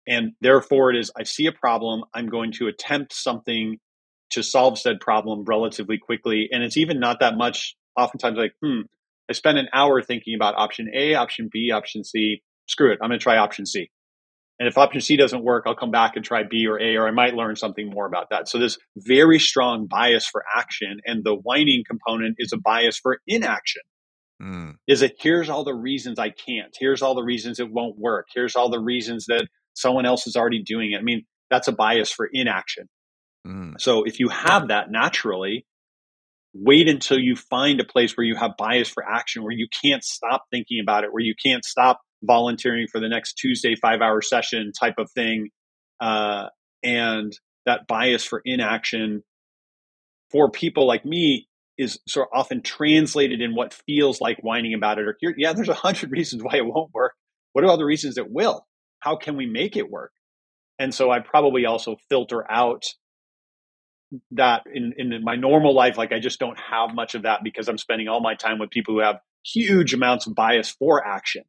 and 0.07 0.33
therefore 0.41 0.91
it 0.93 0.99
is 0.99 1.11
i 1.19 1.25
see 1.25 1.47
a 1.47 1.53
problem 1.53 2.05
i'm 2.15 2.29
going 2.29 2.53
to 2.53 2.69
attempt 2.69 3.13
something 3.13 3.79
to 4.31 4.43
solve 4.43 4.79
said 4.79 5.01
problem 5.01 5.45
relatively 5.45 5.99
quickly 5.99 6.49
and 6.53 6.63
it's 6.63 6.77
even 6.77 7.01
not 7.01 7.21
that 7.21 7.37
much 7.37 7.77
oftentimes 7.97 8.39
like 8.39 8.53
hmm 8.63 8.83
i 9.31 9.33
spent 9.33 9.59
an 9.59 9.69
hour 9.73 10.03
thinking 10.03 10.35
about 10.35 10.55
option 10.57 10.91
a 10.95 11.15
option 11.15 11.49
b 11.51 11.71
option 11.71 12.05
c 12.05 12.43
screw 12.67 12.93
it 12.93 12.99
i'm 13.03 13.09
going 13.09 13.19
to 13.19 13.23
try 13.23 13.37
option 13.37 13.65
c 13.65 13.89
and 14.61 14.69
if 14.69 14.77
option 14.77 15.01
C 15.01 15.17
doesn't 15.17 15.43
work, 15.43 15.65
I'll 15.67 15.75
come 15.75 15.91
back 15.91 16.17
and 16.17 16.25
try 16.25 16.43
B 16.43 16.67
or 16.67 16.79
A, 16.79 16.97
or 16.97 17.09
I 17.09 17.13
might 17.13 17.33
learn 17.33 17.57
something 17.57 17.89
more 17.89 18.05
about 18.05 18.29
that. 18.29 18.47
So 18.47 18.59
this 18.59 18.77
very 18.95 19.39
strong 19.39 19.87
bias 19.87 20.27
for 20.27 20.45
action, 20.55 21.01
and 21.07 21.25
the 21.25 21.35
whining 21.35 21.83
component 21.89 22.37
is 22.39 22.53
a 22.53 22.59
bias 22.59 22.99
for 22.99 23.21
inaction. 23.27 23.81
Mm. 24.41 24.75
Is 24.87 25.01
it 25.01 25.17
here's 25.19 25.49
all 25.49 25.65
the 25.65 25.75
reasons 25.75 26.19
I 26.19 26.29
can't, 26.29 26.77
here's 26.79 27.01
all 27.01 27.15
the 27.15 27.25
reasons 27.25 27.59
it 27.59 27.73
won't 27.73 27.99
work, 27.99 28.27
here's 28.35 28.55
all 28.55 28.69
the 28.69 28.79
reasons 28.79 29.25
that 29.29 29.49
someone 29.73 30.05
else 30.05 30.27
is 30.27 30.37
already 30.37 30.63
doing 30.63 30.93
it. 30.93 30.99
I 30.99 31.03
mean, 31.03 31.25
that's 31.49 31.69
a 31.69 31.73
bias 31.73 32.13
for 32.13 32.29
inaction. 32.31 32.87
Mm. 33.47 33.81
So 33.81 34.05
if 34.05 34.21
you 34.21 34.29
have 34.29 34.69
that 34.69 34.91
naturally, 34.91 35.65
wait 36.53 36.89
until 36.89 37.19
you 37.19 37.37
find 37.37 37.81
a 37.81 37.85
place 37.85 38.17
where 38.17 38.27
you 38.27 38.37
have 38.37 38.57
bias 38.59 38.89
for 38.89 39.05
action, 39.09 39.43
where 39.43 39.53
you 39.53 39.69
can't 39.83 40.05
stop 40.05 40.45
thinking 40.51 40.81
about 40.81 41.05
it, 41.05 41.13
where 41.13 41.23
you 41.23 41.35
can't 41.43 41.65
stop 41.65 42.01
volunteering 42.23 42.87
for 42.91 43.01
the 43.01 43.09
next 43.09 43.35
Tuesday 43.35 43.75
five 43.75 44.01
hour 44.01 44.21
session 44.21 44.73
type 44.79 44.95
of 44.99 45.11
thing. 45.13 45.49
Uh, 46.01 46.47
and 46.83 47.33
that 47.67 47.87
bias 47.87 48.25
for 48.25 48.43
inaction 48.45 49.23
for 50.31 50.51
people 50.51 50.87
like 50.87 51.05
me 51.05 51.47
is 51.79 51.99
sort 52.07 52.29
of 52.33 52.39
often 52.39 52.63
translated 52.63 53.41
in 53.41 53.55
what 53.55 53.73
feels 53.87 54.21
like 54.21 54.39
whining 54.43 54.75
about 54.75 54.99
it 54.99 55.07
or 55.07 55.17
yeah, 55.37 55.53
there's 55.53 55.69
a 55.69 55.75
hundred 55.75 56.11
reasons 56.11 56.43
why 56.43 56.57
it 56.57 56.67
won't 56.67 56.93
work. 56.93 57.13
What 57.53 57.65
are 57.65 57.69
all 57.69 57.79
the 57.79 57.85
reasons 57.85 58.19
it 58.19 58.31
will? 58.31 58.67
How 59.01 59.17
can 59.17 59.37
we 59.37 59.47
make 59.47 59.77
it 59.77 59.91
work? 59.91 60.13
And 60.79 60.95
so 60.95 61.11
I 61.11 61.21
probably 61.21 61.67
also 61.67 61.97
filter 62.09 62.51
out 62.51 62.85
that 64.33 64.65
in, 64.73 64.95
in 64.97 65.25
my 65.25 65.37
normal 65.37 65.75
life, 65.75 65.99
like 65.99 66.13
I 66.13 66.19
just 66.19 66.39
don't 66.41 66.59
have 66.59 66.95
much 66.95 67.15
of 67.15 67.23
that 67.23 67.43
because 67.45 67.69
I'm 67.69 67.79
spending 67.79 68.09
all 68.09 68.21
my 68.21 68.35
time 68.35 68.59
with 68.59 68.71
people 68.71 68.95
who 68.95 69.01
have 69.01 69.21
huge 69.45 69.95
amounts 69.95 70.27
of 70.27 70.35
bias 70.35 70.71
for 70.71 71.07
action 71.07 71.45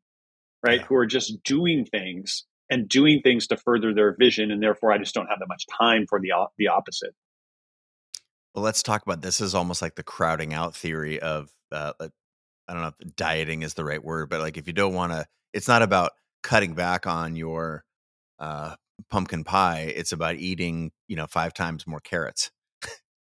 right? 0.64 0.82
Yeah. 0.82 0.86
Who 0.88 0.96
are 0.96 1.06
just 1.06 1.44
doing 1.44 1.86
things 1.86 2.46
and 2.70 2.88
doing 2.88 3.22
things 3.22 3.48
to 3.48 3.58
further 3.58 3.94
their 3.94 4.16
vision, 4.18 4.52
and 4.52 4.62
therefore 4.62 4.92
I 4.92 4.98
just 4.98 5.14
don't 5.14 5.28
have 5.28 5.40
that 5.40 5.48
much 5.48 5.66
time 5.80 6.06
for 6.08 6.20
the 6.20 6.32
the 6.58 6.68
opposite. 6.68 7.14
Well, 8.54 8.64
let's 8.64 8.84
talk 8.84 9.04
about 9.04 9.22
this. 9.22 9.42
Is 9.42 9.56
almost 9.56 9.82
like 9.82 9.96
the 9.96 10.04
crowding 10.04 10.54
out 10.54 10.76
theory 10.76 11.20
of 11.20 11.50
uh, 11.72 11.94
I 12.00 12.74
don't 12.74 12.82
know 12.82 12.94
if 13.00 13.16
dieting 13.16 13.64
is 13.64 13.74
the 13.74 13.86
right 13.86 14.04
word, 14.04 14.30
but 14.30 14.42
like 14.42 14.58
if 14.58 14.68
you 14.68 14.74
don't 14.74 14.94
want 14.94 15.12
to, 15.14 15.26
it's 15.54 15.68
not 15.68 15.82
about 15.82 16.12
cutting 16.44 16.74
back 16.74 17.08
on 17.08 17.36
your 17.36 17.84
uh, 18.40 18.76
pumpkin 19.10 19.44
pie. 19.44 19.94
It's 19.96 20.12
about 20.12 20.36
eating, 20.36 20.92
you 21.08 21.16
know, 21.16 21.28
five 21.28 21.54
times 21.54 21.88
more 21.88 22.00
carrots. 22.00 22.52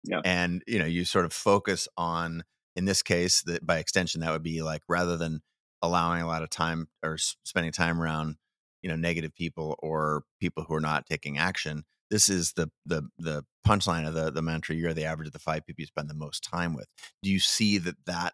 Yeah. 0.04 0.22
and 0.26 0.64
you 0.66 0.80
know, 0.80 0.86
you 0.86 1.06
sort 1.06 1.26
of 1.26 1.34
focus 1.34 1.88
on, 1.96 2.44
in 2.76 2.86
this 2.86 3.04
case, 3.04 3.44
that 3.44 3.64
by 3.66 3.78
extension, 3.78 4.22
that 4.22 4.32
would 4.32 4.42
be 4.42 4.64
like 4.64 4.82
rather 4.90 5.16
than 5.16 5.42
allowing 5.84 6.22
a 6.22 6.28
lot 6.28 6.42
of 6.42 6.50
time 6.50 6.88
or 7.04 7.18
spending 7.18 7.72
time 7.72 8.02
around 8.02 8.38
you 8.82 8.90
know 8.90 8.96
negative 8.96 9.34
people 9.34 9.76
or 9.80 10.24
people 10.40 10.64
who 10.68 10.74
are 10.74 10.82
not 10.82 11.06
taking 11.06 11.38
action 11.38 11.84
this 12.10 12.30
is 12.30 12.54
the 12.54 12.70
the 12.86 13.04
the 13.18 13.44
punchline 13.66 14.08
of 14.08 14.14
the 14.14 14.32
the 14.32 14.42
mantra 14.42 14.76
you're 14.76 14.94
the 14.94 15.06
average 15.06 15.28
of 15.28 15.34
the 15.34 15.40
five 15.40 15.66
people 15.66 15.82
you 15.82 15.86
spend 15.86 16.10
the 16.10 16.16
most 16.16 16.44
time 16.44 16.74
with 16.74 16.88
do 17.24 17.30
you 17.30 17.40
see 17.40 17.78
that 17.78 17.96
that 18.06 18.34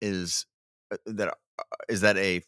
is 0.00 0.46
uh, 0.92 0.96
that 1.06 1.28
uh, 1.28 1.62
is 1.88 2.00
that 2.00 2.16
a 2.16 2.42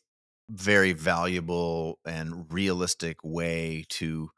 very 0.48 0.92
valuable 0.92 1.98
and 2.04 2.52
realistic 2.52 3.18
way 3.22 3.84
to 3.88 4.30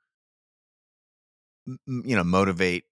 you 1.66 2.16
know 2.16 2.24
motivate 2.24 2.84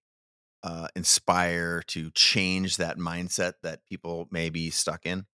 uh, 0.63 0.87
inspire 0.95 1.81
to 1.87 2.11
change 2.11 2.77
that 2.77 2.97
mindset 2.97 3.53
that 3.61 3.85
people 3.85 4.27
may 4.31 4.49
be 4.49 4.69
stuck 4.69 5.05
in 5.05 5.25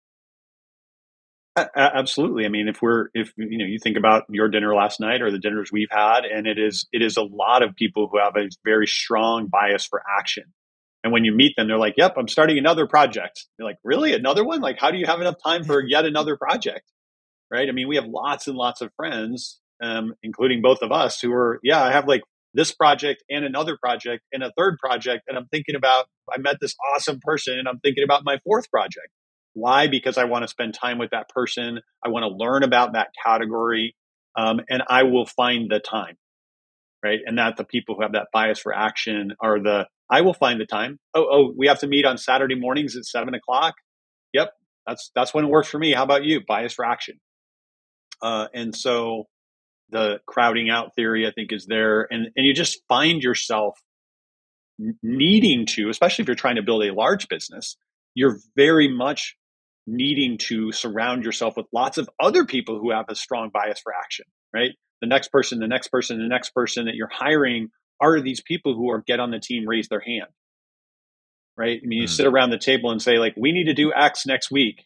absolutely. 1.76 2.44
I 2.46 2.48
mean, 2.48 2.68
if 2.68 2.80
we're 2.80 3.08
if 3.14 3.32
you 3.36 3.58
know 3.58 3.64
you 3.64 3.78
think 3.78 3.96
about 3.96 4.24
your 4.30 4.48
dinner 4.48 4.74
last 4.74 5.00
night 5.00 5.22
or 5.22 5.30
the 5.30 5.38
dinners 5.38 5.70
we've 5.72 5.90
had, 5.90 6.24
and 6.24 6.46
it 6.46 6.58
is 6.58 6.86
it 6.92 7.02
is 7.02 7.16
a 7.16 7.22
lot 7.22 7.62
of 7.62 7.74
people 7.74 8.08
who 8.10 8.18
have 8.18 8.36
a 8.36 8.48
very 8.64 8.86
strong 8.86 9.48
bias 9.48 9.84
for 9.84 10.02
action. 10.18 10.44
And 11.02 11.12
when 11.12 11.24
you 11.24 11.32
meet 11.32 11.56
them, 11.56 11.66
they're 11.66 11.78
like, 11.78 11.94
"Yep, 11.96 12.14
I'm 12.18 12.28
starting 12.28 12.58
another 12.58 12.86
project." 12.86 13.46
You're 13.58 13.66
like, 13.66 13.78
"Really? 13.82 14.14
Another 14.14 14.44
one? 14.44 14.60
Like, 14.60 14.78
how 14.78 14.90
do 14.90 14.98
you 14.98 15.06
have 15.06 15.20
enough 15.20 15.36
time 15.42 15.64
for 15.70 15.82
yet 15.84 16.04
another 16.04 16.36
project?" 16.36 16.90
Right? 17.52 17.68
I 17.68 17.72
mean, 17.72 17.88
we 17.88 17.96
have 17.96 18.06
lots 18.06 18.46
and 18.46 18.56
lots 18.56 18.80
of 18.80 18.90
friends, 18.96 19.58
um, 19.82 20.14
including 20.22 20.62
both 20.62 20.82
of 20.82 20.92
us, 20.92 21.20
who 21.20 21.32
are, 21.32 21.58
yeah, 21.62 21.82
I 21.82 21.90
have 21.90 22.06
like 22.06 22.22
this 22.54 22.72
project 22.72 23.24
and 23.28 23.44
another 23.44 23.76
project 23.80 24.22
and 24.32 24.42
a 24.42 24.52
third 24.56 24.76
project, 24.78 25.24
and 25.28 25.36
I'm 25.36 25.46
thinking 25.46 25.74
about 25.74 26.06
I 26.32 26.38
met 26.38 26.58
this 26.60 26.74
awesome 26.94 27.18
person, 27.22 27.58
and 27.58 27.68
I'm 27.68 27.80
thinking 27.80 28.04
about 28.04 28.22
my 28.24 28.38
fourth 28.44 28.70
project 28.70 29.08
why? 29.54 29.88
Because 29.88 30.18
I 30.18 30.24
want 30.24 30.42
to 30.42 30.48
spend 30.48 30.74
time 30.74 30.98
with 30.98 31.10
that 31.10 31.28
person. 31.28 31.80
I 32.04 32.08
want 32.08 32.24
to 32.24 32.34
learn 32.36 32.62
about 32.62 32.92
that 32.94 33.08
category. 33.24 33.94
Um, 34.36 34.60
and 34.68 34.82
I 34.88 35.02
will 35.04 35.26
find 35.26 35.70
the 35.70 35.80
time. 35.80 36.16
Right. 37.02 37.20
And 37.24 37.38
that 37.38 37.56
the 37.56 37.64
people 37.64 37.94
who 37.94 38.02
have 38.02 38.12
that 38.12 38.28
bias 38.32 38.60
for 38.60 38.74
action 38.74 39.32
are 39.40 39.58
the, 39.58 39.86
I 40.10 40.20
will 40.20 40.34
find 40.34 40.60
the 40.60 40.66
time. 40.66 40.98
Oh, 41.14 41.26
oh, 41.30 41.54
we 41.56 41.66
have 41.66 41.80
to 41.80 41.86
meet 41.86 42.04
on 42.04 42.18
Saturday 42.18 42.54
mornings 42.54 42.96
at 42.96 43.04
seven 43.04 43.34
o'clock. 43.34 43.74
Yep. 44.34 44.50
That's, 44.86 45.10
that's 45.14 45.32
when 45.32 45.46
it 45.46 45.48
works 45.48 45.68
for 45.68 45.78
me. 45.78 45.92
How 45.92 46.04
about 46.04 46.24
you? 46.24 46.40
Bias 46.46 46.74
for 46.74 46.84
action. 46.84 47.18
Uh, 48.22 48.46
and 48.54 48.76
so 48.76 49.24
the 49.90 50.20
crowding 50.26 50.70
out 50.70 50.94
theory, 50.94 51.26
I 51.26 51.32
think, 51.32 51.52
is 51.52 51.66
there. 51.66 52.06
And, 52.10 52.26
and 52.36 52.46
you 52.46 52.54
just 52.54 52.80
find 52.88 53.22
yourself 53.22 53.78
needing 55.02 55.66
to, 55.66 55.88
especially 55.90 56.22
if 56.22 56.28
you're 56.28 56.34
trying 56.34 56.56
to 56.56 56.62
build 56.62 56.84
a 56.84 56.94
large 56.94 57.28
business, 57.28 57.76
you're 58.14 58.38
very 58.56 58.88
much 58.88 59.36
needing 59.86 60.38
to 60.38 60.72
surround 60.72 61.24
yourself 61.24 61.56
with 61.56 61.66
lots 61.72 61.98
of 61.98 62.08
other 62.20 62.44
people 62.44 62.78
who 62.78 62.90
have 62.90 63.06
a 63.08 63.14
strong 63.14 63.50
bias 63.52 63.80
for 63.80 63.92
action, 63.92 64.26
right? 64.54 64.70
The 65.00 65.08
next 65.08 65.28
person, 65.28 65.58
the 65.58 65.66
next 65.66 65.88
person, 65.88 66.18
the 66.18 66.28
next 66.28 66.50
person 66.50 66.86
that 66.86 66.94
you're 66.94 67.10
hiring 67.10 67.68
are 68.00 68.20
these 68.20 68.42
people 68.42 68.74
who 68.74 68.90
are 68.90 69.02
get 69.06 69.20
on 69.20 69.30
the 69.30 69.38
team, 69.38 69.66
raise 69.66 69.88
their 69.88 70.00
hand, 70.00 70.28
right? 71.56 71.80
I 71.82 71.86
mean, 71.86 71.98
you 71.98 72.04
mm-hmm. 72.04 72.14
sit 72.14 72.26
around 72.26 72.50
the 72.50 72.58
table 72.58 72.90
and 72.90 73.00
say, 73.00 73.18
like, 73.18 73.34
we 73.36 73.52
need 73.52 73.64
to 73.64 73.74
do 73.74 73.92
X 73.94 74.26
next 74.26 74.50
week. 74.50 74.84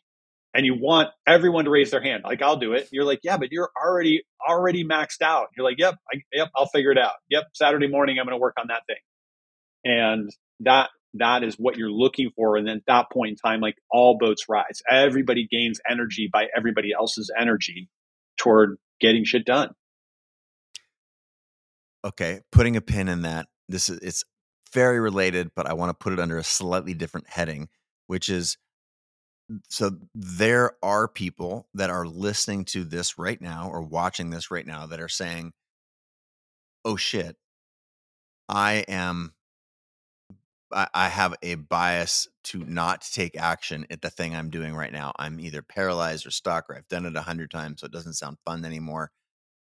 And 0.54 0.64
you 0.64 0.76
want 0.78 1.08
everyone 1.26 1.64
to 1.64 1.70
raise 1.70 1.90
their 1.90 2.00
hand. 2.02 2.22
Like, 2.24 2.40
I'll 2.40 2.56
do 2.56 2.74
it. 2.74 2.88
You're 2.92 3.04
like, 3.04 3.20
yeah, 3.24 3.36
but 3.36 3.50
you're 3.50 3.70
already, 3.76 4.22
already 4.48 4.84
maxed 4.84 5.20
out. 5.20 5.48
You're 5.56 5.66
like, 5.66 5.78
yep, 5.78 5.96
I, 6.12 6.20
yep, 6.32 6.48
I'll 6.54 6.68
figure 6.68 6.92
it 6.92 6.98
out. 6.98 7.14
Yep. 7.28 7.44
Saturday 7.54 7.88
morning, 7.88 8.18
I'm 8.20 8.26
going 8.26 8.38
to 8.38 8.40
work 8.40 8.54
on 8.58 8.68
that 8.68 8.82
thing. 8.86 8.96
And 9.84 10.30
that 10.60 10.90
that 11.14 11.44
is 11.44 11.54
what 11.54 11.76
you're 11.76 11.90
looking 11.90 12.30
for. 12.34 12.56
And 12.56 12.66
then 12.66 12.78
at 12.78 12.86
that 12.86 13.06
point 13.12 13.30
in 13.30 13.36
time, 13.36 13.60
like 13.60 13.76
all 13.90 14.18
boats 14.18 14.44
rise. 14.48 14.82
Everybody 14.90 15.46
gains 15.50 15.80
energy 15.88 16.28
by 16.32 16.46
everybody 16.56 16.92
else's 16.92 17.30
energy 17.38 17.88
toward 18.36 18.76
getting 19.00 19.24
shit 19.24 19.44
done. 19.44 19.70
Okay. 22.04 22.40
Putting 22.52 22.76
a 22.76 22.80
pin 22.80 23.08
in 23.08 23.22
that. 23.22 23.46
This 23.68 23.88
is 23.88 23.98
it's 24.00 24.24
very 24.72 25.00
related, 25.00 25.50
but 25.54 25.66
I 25.66 25.72
want 25.74 25.90
to 25.90 25.94
put 25.94 26.12
it 26.12 26.18
under 26.18 26.36
a 26.36 26.44
slightly 26.44 26.94
different 26.94 27.28
heading, 27.28 27.68
which 28.08 28.28
is 28.28 28.58
so 29.68 29.92
there 30.14 30.72
are 30.82 31.08
people 31.08 31.68
that 31.74 31.90
are 31.90 32.06
listening 32.06 32.64
to 32.66 32.84
this 32.84 33.18
right 33.18 33.40
now 33.40 33.70
or 33.70 33.82
watching 33.82 34.30
this 34.30 34.50
right 34.50 34.66
now 34.66 34.86
that 34.86 35.00
are 35.00 35.08
saying, 35.08 35.52
Oh 36.84 36.96
shit, 36.96 37.36
I 38.48 38.84
am 38.88 39.34
I, 40.72 40.88
I 40.94 41.08
have 41.08 41.34
a 41.42 41.54
bias 41.56 42.28
to 42.44 42.64
not 42.64 43.02
take 43.02 43.36
action 43.38 43.86
at 43.90 44.02
the 44.02 44.10
thing 44.10 44.34
I'm 44.34 44.50
doing 44.50 44.74
right 44.74 44.92
now. 44.92 45.12
I'm 45.18 45.40
either 45.40 45.62
paralyzed 45.62 46.26
or 46.26 46.30
stuck, 46.30 46.68
or 46.70 46.76
I've 46.76 46.88
done 46.88 47.06
it 47.06 47.16
a 47.16 47.22
hundred 47.22 47.50
times, 47.50 47.80
so 47.80 47.86
it 47.86 47.92
doesn't 47.92 48.14
sound 48.14 48.38
fun 48.44 48.64
anymore. 48.64 49.10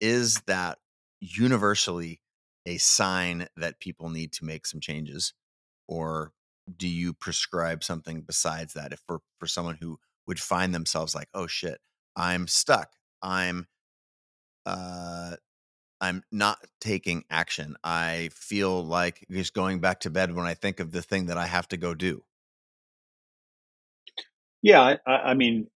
Is 0.01 0.41
that 0.47 0.79
universally 1.21 2.21
a 2.65 2.77
sign 2.77 3.47
that 3.57 3.79
people 3.79 4.09
need 4.09 4.33
to 4.33 4.45
make 4.45 4.67
some 4.67 4.81
changes? 4.81 5.33
or 5.89 6.33
do 6.77 6.87
you 6.87 7.13
prescribe 7.13 7.83
something 7.83 8.21
besides 8.21 8.73
that? 8.73 8.93
If 8.93 9.01
for 9.07 9.19
for 9.39 9.47
someone 9.47 9.77
who 9.81 9.99
would 10.27 10.39
find 10.39 10.73
themselves 10.73 11.15
like 11.15 11.29
oh 11.33 11.47
shit 11.47 11.79
i'm 12.15 12.47
stuck. 12.47 12.91
I'm 13.21 13.67
uh 14.65 15.35
i'm 16.01 16.23
not 16.31 16.59
taking 16.81 17.23
action. 17.29 17.75
I 17.83 18.29
feel 18.33 18.83
like 18.85 19.25
just 19.31 19.53
going 19.53 19.79
back 19.79 20.01
to 20.01 20.09
bed 20.09 20.33
when 20.35 20.45
i 20.45 20.53
think 20.53 20.79
of 20.79 20.91
the 20.91 21.01
thing 21.01 21.27
that 21.27 21.37
i 21.37 21.47
have 21.47 21.67
to 21.69 21.77
go 21.77 21.93
do. 21.93 22.23
Yeah 24.61 24.97
i, 25.07 25.11
I 25.11 25.33
mean 25.33 25.67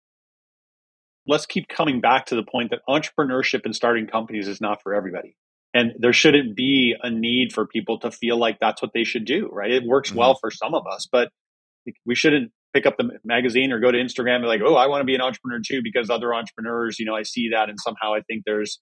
let's 1.26 1.46
keep 1.46 1.68
coming 1.68 2.00
back 2.00 2.26
to 2.26 2.36
the 2.36 2.44
point 2.44 2.70
that 2.70 2.80
entrepreneurship 2.88 3.62
and 3.64 3.74
starting 3.74 4.06
companies 4.06 4.48
is 4.48 4.60
not 4.60 4.82
for 4.82 4.94
everybody 4.94 5.36
and 5.76 5.92
there 5.98 6.12
shouldn't 6.12 6.56
be 6.56 6.94
a 7.02 7.10
need 7.10 7.52
for 7.52 7.66
people 7.66 7.98
to 8.00 8.10
feel 8.10 8.38
like 8.38 8.58
that's 8.60 8.80
what 8.80 8.92
they 8.94 9.04
should 9.04 9.24
do 9.24 9.48
right? 9.52 9.70
It 9.70 9.84
works 9.84 10.10
mm-hmm. 10.10 10.18
well 10.18 10.34
for 10.34 10.50
some 10.50 10.74
of 10.74 10.84
us 10.90 11.08
but 11.10 11.28
we 12.04 12.14
shouldn't 12.14 12.50
pick 12.74 12.86
up 12.86 12.96
the 12.98 13.10
magazine 13.24 13.72
or 13.72 13.80
go 13.80 13.90
to 13.90 13.98
instagram 13.98 14.36
and 14.36 14.42
be 14.44 14.48
like 14.48 14.60
oh 14.64 14.74
i 14.74 14.86
want 14.86 15.00
to 15.00 15.04
be 15.04 15.14
an 15.14 15.20
entrepreneur 15.20 15.60
too 15.66 15.80
because 15.82 16.10
other 16.10 16.34
entrepreneurs 16.34 16.98
you 16.98 17.06
know 17.06 17.14
i 17.14 17.22
see 17.22 17.50
that 17.52 17.68
and 17.70 17.78
somehow 17.80 18.12
i 18.12 18.20
think 18.28 18.42
there's 18.44 18.80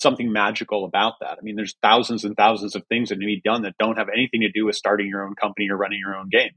something 0.00 0.32
magical 0.32 0.84
about 0.84 1.14
that. 1.20 1.38
I 1.38 1.42
mean 1.42 1.56
there's 1.56 1.74
thousands 1.82 2.24
and 2.24 2.36
thousands 2.36 2.74
of 2.74 2.84
things 2.88 3.08
that 3.08 3.18
need 3.18 3.26
to 3.26 3.40
be 3.40 3.42
done 3.44 3.62
that 3.62 3.74
don't 3.78 3.98
have 3.98 4.08
anything 4.08 4.40
to 4.42 4.50
do 4.50 4.66
with 4.66 4.76
starting 4.76 5.06
your 5.08 5.24
own 5.26 5.34
company 5.34 5.68
or 5.70 5.76
running 5.76 5.98
your 5.98 6.16
own 6.16 6.28
game. 6.30 6.50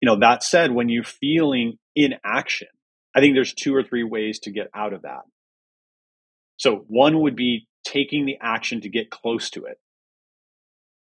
You 0.00 0.06
know 0.06 0.18
that 0.20 0.42
said 0.42 0.72
when 0.72 0.88
you're 0.88 1.04
feeling 1.04 1.78
inaction 1.94 2.68
i 3.14 3.20
think 3.20 3.34
there's 3.34 3.52
two 3.52 3.74
or 3.74 3.82
three 3.82 4.04
ways 4.04 4.38
to 4.40 4.50
get 4.50 4.68
out 4.74 4.92
of 4.92 5.02
that. 5.02 5.22
So 6.56 6.84
one 6.88 7.20
would 7.20 7.36
be 7.36 7.66
taking 7.84 8.26
the 8.26 8.38
action 8.40 8.80
to 8.82 8.88
get 8.88 9.10
close 9.10 9.50
to 9.50 9.64
it. 9.64 9.78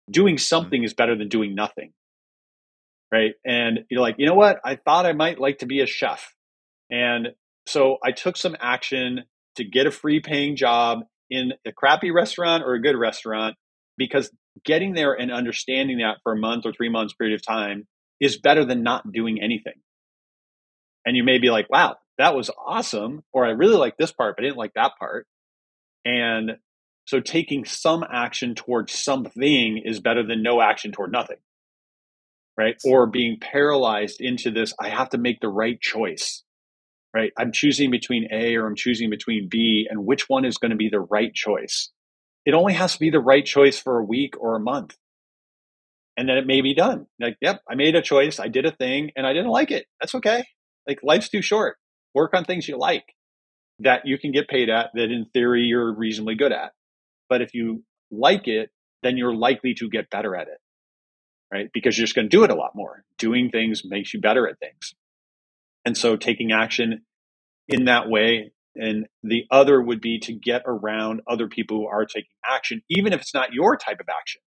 Doing 0.10 0.36
mm-hmm. 0.36 0.42
something 0.42 0.84
is 0.84 0.94
better 0.94 1.18
than 1.18 1.30
doing 1.30 1.56
nothing. 1.56 1.94
Right. 3.12 3.34
And 3.46 3.80
you're 3.90 4.02
like, 4.02 4.16
you 4.20 4.26
know 4.26 4.36
what? 4.36 4.60
I 4.64 4.76
thought 4.76 5.06
I 5.06 5.12
might 5.12 5.40
like 5.40 5.60
to 5.60 5.66
be 5.66 5.82
a 5.82 5.86
chef. 5.86 6.34
And 6.90 7.30
so 7.68 7.98
I 8.04 8.12
took 8.12 8.38
some 8.38 8.56
action 8.60 9.24
to 9.58 9.66
get 9.66 9.86
a 9.86 9.92
free 9.92 10.22
paying 10.22 10.56
job 10.56 11.02
in 11.30 11.52
a 11.66 11.72
crappy 11.72 12.12
restaurant 12.12 12.64
or 12.64 12.74
a 12.74 12.82
good 12.82 12.96
restaurant 12.96 13.56
because 13.98 14.32
getting 14.66 14.94
there 14.94 15.14
and 15.14 15.32
understanding 15.32 16.00
that 16.00 16.18
for 16.24 16.34
a 16.34 16.38
month 16.38 16.66
or 16.66 16.74
three 16.74 16.90
months 16.90 17.14
period 17.14 17.36
of 17.36 17.46
time 17.46 17.88
is 18.20 18.38
better 18.38 18.66
than 18.66 18.84
not 18.84 19.12
doing 19.12 19.42
anything. 19.42 19.82
And 21.06 21.18
you 21.18 21.24
may 21.24 21.40
be 21.40 21.50
like, 21.50 21.70
wow, 21.70 21.98
that 22.18 22.36
was 22.36 22.50
awesome. 22.66 23.24
Or 23.34 23.46
I 23.46 23.50
really 23.52 23.78
like 23.78 23.98
this 23.98 24.12
part, 24.12 24.36
but 24.36 24.44
I 24.44 24.48
didn't 24.48 24.58
like 24.58 24.74
that 24.76 24.92
part. 25.00 25.26
And 26.06 26.52
so 27.12 27.20
taking 27.20 27.66
some 27.66 28.05
action 28.09 28.55
towards 28.55 28.93
something 28.93 29.82
is 29.84 29.99
better 29.99 30.26
than 30.26 30.41
no 30.41 30.62
action 30.62 30.93
toward 30.93 31.12
nothing. 31.12 31.36
Right. 32.57 32.76
Or 32.86 33.05
being 33.05 33.38
paralyzed 33.38 34.22
into 34.22 34.49
this, 34.49 34.74
I 34.80 34.88
have 34.88 35.09
to 35.09 35.18
make 35.18 35.41
the 35.41 35.49
right 35.49 35.78
choice. 35.82 36.43
Right. 37.14 37.34
I'm 37.38 37.51
choosing 37.51 37.91
between 37.91 38.30
A 38.32 38.55
or 38.55 38.66
I'm 38.66 38.78
choosing 38.78 39.09
between 39.09 39.49
B, 39.49 39.88
and 39.89 40.05
which 40.05 40.30
one 40.30 40.45
is 40.45 40.57
going 40.57 40.70
to 40.70 40.78
be 40.78 40.88
the 40.88 41.01
right 41.01 41.34
choice? 41.34 41.89
It 42.45 42.53
only 42.53 42.72
has 42.76 42.93
to 42.93 42.99
be 42.99 43.09
the 43.09 43.20
right 43.20 43.45
choice 43.45 43.78
for 43.78 43.99
a 43.99 44.05
week 44.05 44.36
or 44.39 44.55
a 44.55 44.62
month. 44.62 44.95
And 46.16 46.30
then 46.30 46.38
it 46.38 46.47
may 46.47 46.62
be 46.62 46.74
done. 46.74 47.07
Like, 47.20 47.36
yep, 47.41 47.62
I 47.70 47.76
made 47.76 47.95
a 47.95 48.01
choice. 48.01 48.39
I 48.39 48.47
did 48.47 48.66
a 48.66 48.72
thing 48.72 49.12
and 49.18 49.28
I 49.28 49.34
didn't 49.34 49.51
like 49.51 49.72
it. 49.72 49.86
That's 49.99 50.16
okay. 50.16 50.45
Like, 50.88 50.99
life's 51.03 51.28
too 51.28 51.41
short. 51.41 51.76
Work 52.16 52.34
on 52.34 52.45
things 52.45 52.70
you 52.70 52.78
like 52.78 53.03
that 53.80 54.03
you 54.05 54.18
can 54.18 54.32
get 54.32 54.47
paid 54.47 54.70
at, 54.70 54.91
that 54.93 55.12
in 55.12 55.26
theory 55.34 55.64
you're 55.64 55.93
reasonably 55.93 56.36
good 56.36 56.53
at. 56.53 56.72
But 57.32 57.42
if 57.42 57.54
you 57.54 57.86
like 58.12 58.50
it, 58.50 58.72
then 59.04 59.16
you're 59.16 59.34
likely 59.34 59.74
to 59.76 59.90
get 59.90 60.10
better 60.10 60.36
at 60.36 60.50
it, 60.50 60.60
right? 61.50 61.70
Because 61.74 61.98
you're 61.98 62.04
just 62.04 62.14
going 62.14 62.30
to 62.30 62.38
do 62.38 62.44
it 62.44 62.52
a 62.52 62.56
lot 62.56 62.76
more. 62.76 63.06
Doing 63.18 63.50
things 63.52 63.84
makes 63.86 64.14
you 64.14 64.20
better 64.20 64.50
at 64.50 64.60
things. 64.60 64.94
And 65.86 65.98
so 65.98 66.18
taking 66.18 66.52
action 66.52 67.04
in 67.70 67.86
that 67.86 68.10
way. 68.10 68.52
And 68.76 69.08
the 69.24 69.46
other 69.50 69.82
would 69.82 70.02
be 70.02 70.20
to 70.24 70.34
get 70.34 70.64
around 70.66 71.22
other 71.26 71.48
people 71.48 71.78
who 71.78 71.88
are 71.88 72.06
taking 72.06 72.32
action, 72.46 72.82
even 72.90 73.14
if 73.14 73.22
it's 73.22 73.34
not 73.34 73.54
your 73.54 73.78
type 73.78 74.02
of 74.02 74.10
action 74.10 74.42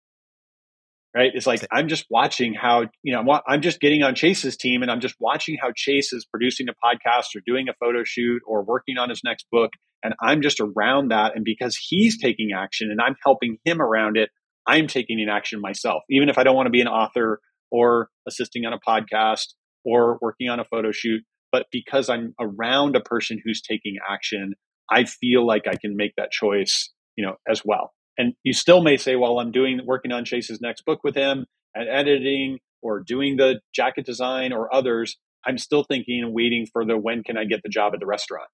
right? 1.15 1.31
It's 1.33 1.47
like 1.47 1.65
I'm 1.71 1.87
just 1.87 2.05
watching 2.09 2.53
how 2.53 2.85
you 3.03 3.13
know 3.13 3.39
I'm 3.47 3.61
just 3.61 3.79
getting 3.79 4.03
on 4.03 4.15
Chase's 4.15 4.57
team, 4.57 4.81
and 4.81 4.91
I'm 4.91 4.99
just 4.99 5.15
watching 5.19 5.57
how 5.61 5.71
Chase 5.75 6.13
is 6.13 6.25
producing 6.25 6.67
a 6.69 6.73
podcast 6.73 7.35
or 7.35 7.41
doing 7.45 7.69
a 7.69 7.73
photo 7.79 8.03
shoot 8.03 8.41
or 8.45 8.63
working 8.63 8.97
on 8.97 9.09
his 9.09 9.21
next 9.23 9.45
book, 9.51 9.71
and 10.03 10.13
I'm 10.21 10.41
just 10.41 10.59
around 10.59 11.11
that. 11.11 11.35
And 11.35 11.45
because 11.45 11.77
he's 11.77 12.19
taking 12.19 12.51
action 12.55 12.89
and 12.91 12.99
I'm 13.01 13.15
helping 13.23 13.57
him 13.63 13.81
around 13.81 14.17
it, 14.17 14.29
I'm 14.67 14.87
taking 14.87 15.21
an 15.21 15.29
action 15.29 15.61
myself, 15.61 16.03
even 16.09 16.29
if 16.29 16.37
I 16.37 16.43
don't 16.43 16.55
want 16.55 16.67
to 16.67 16.71
be 16.71 16.81
an 16.81 16.87
author 16.87 17.39
or 17.71 18.09
assisting 18.27 18.65
on 18.65 18.73
a 18.73 18.79
podcast 18.79 19.53
or 19.83 20.17
working 20.21 20.49
on 20.49 20.59
a 20.59 20.65
photo 20.65 20.91
shoot. 20.91 21.23
But 21.51 21.67
because 21.71 22.09
I'm 22.09 22.33
around 22.39 22.95
a 22.95 23.01
person 23.01 23.39
who's 23.43 23.61
taking 23.61 23.97
action, 24.09 24.53
I 24.89 25.05
feel 25.05 25.45
like 25.45 25.63
I 25.67 25.75
can 25.75 25.95
make 25.95 26.13
that 26.17 26.31
choice, 26.31 26.89
you 27.15 27.25
know, 27.25 27.35
as 27.47 27.63
well. 27.63 27.93
And 28.17 28.33
you 28.43 28.53
still 28.53 28.83
may 28.83 28.97
say, 28.97 29.15
well, 29.15 29.39
I'm 29.39 29.51
doing 29.51 29.79
working 29.85 30.11
on 30.11 30.25
Chase's 30.25 30.61
next 30.61 30.85
book 30.85 31.03
with 31.03 31.15
him 31.15 31.45
and 31.73 31.89
editing 31.89 32.59
or 32.81 32.99
doing 32.99 33.37
the 33.37 33.61
jacket 33.73 34.05
design 34.05 34.53
or 34.53 34.73
others. 34.73 35.17
I'm 35.45 35.57
still 35.57 35.83
thinking 35.83 36.21
and 36.23 36.33
waiting 36.33 36.67
for 36.71 36.85
the 36.85 36.97
when 36.97 37.23
can 37.23 37.37
I 37.37 37.45
get 37.45 37.63
the 37.63 37.69
job 37.69 37.93
at 37.93 37.99
the 37.99 38.05
restaurant. 38.05 38.49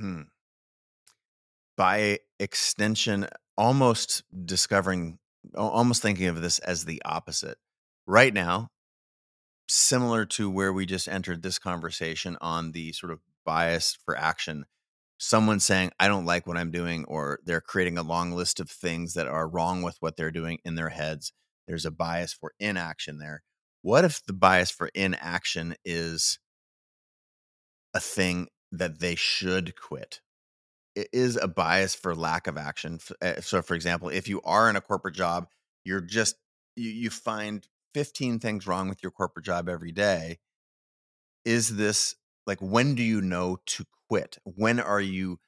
Hmm. 0.00 0.22
By 1.76 2.18
extension, 2.38 3.28
almost 3.56 4.24
discovering, 4.44 5.18
almost 5.56 6.02
thinking 6.02 6.26
of 6.26 6.42
this 6.42 6.58
as 6.58 6.84
the 6.84 7.00
opposite. 7.04 7.58
Right 8.06 8.34
now, 8.34 8.68
similar 9.68 10.26
to 10.26 10.50
where 10.50 10.72
we 10.72 10.84
just 10.84 11.08
entered 11.08 11.42
this 11.42 11.58
conversation 11.58 12.36
on 12.40 12.72
the 12.72 12.92
sort 12.92 13.12
of 13.12 13.20
bias 13.44 13.96
for 14.04 14.16
action, 14.16 14.66
someone 15.24 15.60
saying 15.60 15.90
i 16.00 16.08
don't 16.08 16.26
like 16.26 16.46
what 16.46 16.56
i'm 16.56 16.70
doing 16.70 17.04
or 17.06 17.38
they're 17.44 17.60
creating 17.60 17.96
a 17.96 18.02
long 18.02 18.32
list 18.32 18.58
of 18.58 18.68
things 18.68 19.14
that 19.14 19.26
are 19.26 19.48
wrong 19.48 19.82
with 19.82 19.96
what 20.00 20.16
they're 20.16 20.30
doing 20.30 20.58
in 20.64 20.74
their 20.74 20.88
heads 20.88 21.32
there's 21.66 21.86
a 21.86 21.90
bias 21.90 22.32
for 22.32 22.52
inaction 22.58 23.18
there. 23.18 23.42
What 23.82 24.04
if 24.04 24.24
the 24.24 24.32
bias 24.32 24.70
for 24.70 24.90
inaction 24.94 25.74
is 25.84 26.38
a 27.94 28.00
thing 28.00 28.48
that 28.70 29.00
they 29.00 29.14
should 29.14 29.74
quit? 29.76 30.20
It 30.94 31.08
is 31.12 31.36
a 31.36 31.48
bias 31.48 31.94
for 31.94 32.14
lack 32.14 32.46
of 32.46 32.58
action 32.58 32.98
eh, 33.22 33.40
so 33.40 33.62
for 33.62 33.74
example 33.74 34.10
if 34.10 34.28
you 34.28 34.42
are 34.42 34.68
in 34.68 34.76
a 34.76 34.80
corporate 34.82 35.14
job 35.14 35.46
you're 35.86 36.02
just 36.02 36.36
you, 36.76 36.90
you 36.90 37.08
find 37.08 37.66
15 37.94 38.40
things 38.40 38.66
wrong 38.66 38.90
with 38.90 39.02
your 39.02 39.10
corporate 39.10 39.46
job 39.46 39.68
every 39.70 39.92
day. 39.92 40.38
Is 41.46 41.76
this 41.76 42.14
like 42.46 42.60
when 42.60 42.94
do 42.94 43.02
you 43.02 43.20
know 43.20 43.58
to 43.66 43.84
quit? 44.08 44.38
When 44.44 44.80
are 44.80 45.00
you 45.00 45.38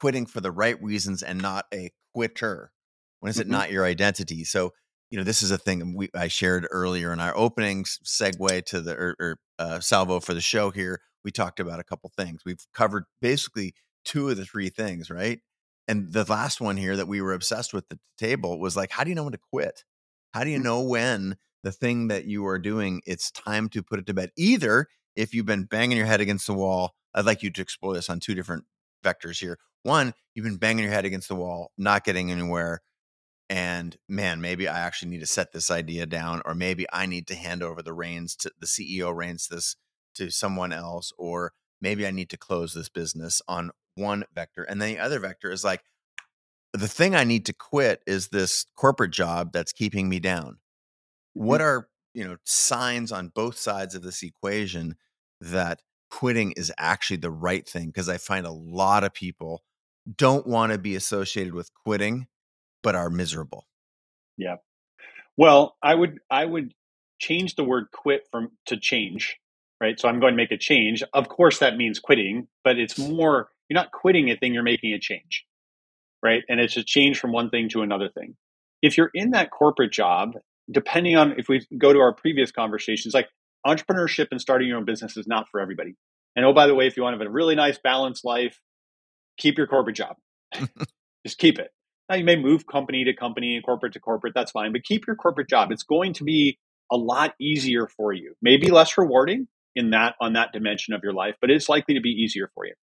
quitting 0.00 0.26
for 0.26 0.40
the 0.40 0.50
right 0.50 0.80
reasons 0.82 1.22
and 1.22 1.40
not 1.40 1.66
a 1.72 1.90
quitter? 2.14 2.72
When 3.20 3.30
is 3.30 3.38
it 3.38 3.44
mm-hmm. 3.44 3.52
not 3.52 3.70
your 3.70 3.84
identity? 3.84 4.44
So, 4.44 4.72
you 5.10 5.18
know, 5.18 5.24
this 5.24 5.42
is 5.42 5.50
a 5.50 5.58
thing 5.58 5.94
we, 5.94 6.08
I 6.14 6.28
shared 6.28 6.66
earlier 6.70 7.12
in 7.12 7.20
our 7.20 7.36
opening 7.36 7.84
segue 7.84 8.64
to 8.66 8.80
the 8.80 8.96
or, 8.96 9.16
or 9.20 9.38
uh, 9.58 9.80
salvo 9.80 10.20
for 10.20 10.34
the 10.34 10.40
show 10.40 10.70
here. 10.70 11.00
We 11.24 11.30
talked 11.30 11.60
about 11.60 11.78
a 11.78 11.84
couple 11.84 12.10
things. 12.16 12.42
We've 12.44 12.64
covered 12.74 13.04
basically 13.20 13.74
two 14.04 14.28
of 14.28 14.36
the 14.36 14.44
three 14.44 14.70
things, 14.70 15.08
right? 15.10 15.40
And 15.86 16.12
the 16.12 16.24
last 16.24 16.60
one 16.60 16.76
here 16.76 16.96
that 16.96 17.08
we 17.08 17.20
were 17.20 17.32
obsessed 17.32 17.72
with 17.72 17.88
the 17.88 17.98
table 18.18 18.58
was 18.58 18.76
like, 18.76 18.90
how 18.90 19.04
do 19.04 19.10
you 19.10 19.14
know 19.14 19.24
when 19.24 19.32
to 19.32 19.38
quit? 19.52 19.84
How 20.32 20.44
do 20.44 20.50
you 20.50 20.58
mm. 20.58 20.64
know 20.64 20.82
when 20.82 21.36
the 21.62 21.72
thing 21.72 22.08
that 22.08 22.24
you 22.24 22.46
are 22.46 22.58
doing, 22.58 23.02
it's 23.06 23.30
time 23.30 23.68
to 23.70 23.82
put 23.82 23.98
it 23.98 24.06
to 24.06 24.14
bed? 24.14 24.30
Either 24.36 24.88
if 25.16 25.34
you've 25.34 25.46
been 25.46 25.64
banging 25.64 25.96
your 25.96 26.06
head 26.06 26.20
against 26.20 26.46
the 26.46 26.54
wall 26.54 26.94
I'd 27.14 27.26
like 27.26 27.42
you 27.42 27.50
to 27.50 27.62
explore 27.62 27.94
this 27.94 28.08
on 28.08 28.20
two 28.20 28.34
different 28.34 28.64
vectors 29.04 29.40
here. 29.40 29.58
One, 29.82 30.14
you've 30.34 30.44
been 30.44 30.56
banging 30.56 30.84
your 30.84 30.92
head 30.92 31.04
against 31.04 31.28
the 31.28 31.34
wall, 31.34 31.72
not 31.76 32.04
getting 32.04 32.30
anywhere. 32.30 32.80
And 33.50 33.96
man, 34.08 34.40
maybe 34.40 34.68
I 34.68 34.80
actually 34.80 35.10
need 35.10 35.20
to 35.20 35.26
set 35.26 35.52
this 35.52 35.70
idea 35.70 36.06
down, 36.06 36.40
or 36.44 36.54
maybe 36.54 36.86
I 36.92 37.06
need 37.06 37.26
to 37.26 37.34
hand 37.34 37.62
over 37.62 37.82
the 37.82 37.92
reins 37.92 38.34
to 38.36 38.52
the 38.58 38.66
CEO 38.66 39.14
reins 39.14 39.48
this 39.48 39.76
to 40.14 40.30
someone 40.30 40.72
else, 40.72 41.12
or 41.18 41.52
maybe 41.80 42.06
I 42.06 42.12
need 42.12 42.30
to 42.30 42.38
close 42.38 42.72
this 42.72 42.88
business 42.88 43.42
on 43.48 43.72
one 43.94 44.24
vector. 44.34 44.62
And 44.62 44.80
then 44.80 44.94
the 44.94 45.00
other 45.00 45.18
vector 45.18 45.50
is 45.50 45.64
like, 45.64 45.82
the 46.72 46.88
thing 46.88 47.14
I 47.14 47.24
need 47.24 47.44
to 47.46 47.52
quit 47.52 48.02
is 48.06 48.28
this 48.28 48.64
corporate 48.74 49.10
job 49.10 49.52
that's 49.52 49.72
keeping 49.72 50.08
me 50.08 50.20
down. 50.20 50.58
What 51.34 51.60
mm-hmm. 51.60 51.66
are, 51.66 51.88
you 52.14 52.24
know, 52.24 52.36
signs 52.44 53.12
on 53.12 53.28
both 53.28 53.56
sides 53.58 53.94
of 53.94 54.02
this 54.02 54.22
equation 54.22 54.96
that 55.40 55.80
quitting 56.10 56.52
is 56.52 56.72
actually 56.78 57.16
the 57.18 57.30
right 57.30 57.68
thing 57.68 57.86
because 57.86 58.08
I 58.08 58.18
find 58.18 58.46
a 58.46 58.52
lot 58.52 59.04
of 59.04 59.14
people 59.14 59.62
don't 60.16 60.46
want 60.46 60.72
to 60.72 60.78
be 60.78 60.96
associated 60.96 61.54
with 61.54 61.70
quitting 61.74 62.26
but 62.82 62.94
are 62.94 63.10
miserable. 63.10 63.66
Yeah. 64.36 64.56
Well, 65.36 65.76
I 65.82 65.94
would 65.94 66.18
I 66.30 66.44
would 66.44 66.74
change 67.20 67.54
the 67.56 67.64
word 67.64 67.86
quit 67.92 68.26
from 68.30 68.50
to 68.66 68.76
change, 68.76 69.38
right? 69.80 69.98
So 69.98 70.08
I'm 70.08 70.20
going 70.20 70.32
to 70.32 70.36
make 70.36 70.52
a 70.52 70.58
change. 70.58 71.02
Of 71.14 71.28
course 71.28 71.60
that 71.60 71.76
means 71.76 71.98
quitting, 72.00 72.48
but 72.64 72.78
it's 72.78 72.98
more 72.98 73.48
you're 73.68 73.76
not 73.76 73.92
quitting 73.92 74.30
a 74.30 74.36
thing, 74.36 74.54
you're 74.54 74.62
making 74.62 74.92
a 74.94 74.98
change. 74.98 75.46
Right? 76.22 76.42
And 76.48 76.60
it's 76.60 76.76
a 76.76 76.84
change 76.84 77.18
from 77.18 77.32
one 77.32 77.50
thing 77.50 77.68
to 77.70 77.82
another 77.82 78.08
thing. 78.08 78.36
if 78.82 78.98
you're 78.98 79.10
in 79.14 79.30
that 79.30 79.50
corporate 79.50 79.92
job, 79.92 80.34
depending 80.70 81.16
on 81.16 81.38
if 81.38 81.48
we 81.48 81.66
go 81.78 81.92
to 81.92 81.98
our 81.98 82.14
previous 82.14 82.50
conversations, 82.50 83.14
like 83.14 83.28
entrepreneurship 83.66 84.28
and 84.30 84.40
starting 84.40 84.68
your 84.68 84.78
own 84.78 84.84
business 84.84 85.16
is 85.16 85.26
not 85.26 85.48
for 85.50 85.60
everybody. 85.60 85.94
And 86.34 86.44
oh, 86.44 86.52
by 86.52 86.66
the 86.66 86.74
way, 86.74 86.86
if 86.86 86.96
you 86.96 87.02
want 87.02 87.14
to 87.14 87.18
have 87.18 87.26
a 87.26 87.30
really 87.30 87.54
nice 87.54 87.78
balanced 87.78 88.24
life, 88.24 88.60
keep 89.38 89.58
your 89.58 89.66
corporate 89.66 89.96
job. 89.96 90.16
Just 91.26 91.38
keep 91.38 91.58
it. 91.58 91.70
Now 92.08 92.16
you 92.16 92.24
may 92.24 92.36
move 92.36 92.66
company 92.66 93.04
to 93.04 93.14
company 93.14 93.54
and 93.54 93.64
corporate 93.64 93.92
to 93.94 94.00
corporate, 94.00 94.34
that's 94.34 94.50
fine, 94.50 94.72
but 94.72 94.82
keep 94.82 95.06
your 95.06 95.16
corporate 95.16 95.48
job. 95.48 95.70
It's 95.70 95.84
going 95.84 96.14
to 96.14 96.24
be 96.24 96.58
a 96.90 96.96
lot 96.96 97.34
easier 97.40 97.86
for 97.86 98.12
you. 98.12 98.34
Maybe 98.42 98.70
less 98.70 98.98
rewarding 98.98 99.48
in 99.74 99.90
that 99.90 100.14
on 100.20 100.34
that 100.34 100.52
dimension 100.52 100.94
of 100.94 101.00
your 101.02 101.12
life, 101.12 101.36
but 101.40 101.50
it's 101.50 101.68
likely 101.68 101.94
to 101.94 102.00
be 102.00 102.10
easier 102.10 102.50
for 102.54 102.66
you. 102.66 102.74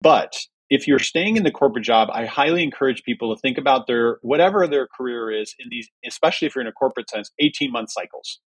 But 0.00 0.38
if 0.70 0.86
you're 0.86 1.00
staying 1.00 1.36
in 1.36 1.42
the 1.42 1.50
corporate 1.50 1.84
job, 1.84 2.08
I 2.12 2.26
highly 2.26 2.62
encourage 2.62 3.02
people 3.02 3.34
to 3.34 3.40
think 3.40 3.58
about 3.58 3.88
their 3.88 4.18
whatever 4.22 4.68
their 4.68 4.86
career 4.86 5.30
is 5.30 5.54
in 5.58 5.68
these, 5.68 5.90
especially 6.06 6.46
if 6.46 6.54
you're 6.54 6.62
in 6.62 6.68
a 6.68 6.72
corporate 6.72 7.10
sense, 7.10 7.30
18 7.40 7.72
month 7.72 7.90
cycles. 7.90 8.38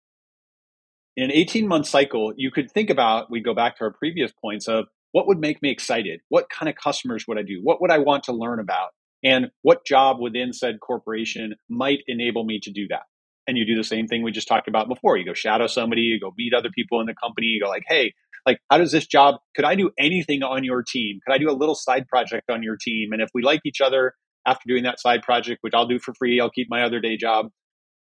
In 1.17 1.25
an 1.25 1.31
18 1.31 1.67
month 1.67 1.85
cycle, 1.85 2.33
you 2.37 2.49
could 2.49 2.71
think 2.71 2.89
about, 2.89 3.29
we 3.29 3.41
go 3.41 3.53
back 3.53 3.77
to 3.77 3.83
our 3.83 3.91
previous 3.91 4.31
points 4.31 4.67
of 4.67 4.85
what 5.11 5.27
would 5.27 5.39
make 5.39 5.61
me 5.61 5.69
excited? 5.69 6.21
What 6.29 6.49
kind 6.49 6.69
of 6.69 6.75
customers 6.75 7.25
would 7.27 7.37
I 7.37 7.43
do? 7.43 7.59
What 7.61 7.81
would 7.81 7.91
I 7.91 7.99
want 7.99 8.23
to 8.23 8.33
learn 8.33 8.59
about? 8.59 8.91
And 9.23 9.51
what 9.61 9.85
job 9.85 10.19
within 10.19 10.53
said 10.53 10.79
corporation 10.79 11.55
might 11.69 11.99
enable 12.07 12.45
me 12.45 12.59
to 12.63 12.71
do 12.71 12.87
that? 12.89 13.03
And 13.45 13.57
you 13.57 13.65
do 13.65 13.75
the 13.75 13.83
same 13.83 14.07
thing 14.07 14.23
we 14.23 14.31
just 14.31 14.47
talked 14.47 14.69
about 14.69 14.87
before. 14.87 15.17
You 15.17 15.25
go 15.25 15.33
shadow 15.33 15.67
somebody, 15.67 16.01
you 16.01 16.19
go 16.19 16.33
meet 16.37 16.53
other 16.53 16.69
people 16.73 17.01
in 17.01 17.05
the 17.05 17.13
company, 17.13 17.47
you 17.47 17.61
go 17.61 17.69
like, 17.69 17.83
hey, 17.87 18.13
like 18.45 18.59
how 18.69 18.77
does 18.77 18.91
this 18.91 19.07
job 19.07 19.35
could 19.55 19.65
i 19.65 19.75
do 19.75 19.91
anything 19.99 20.43
on 20.43 20.63
your 20.63 20.83
team? 20.83 21.19
Could 21.25 21.33
i 21.33 21.37
do 21.37 21.49
a 21.49 21.53
little 21.53 21.75
side 21.75 22.07
project 22.07 22.49
on 22.49 22.63
your 22.63 22.77
team? 22.79 23.11
And 23.11 23.21
if 23.21 23.29
we 23.33 23.41
like 23.43 23.61
each 23.65 23.81
other 23.81 24.13
after 24.45 24.63
doing 24.67 24.83
that 24.83 24.99
side 24.99 25.21
project 25.21 25.59
which 25.61 25.73
i'll 25.73 25.87
do 25.87 25.99
for 25.99 26.13
free 26.15 26.39
i'll 26.39 26.49
keep 26.49 26.67
my 26.69 26.83
other 26.83 26.99
day 26.99 27.15
job 27.17 27.47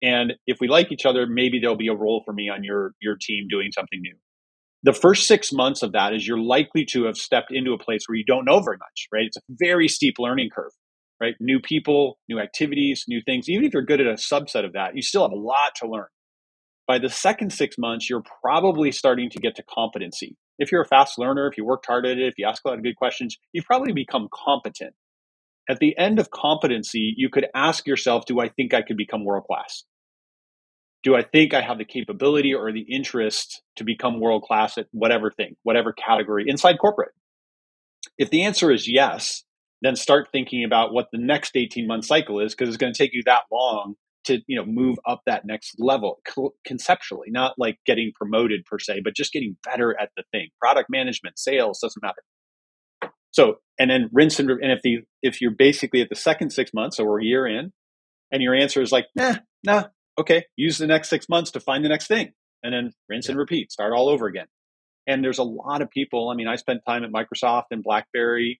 and 0.01 0.34
if 0.45 0.57
we 0.59 0.67
like 0.67 0.91
each 0.91 1.05
other 1.05 1.25
maybe 1.25 1.59
there'll 1.59 1.78
be 1.78 1.88
a 1.88 1.95
role 1.95 2.21
for 2.25 2.34
me 2.34 2.49
on 2.49 2.63
your 2.63 2.93
your 3.01 3.15
team 3.19 3.47
doing 3.49 3.71
something 3.71 3.99
new. 4.01 4.15
The 4.84 4.93
first 4.93 5.28
six 5.28 5.51
months 5.51 5.82
of 5.82 5.91
that 5.93 6.13
is 6.13 6.28
you're 6.28 6.39
likely 6.39 6.86
to 6.91 7.05
have 7.05 7.17
stepped 7.17 7.51
into 7.51 7.73
a 7.73 7.80
place 7.80 8.03
where 8.07 8.15
you 8.15 8.25
don't 8.25 8.45
know 8.45 8.59
very 8.59 8.78
much 8.78 9.07
right? 9.11 9.25
It's 9.25 9.38
a 9.38 9.41
very 9.49 9.88
steep 9.88 10.15
learning 10.19 10.49
curve 10.55 10.71
right? 11.19 11.36
New 11.39 11.59
people 11.59 12.19
new 12.30 12.39
activities 12.39 13.05
new 13.07 13.21
things. 13.25 13.49
Even 13.49 13.65
if 13.65 13.73
you're 13.73 13.84
good 13.84 14.01
at 14.01 14.07
a 14.07 14.13
subset 14.13 14.65
of 14.65 14.73
that 14.73 14.95
you 14.95 15.01
still 15.01 15.23
have 15.23 15.32
a 15.32 15.36
lot 15.36 15.71
to 15.78 15.88
learn 15.88 16.07
by 16.88 16.97
the 16.97 17.09
second 17.09 17.51
six 17.51 17.77
months, 17.77 18.09
you're 18.09 18.23
probably 18.41 18.91
starting 18.91 19.29
to 19.31 19.39
get 19.39 19.55
to 19.55 19.63
competency. 19.63 20.38
If 20.57 20.71
you're 20.71 20.81
a 20.81 20.88
fast 20.88 21.19
learner, 21.19 21.47
if 21.47 21.57
you 21.57 21.65
worked 21.65 21.85
hard 21.85 22.05
at 22.05 22.17
it, 22.17 22.27
if 22.27 22.35
you 22.38 22.47
ask 22.47 22.63
a 22.63 22.69
lot 22.69 22.77
of 22.77 22.83
good 22.83 22.95
questions, 22.95 23.38
you've 23.51 23.65
probably 23.65 23.91
become 23.91 24.29
competent. 24.33 24.95
At 25.69 25.79
the 25.79 25.97
end 25.97 26.17
of 26.17 26.31
competency, 26.31 27.13
you 27.17 27.29
could 27.29 27.47
ask 27.53 27.85
yourself, 27.85 28.25
do 28.25 28.39
I 28.39 28.47
think 28.47 28.73
I 28.73 28.81
could 28.81 28.95
become 28.95 29.25
world 29.25 29.43
class? 29.43 29.83
Do 31.03 31.15
I 31.15 31.23
think 31.23 31.53
I 31.53 31.61
have 31.61 31.77
the 31.77 31.85
capability 31.85 32.53
or 32.53 32.71
the 32.71 32.85
interest 32.89 33.61
to 33.75 33.83
become 33.83 34.19
world 34.19 34.43
class 34.43 34.77
at 34.77 34.88
whatever 34.91 35.29
thing, 35.29 35.55
whatever 35.63 35.93
category 35.93 36.45
inside 36.47 36.79
corporate? 36.79 37.11
If 38.17 38.29
the 38.29 38.43
answer 38.45 38.71
is 38.71 38.88
yes, 38.88 39.43
then 39.81 39.95
start 39.95 40.29
thinking 40.31 40.63
about 40.63 40.93
what 40.93 41.09
the 41.11 41.19
next 41.19 41.55
18 41.55 41.85
month 41.85 42.05
cycle 42.05 42.39
is 42.39 42.55
because 42.55 42.69
it's 42.69 42.77
going 42.77 42.93
to 42.93 42.97
take 42.97 43.13
you 43.13 43.23
that 43.25 43.43
long 43.51 43.95
to 44.28 44.39
you 44.47 44.57
know 44.57 44.65
move 44.65 44.97
up 45.07 45.21
that 45.25 45.45
next 45.45 45.75
level 45.80 46.21
conceptually 46.65 47.28
not 47.30 47.53
like 47.57 47.78
getting 47.86 48.11
promoted 48.15 48.63
per 48.65 48.80
se 48.80 49.01
but 49.03 49.15
just 49.15 49.34
getting 49.34 49.57
better 49.63 49.95
at 49.99 50.09
the 50.15 50.23
thing. 50.32 50.49
Product 50.59 50.89
management 50.89 51.39
sales 51.39 51.80
doesn't 51.80 52.01
matter. 52.01 53.11
So 53.32 53.55
and 53.80 53.89
then 53.89 54.09
rinse 54.13 54.39
and, 54.39 54.49
and 54.49 54.71
if 54.71 54.82
the 54.84 54.99
if 55.21 55.41
you're 55.41 55.51
basically 55.51 56.01
at 56.01 56.09
the 56.09 56.15
second 56.15 56.51
six 56.51 56.71
months 56.73 56.99
or 56.99 57.19
a 57.19 57.23
year 57.23 57.47
in 57.47 57.71
and 58.32 58.41
your 58.41 58.55
answer 58.55 58.82
is 58.82 58.91
like 58.91 59.07
nah 59.15 59.36
nah 59.63 59.86
okay 60.17 60.45
use 60.55 60.78
the 60.78 60.88
next 60.88 61.09
six 61.09 61.28
months 61.30 61.51
to 61.51 61.59
find 61.59 61.84
the 61.84 61.89
next 61.89 62.07
thing 62.07 62.34
and 62.63 62.73
then 62.73 62.91
rinse 63.09 63.28
yeah. 63.28 63.32
and 63.32 63.39
repeat 63.39 63.71
start 63.71 63.93
all 63.93 64.09
over 64.09 64.28
again. 64.28 64.47
And 65.09 65.23
there's 65.23 65.39
a 65.39 65.43
lot 65.43 65.82
of 65.82 65.89
people 65.89 66.30
i 66.30 66.36
mean 66.36 66.47
i 66.47 66.55
spent 66.55 66.82
time 66.86 67.03
at 67.03 67.11
microsoft 67.11 67.65
and 67.71 67.84
blackberry 67.84 68.59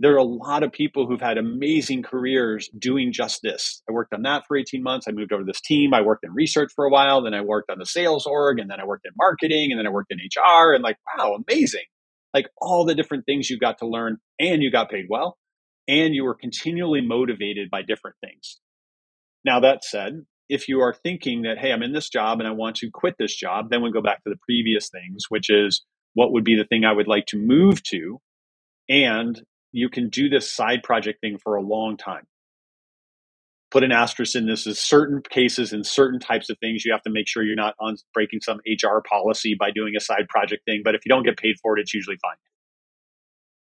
there 0.00 0.14
are 0.14 0.18
a 0.18 0.24
lot 0.24 0.62
of 0.62 0.72
people 0.72 1.06
who've 1.06 1.20
had 1.20 1.36
amazing 1.36 2.02
careers 2.02 2.70
doing 2.78 3.12
just 3.12 3.40
this. 3.42 3.82
I 3.88 3.92
worked 3.92 4.14
on 4.14 4.22
that 4.22 4.44
for 4.48 4.56
18 4.56 4.82
months. 4.82 5.06
I 5.06 5.12
moved 5.12 5.30
over 5.30 5.42
to 5.42 5.46
this 5.46 5.60
team. 5.60 5.92
I 5.92 6.00
worked 6.00 6.24
in 6.24 6.32
research 6.32 6.72
for 6.74 6.86
a 6.86 6.90
while. 6.90 7.22
Then 7.22 7.34
I 7.34 7.42
worked 7.42 7.70
on 7.70 7.78
the 7.78 7.84
sales 7.84 8.26
org 8.26 8.58
and 8.58 8.70
then 8.70 8.80
I 8.80 8.86
worked 8.86 9.04
in 9.04 9.12
marketing 9.18 9.70
and 9.70 9.78
then 9.78 9.86
I 9.86 9.90
worked 9.90 10.10
in 10.10 10.18
HR 10.18 10.72
and 10.72 10.82
like, 10.82 10.96
wow, 11.14 11.34
amazing. 11.34 11.84
Like 12.32 12.46
all 12.56 12.86
the 12.86 12.94
different 12.94 13.26
things 13.26 13.50
you 13.50 13.58
got 13.58 13.78
to 13.78 13.86
learn 13.86 14.16
and 14.38 14.62
you 14.62 14.72
got 14.72 14.88
paid 14.88 15.04
well 15.10 15.36
and 15.86 16.14
you 16.14 16.24
were 16.24 16.34
continually 16.34 17.02
motivated 17.02 17.68
by 17.68 17.82
different 17.82 18.16
things. 18.24 18.58
Now, 19.44 19.60
that 19.60 19.84
said, 19.84 20.24
if 20.48 20.66
you 20.66 20.80
are 20.80 20.94
thinking 20.94 21.42
that, 21.42 21.58
hey, 21.58 21.72
I'm 21.72 21.82
in 21.82 21.92
this 21.92 22.08
job 22.08 22.40
and 22.40 22.48
I 22.48 22.52
want 22.52 22.76
to 22.76 22.90
quit 22.90 23.16
this 23.18 23.36
job, 23.36 23.66
then 23.68 23.82
we 23.82 23.92
go 23.92 24.00
back 24.00 24.24
to 24.24 24.30
the 24.30 24.38
previous 24.48 24.88
things, 24.88 25.24
which 25.28 25.50
is 25.50 25.84
what 26.14 26.32
would 26.32 26.44
be 26.44 26.56
the 26.56 26.64
thing 26.64 26.86
I 26.86 26.92
would 26.92 27.06
like 27.06 27.26
to 27.26 27.38
move 27.38 27.82
to 27.84 28.18
and 28.88 29.40
you 29.72 29.88
can 29.88 30.08
do 30.08 30.28
this 30.28 30.50
side 30.50 30.82
project 30.82 31.20
thing 31.20 31.38
for 31.38 31.56
a 31.56 31.62
long 31.62 31.96
time. 31.96 32.26
Put 33.70 33.84
an 33.84 33.92
asterisk 33.92 34.34
in 34.34 34.46
this 34.46 34.66
is 34.66 34.80
certain 34.80 35.22
cases 35.22 35.72
and 35.72 35.86
certain 35.86 36.18
types 36.18 36.50
of 36.50 36.58
things 36.58 36.84
you 36.84 36.92
have 36.92 37.02
to 37.02 37.10
make 37.10 37.28
sure 37.28 37.44
you're 37.44 37.54
not 37.54 37.76
on 37.78 37.96
breaking 38.12 38.40
some 38.40 38.58
HR 38.66 39.00
policy 39.08 39.54
by 39.58 39.70
doing 39.70 39.94
a 39.96 40.00
side 40.00 40.28
project 40.28 40.64
thing. 40.64 40.82
But 40.84 40.96
if 40.96 41.02
you 41.06 41.08
don't 41.08 41.22
get 41.22 41.36
paid 41.36 41.56
for 41.62 41.78
it, 41.78 41.82
it's 41.82 41.94
usually 41.94 42.18
fine. 42.20 42.36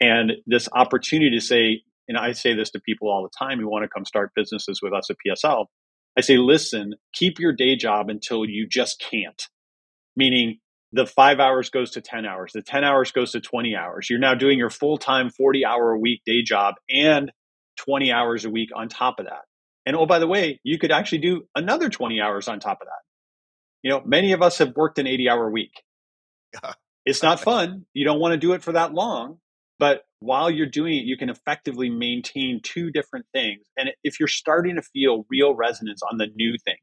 And 0.00 0.32
this 0.46 0.68
opportunity 0.74 1.30
to 1.30 1.40
say, 1.40 1.82
and 2.06 2.18
I 2.18 2.32
say 2.32 2.54
this 2.54 2.70
to 2.72 2.80
people 2.80 3.08
all 3.08 3.22
the 3.22 3.30
time 3.38 3.58
who 3.58 3.70
want 3.70 3.84
to 3.84 3.88
come 3.88 4.04
start 4.04 4.32
businesses 4.36 4.80
with 4.82 4.92
us 4.92 5.08
at 5.08 5.16
PSL. 5.26 5.66
I 6.18 6.20
say, 6.20 6.36
listen, 6.36 6.94
keep 7.14 7.38
your 7.38 7.52
day 7.52 7.74
job 7.74 8.10
until 8.10 8.44
you 8.44 8.66
just 8.68 9.00
can't. 9.00 9.48
Meaning, 10.16 10.58
the 10.94 11.06
five 11.06 11.40
hours 11.40 11.70
goes 11.70 11.90
to 11.92 12.00
10 12.00 12.24
hours, 12.24 12.52
the 12.54 12.62
10 12.62 12.84
hours 12.84 13.10
goes 13.10 13.32
to 13.32 13.40
20 13.40 13.74
hours. 13.74 14.08
You're 14.08 14.20
now 14.20 14.34
doing 14.34 14.58
your 14.58 14.70
full 14.70 14.96
time 14.96 15.28
40 15.28 15.66
hour 15.66 15.90
a 15.92 15.98
week 15.98 16.22
day 16.24 16.42
job 16.42 16.76
and 16.88 17.32
20 17.78 18.12
hours 18.12 18.44
a 18.44 18.50
week 18.50 18.70
on 18.74 18.88
top 18.88 19.18
of 19.18 19.26
that. 19.26 19.42
And 19.84 19.96
oh, 19.96 20.06
by 20.06 20.20
the 20.20 20.28
way, 20.28 20.60
you 20.62 20.78
could 20.78 20.92
actually 20.92 21.18
do 21.18 21.42
another 21.56 21.88
20 21.90 22.20
hours 22.20 22.46
on 22.46 22.60
top 22.60 22.78
of 22.80 22.86
that. 22.86 23.02
You 23.82 23.90
know, 23.90 24.02
many 24.06 24.32
of 24.32 24.40
us 24.40 24.58
have 24.58 24.76
worked 24.76 24.98
an 25.00 25.08
80 25.08 25.28
hour 25.28 25.50
week. 25.50 25.82
It's 27.06 27.22
not 27.22 27.38
fun. 27.38 27.84
You 27.92 28.06
don't 28.06 28.18
want 28.18 28.32
to 28.32 28.38
do 28.38 28.54
it 28.54 28.62
for 28.62 28.72
that 28.72 28.94
long. 28.94 29.36
But 29.78 30.04
while 30.20 30.50
you're 30.50 30.64
doing 30.64 30.94
it, 30.94 31.04
you 31.04 31.18
can 31.18 31.28
effectively 31.28 31.90
maintain 31.90 32.60
two 32.62 32.90
different 32.90 33.26
things. 33.34 33.60
And 33.76 33.90
if 34.02 34.18
you're 34.18 34.26
starting 34.26 34.76
to 34.76 34.82
feel 34.82 35.26
real 35.28 35.54
resonance 35.54 36.00
on 36.02 36.16
the 36.16 36.28
new 36.34 36.56
thing, 36.64 36.78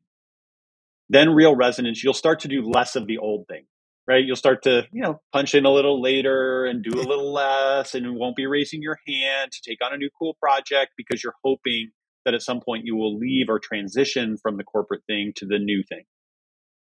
then 1.10 1.32
real 1.32 1.56
resonance, 1.56 2.04
you'll 2.04 2.14
start 2.14 2.42
to 2.42 2.48
do 2.48 2.62
less 2.62 2.96
of 2.96 3.08
the 3.08 3.18
old 3.18 3.48
thing 3.48 3.64
right? 4.08 4.24
You'll 4.24 4.36
start 4.36 4.64
to, 4.64 4.88
you 4.92 5.02
know, 5.02 5.22
punch 5.32 5.56
in 5.56 5.66
a 5.66 5.72
little 5.72 6.02
later 6.02 6.66
and 6.66 6.84
do 6.84 7.00
a 7.00 7.02
little 7.02 7.32
less 7.32 7.96
and 7.96 8.16
won't 8.16 8.36
be 8.36 8.46
raising 8.46 8.82
your 8.82 8.98
hand 9.08 9.52
to 9.52 9.62
take 9.62 9.80
on 9.84 9.94
a 9.94 9.98
new 9.98 10.10
cool 10.18 10.36
project 10.42 10.94
because 10.98 11.24
you're 11.24 11.36
hoping 11.44 11.92
that 12.26 12.34
at 12.34 12.42
some 12.42 12.62
point 12.62 12.86
you 12.86 12.96
will 12.96 13.18
leave 13.18 13.48
or 13.50 13.60
transition 13.60 14.38
from 14.42 14.58
the 14.58 14.64
corporate 14.64 15.04
thing 15.08 15.34
to 15.38 15.46
the 15.46 15.60
new 15.60 15.84
thing. 15.88 16.04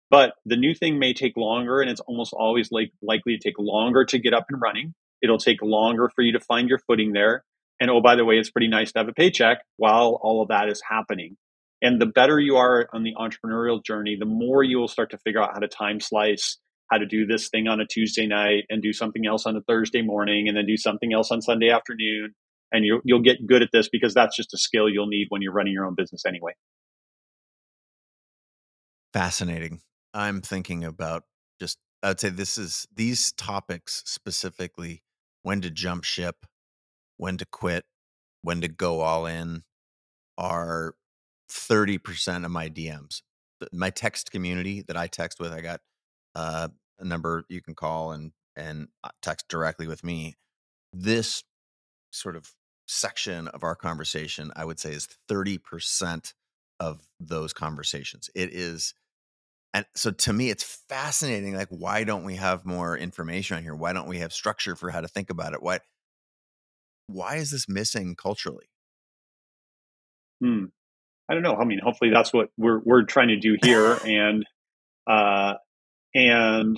But 0.10 0.34
the 0.46 0.56
new 0.56 0.74
thing 0.74 1.00
may 1.00 1.14
take 1.14 1.36
longer 1.36 1.82
and 1.82 1.90
it's 1.90 2.00
almost 2.02 2.34
always 2.34 2.72
like 2.72 2.92
likely 3.02 3.38
to 3.38 3.44
take 3.44 3.60
longer 3.60 4.06
to 4.06 4.20
get 4.20 4.34
up 4.34 4.46
and 4.50 4.62
running. 4.62 4.94
It'll 5.22 5.38
take 5.38 5.62
longer 5.62 6.10
for 6.16 6.22
you 6.22 6.34
to 6.34 6.40
find 6.40 6.70
your 6.70 6.80
footing 6.80 7.12
there. 7.14 7.44
And 7.80 7.92
oh, 7.92 8.02
by 8.02 8.16
the 8.16 8.26
way, 8.26 8.36
it's 8.36 8.50
pretty 8.50 8.70
nice 8.70 8.92
to 8.94 9.00
have 9.00 9.10
a 9.10 9.14
paycheck 9.14 9.60
while 9.76 10.20
all 10.22 10.42
of 10.42 10.48
that 10.48 10.70
is 10.70 10.82
happening. 10.88 11.38
And 11.82 12.02
the 12.02 12.08
better 12.08 12.40
you 12.40 12.56
are 12.56 12.88
on 12.92 13.04
the 13.04 13.14
entrepreneurial 13.16 13.84
journey, 13.84 14.16
the 14.20 14.26
more 14.26 14.64
you 14.64 14.80
will 14.80 14.88
start 14.88 15.12
to 15.12 15.18
figure 15.20 15.42
out 15.42 15.54
how 15.54 15.60
to 15.60 15.68
time 15.68 16.00
slice 16.00 16.58
how 16.90 16.98
to 16.98 17.06
do 17.06 17.26
this 17.26 17.50
thing 17.50 17.68
on 17.68 17.80
a 17.80 17.86
Tuesday 17.86 18.28
night 18.28 18.64
and 18.70 18.82
do 18.82 18.94
something 18.94 19.26
else 19.26 19.46
on 19.46 19.56
a 19.56 19.62
Thursday 19.62 20.02
morning 20.02 20.48
and 20.48 20.56
then 20.56 20.66
do 20.66 20.78
something 20.78 21.14
else 21.14 21.32
on 21.32 21.42
Sunday 21.42 21.70
afternoon. 21.70 22.34
And 22.72 22.86
you'll, 22.86 23.02
you'll 23.04 23.22
get 23.22 23.46
good 23.46 23.62
at 23.62 23.70
this 23.72 23.90
because 23.90 24.14
that's 24.14 24.36
just 24.36 24.54
a 24.54 24.58
skill 24.58 24.90
you'll 24.90 25.08
need 25.08 25.28
when 25.30 25.42
you're 25.42 25.54
running 25.54 25.74
your 25.74 25.86
own 25.86 25.96
business 25.96 26.26
anyway. 26.26 26.54
Fascinating. 29.14 29.82
I'm 30.14 30.42
thinking 30.42 30.84
about 30.84 31.24
just, 31.60 31.78
I'd 32.04 32.20
say 32.20 32.30
this 32.30 32.58
is 32.58 32.88
these 32.94 33.32
topics 33.34 34.04
specifically 34.06 35.04
when 35.44 35.62
to 35.62 35.70
jump 35.70 36.04
ship, 36.04 36.46
when 37.18 37.38
to 37.38 37.46
quit, 37.46 37.86
when 38.42 38.62
to 38.62 38.68
go 38.68 39.02
all 39.02 39.26
in 39.26 39.64
are 40.38 40.94
30% 41.50 42.46
of 42.46 42.52
my 42.52 42.70
DMs. 42.70 43.22
My 43.74 43.90
text 43.90 44.32
community 44.32 44.84
that 44.88 44.98
I 44.98 45.08
text 45.08 45.40
with, 45.40 45.52
I 45.52 45.62
got 45.62 45.80
uh, 46.38 46.68
a 47.00 47.04
number 47.04 47.44
you 47.50 47.62
can 47.62 47.74
call 47.74 48.12
and 48.12 48.32
and 48.56 48.88
uh, 49.04 49.10
text 49.22 49.48
directly 49.50 49.88
with 49.88 50.04
me. 50.04 50.36
This 50.94 51.44
sort 52.12 52.36
of 52.36 52.52
section 52.88 53.48
of 53.50 53.64
our 53.64 53.76
conversation, 53.76 54.52
I 54.56 54.64
would 54.64 54.80
say, 54.80 54.92
is 54.92 55.08
thirty 55.28 55.58
percent 55.58 56.34
of 56.80 57.02
those 57.20 57.54
conversations. 57.54 58.30
It 58.36 58.54
is, 58.54 58.94
and 59.74 59.86
so 59.96 60.12
to 60.12 60.32
me, 60.32 60.52
it's 60.52 60.64
fascinating. 60.88 61.56
Like, 61.56 61.70
why 61.70 62.04
don't 62.04 62.24
we 62.24 62.36
have 62.36 62.66
more 62.66 62.96
information 62.96 63.58
on 63.58 63.64
here? 63.64 63.76
Why 63.76 63.94
don't 63.94 64.08
we 64.08 64.20
have 64.20 64.32
structure 64.32 64.76
for 64.76 64.92
how 64.92 65.02
to 65.02 65.08
think 65.08 65.32
about 65.32 65.54
it? 65.54 65.64
Why? 65.64 65.80
Why 67.08 67.38
is 67.38 67.50
this 67.50 67.68
missing 67.68 68.16
culturally? 68.16 68.70
Hmm. 70.40 70.66
I 71.30 71.34
don't 71.34 71.44
know. 71.44 71.56
I 71.56 71.66
mean, 71.66 71.80
hopefully 71.84 72.12
that's 72.12 72.32
what 72.32 72.50
we're 72.58 72.80
we're 72.86 73.04
trying 73.04 73.30
to 73.30 73.38
do 73.38 73.58
here, 73.62 73.98
and 74.06 74.46
uh, 75.08 75.56
and 76.14 76.78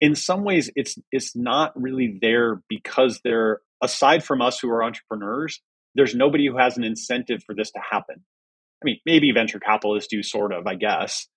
in 0.00 0.14
some 0.14 0.44
ways, 0.44 0.70
it's 0.76 0.96
it's 1.12 1.34
not 1.34 1.72
really 1.80 2.18
there 2.20 2.62
because 2.68 3.20
they're 3.24 3.60
aside 3.82 4.24
from 4.24 4.42
us 4.42 4.58
who 4.58 4.70
are 4.70 4.84
entrepreneurs. 4.84 5.60
There's 5.94 6.14
nobody 6.14 6.46
who 6.46 6.58
has 6.58 6.76
an 6.76 6.84
incentive 6.84 7.42
for 7.44 7.54
this 7.54 7.70
to 7.72 7.80
happen. 7.90 8.16
I 8.18 8.84
mean, 8.84 8.98
maybe 9.06 9.30
venture 9.32 9.60
capitalists 9.60 10.08
do, 10.10 10.22
sort 10.22 10.52
of, 10.52 10.66
I 10.66 10.74
guess, 10.74 11.28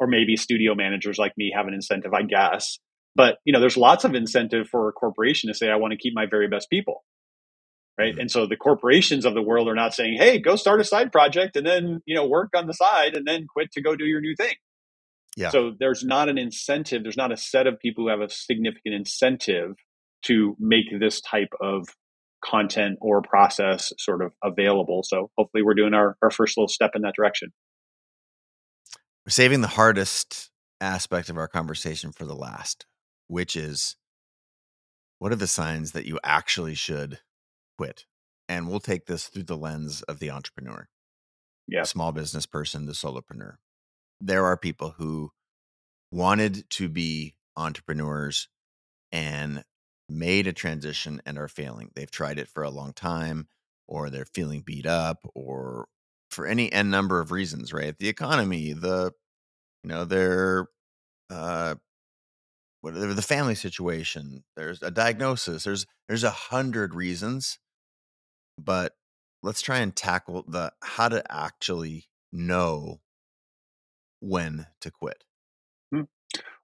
or 0.00 0.06
maybe 0.06 0.36
studio 0.36 0.74
managers 0.74 1.18
like 1.18 1.32
me 1.36 1.52
have 1.54 1.68
an 1.68 1.74
incentive, 1.74 2.12
I 2.14 2.22
guess. 2.22 2.78
But 3.14 3.38
you 3.44 3.52
know, 3.52 3.60
there's 3.60 3.76
lots 3.76 4.04
of 4.04 4.14
incentive 4.14 4.68
for 4.68 4.88
a 4.88 4.92
corporation 4.92 5.48
to 5.48 5.54
say, 5.54 5.68
"I 5.70 5.76
want 5.76 5.92
to 5.92 5.98
keep 5.98 6.14
my 6.14 6.26
very 6.26 6.48
best 6.48 6.70
people." 6.70 7.04
right? 7.98 8.12
Mm-hmm. 8.12 8.20
And 8.20 8.30
so 8.30 8.46
the 8.46 8.56
corporations 8.56 9.24
of 9.24 9.34
the 9.34 9.42
world 9.42 9.68
are 9.68 9.74
not 9.74 9.92
saying, 9.92 10.16
"Hey, 10.18 10.38
go 10.38 10.56
start 10.56 10.80
a 10.80 10.84
side 10.84 11.12
project 11.12 11.56
and 11.56 11.66
then 11.66 12.00
you 12.06 12.14
know 12.14 12.26
work 12.26 12.50
on 12.54 12.66
the 12.66 12.72
side 12.72 13.14
and 13.14 13.26
then 13.26 13.46
quit 13.46 13.72
to 13.72 13.82
go 13.82 13.96
do 13.96 14.04
your 14.04 14.20
new 14.20 14.34
thing." 14.36 14.54
Yeah. 15.38 15.50
So 15.50 15.72
there's 15.78 16.02
not 16.02 16.28
an 16.28 16.36
incentive. 16.36 17.04
There's 17.04 17.16
not 17.16 17.30
a 17.30 17.36
set 17.36 17.68
of 17.68 17.78
people 17.78 18.02
who 18.02 18.10
have 18.10 18.20
a 18.20 18.28
significant 18.28 18.96
incentive 18.96 19.76
to 20.24 20.56
make 20.58 20.86
this 20.98 21.20
type 21.20 21.52
of 21.60 21.86
content 22.44 22.98
or 23.00 23.22
process 23.22 23.92
sort 23.98 24.20
of 24.20 24.32
available. 24.42 25.04
So 25.04 25.30
hopefully, 25.38 25.62
we're 25.62 25.74
doing 25.74 25.94
our 25.94 26.16
our 26.24 26.32
first 26.32 26.58
little 26.58 26.66
step 26.66 26.90
in 26.96 27.02
that 27.02 27.14
direction. 27.14 27.52
We're 29.24 29.30
saving 29.30 29.60
the 29.60 29.68
hardest 29.68 30.50
aspect 30.80 31.30
of 31.30 31.38
our 31.38 31.46
conversation 31.46 32.10
for 32.10 32.24
the 32.24 32.34
last, 32.34 32.86
which 33.28 33.54
is 33.54 33.94
what 35.20 35.30
are 35.30 35.36
the 35.36 35.46
signs 35.46 35.92
that 35.92 36.04
you 36.04 36.18
actually 36.24 36.74
should 36.74 37.20
quit. 37.76 38.06
And 38.48 38.68
we'll 38.68 38.80
take 38.80 39.06
this 39.06 39.28
through 39.28 39.44
the 39.44 39.56
lens 39.56 40.02
of 40.02 40.18
the 40.18 40.30
entrepreneur, 40.30 40.88
yeah, 41.68 41.84
small 41.84 42.10
business 42.10 42.44
person, 42.44 42.86
the 42.86 42.92
solopreneur. 42.92 43.58
There 44.20 44.44
are 44.46 44.56
people 44.56 44.90
who 44.90 45.32
wanted 46.12 46.68
to 46.70 46.88
be 46.88 47.36
entrepreneurs 47.56 48.48
and 49.12 49.64
made 50.08 50.46
a 50.46 50.52
transition 50.52 51.22
and 51.26 51.38
are 51.38 51.48
failing. 51.48 51.90
They've 51.94 52.10
tried 52.10 52.38
it 52.38 52.48
for 52.48 52.62
a 52.62 52.70
long 52.70 52.92
time, 52.94 53.48
or 53.88 54.10
they're 54.10 54.26
feeling 54.26 54.62
beat 54.62 54.86
up, 54.86 55.18
or 55.34 55.88
for 56.30 56.46
any 56.46 56.72
n 56.72 56.90
number 56.90 57.20
of 57.20 57.32
reasons, 57.32 57.72
right? 57.72 57.96
The 57.98 58.08
economy, 58.08 58.72
the 58.74 59.12
you 59.84 59.88
know, 59.90 60.04
their 60.04 60.68
uh 61.30 61.76
whatever 62.80 63.14
the 63.14 63.22
family 63.22 63.54
situation, 63.54 64.44
there's 64.56 64.82
a 64.82 64.90
diagnosis, 64.90 65.64
there's 65.64 65.86
there's 66.08 66.24
a 66.24 66.30
hundred 66.30 66.94
reasons 66.94 67.58
but 68.58 68.94
let's 69.42 69.60
try 69.62 69.78
and 69.78 69.94
tackle 69.94 70.44
the 70.48 70.72
how 70.82 71.08
to 71.08 71.22
actually 71.32 72.08
know 72.32 73.00
when 74.20 74.66
to 74.80 74.90
quit. 74.90 75.24
Hmm. 75.92 76.02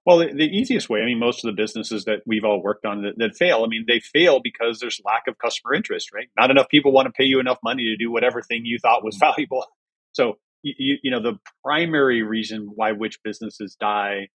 Well, 0.05 0.19
the, 0.19 0.33
the, 0.33 0.45
easiest 0.45 0.89
way, 0.89 1.01
I 1.01 1.05
mean, 1.05 1.19
most 1.19 1.43
of 1.43 1.49
the 1.49 1.59
businesses 1.59 2.05
that 2.05 2.19
we've 2.27 2.43
all 2.43 2.61
worked 2.61 2.85
on 2.85 3.01
that, 3.01 3.17
that, 3.17 3.35
fail, 3.35 3.63
I 3.63 3.67
mean, 3.67 3.85
they 3.87 3.99
fail 3.99 4.39
because 4.39 4.79
there's 4.79 5.01
lack 5.03 5.23
of 5.27 5.37
customer 5.39 5.73
interest, 5.73 6.13
right? 6.13 6.27
Not 6.37 6.51
enough 6.51 6.69
people 6.69 6.91
want 6.91 7.07
to 7.07 7.11
pay 7.11 7.23
you 7.23 7.39
enough 7.39 7.57
money 7.63 7.85
to 7.85 7.97
do 7.97 8.11
whatever 8.11 8.41
thing 8.41 8.61
you 8.65 8.77
thought 8.79 9.03
was 9.03 9.17
valuable. 9.17 9.65
So, 10.13 10.37
you, 10.63 10.95
you 11.03 11.11
know, 11.11 11.21
the 11.21 11.37
primary 11.61 12.23
reason 12.23 12.71
why 12.73 12.93
which 12.93 13.21
businesses 13.21 13.75
die 13.77 14.29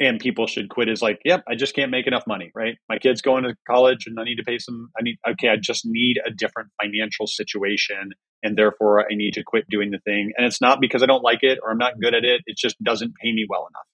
and 0.00 0.18
people 0.18 0.46
should 0.46 0.68
quit 0.68 0.88
is 0.88 1.02
like, 1.02 1.20
yep, 1.24 1.44
I 1.48 1.54
just 1.54 1.74
can't 1.74 1.90
make 1.90 2.06
enough 2.06 2.26
money, 2.26 2.50
right? 2.54 2.76
My 2.88 2.98
kid's 2.98 3.22
going 3.22 3.44
to 3.44 3.54
college 3.68 4.06
and 4.06 4.18
I 4.18 4.24
need 4.24 4.36
to 4.36 4.42
pay 4.42 4.58
some, 4.58 4.90
I 4.98 5.02
need, 5.02 5.18
okay, 5.28 5.48
I 5.48 5.56
just 5.56 5.84
need 5.84 6.18
a 6.26 6.30
different 6.30 6.70
financial 6.80 7.26
situation. 7.26 8.10
And 8.42 8.56
therefore 8.56 9.06
I 9.10 9.14
need 9.14 9.34
to 9.34 9.44
quit 9.44 9.68
doing 9.68 9.90
the 9.90 9.98
thing. 9.98 10.32
And 10.36 10.46
it's 10.46 10.60
not 10.60 10.80
because 10.80 11.02
I 11.02 11.06
don't 11.06 11.22
like 11.22 11.42
it 11.42 11.58
or 11.62 11.70
I'm 11.70 11.78
not 11.78 12.00
good 12.00 12.14
at 12.14 12.24
it. 12.24 12.42
It 12.46 12.56
just 12.56 12.82
doesn't 12.82 13.14
pay 13.14 13.32
me 13.32 13.46
well 13.48 13.68
enough. 13.70 13.86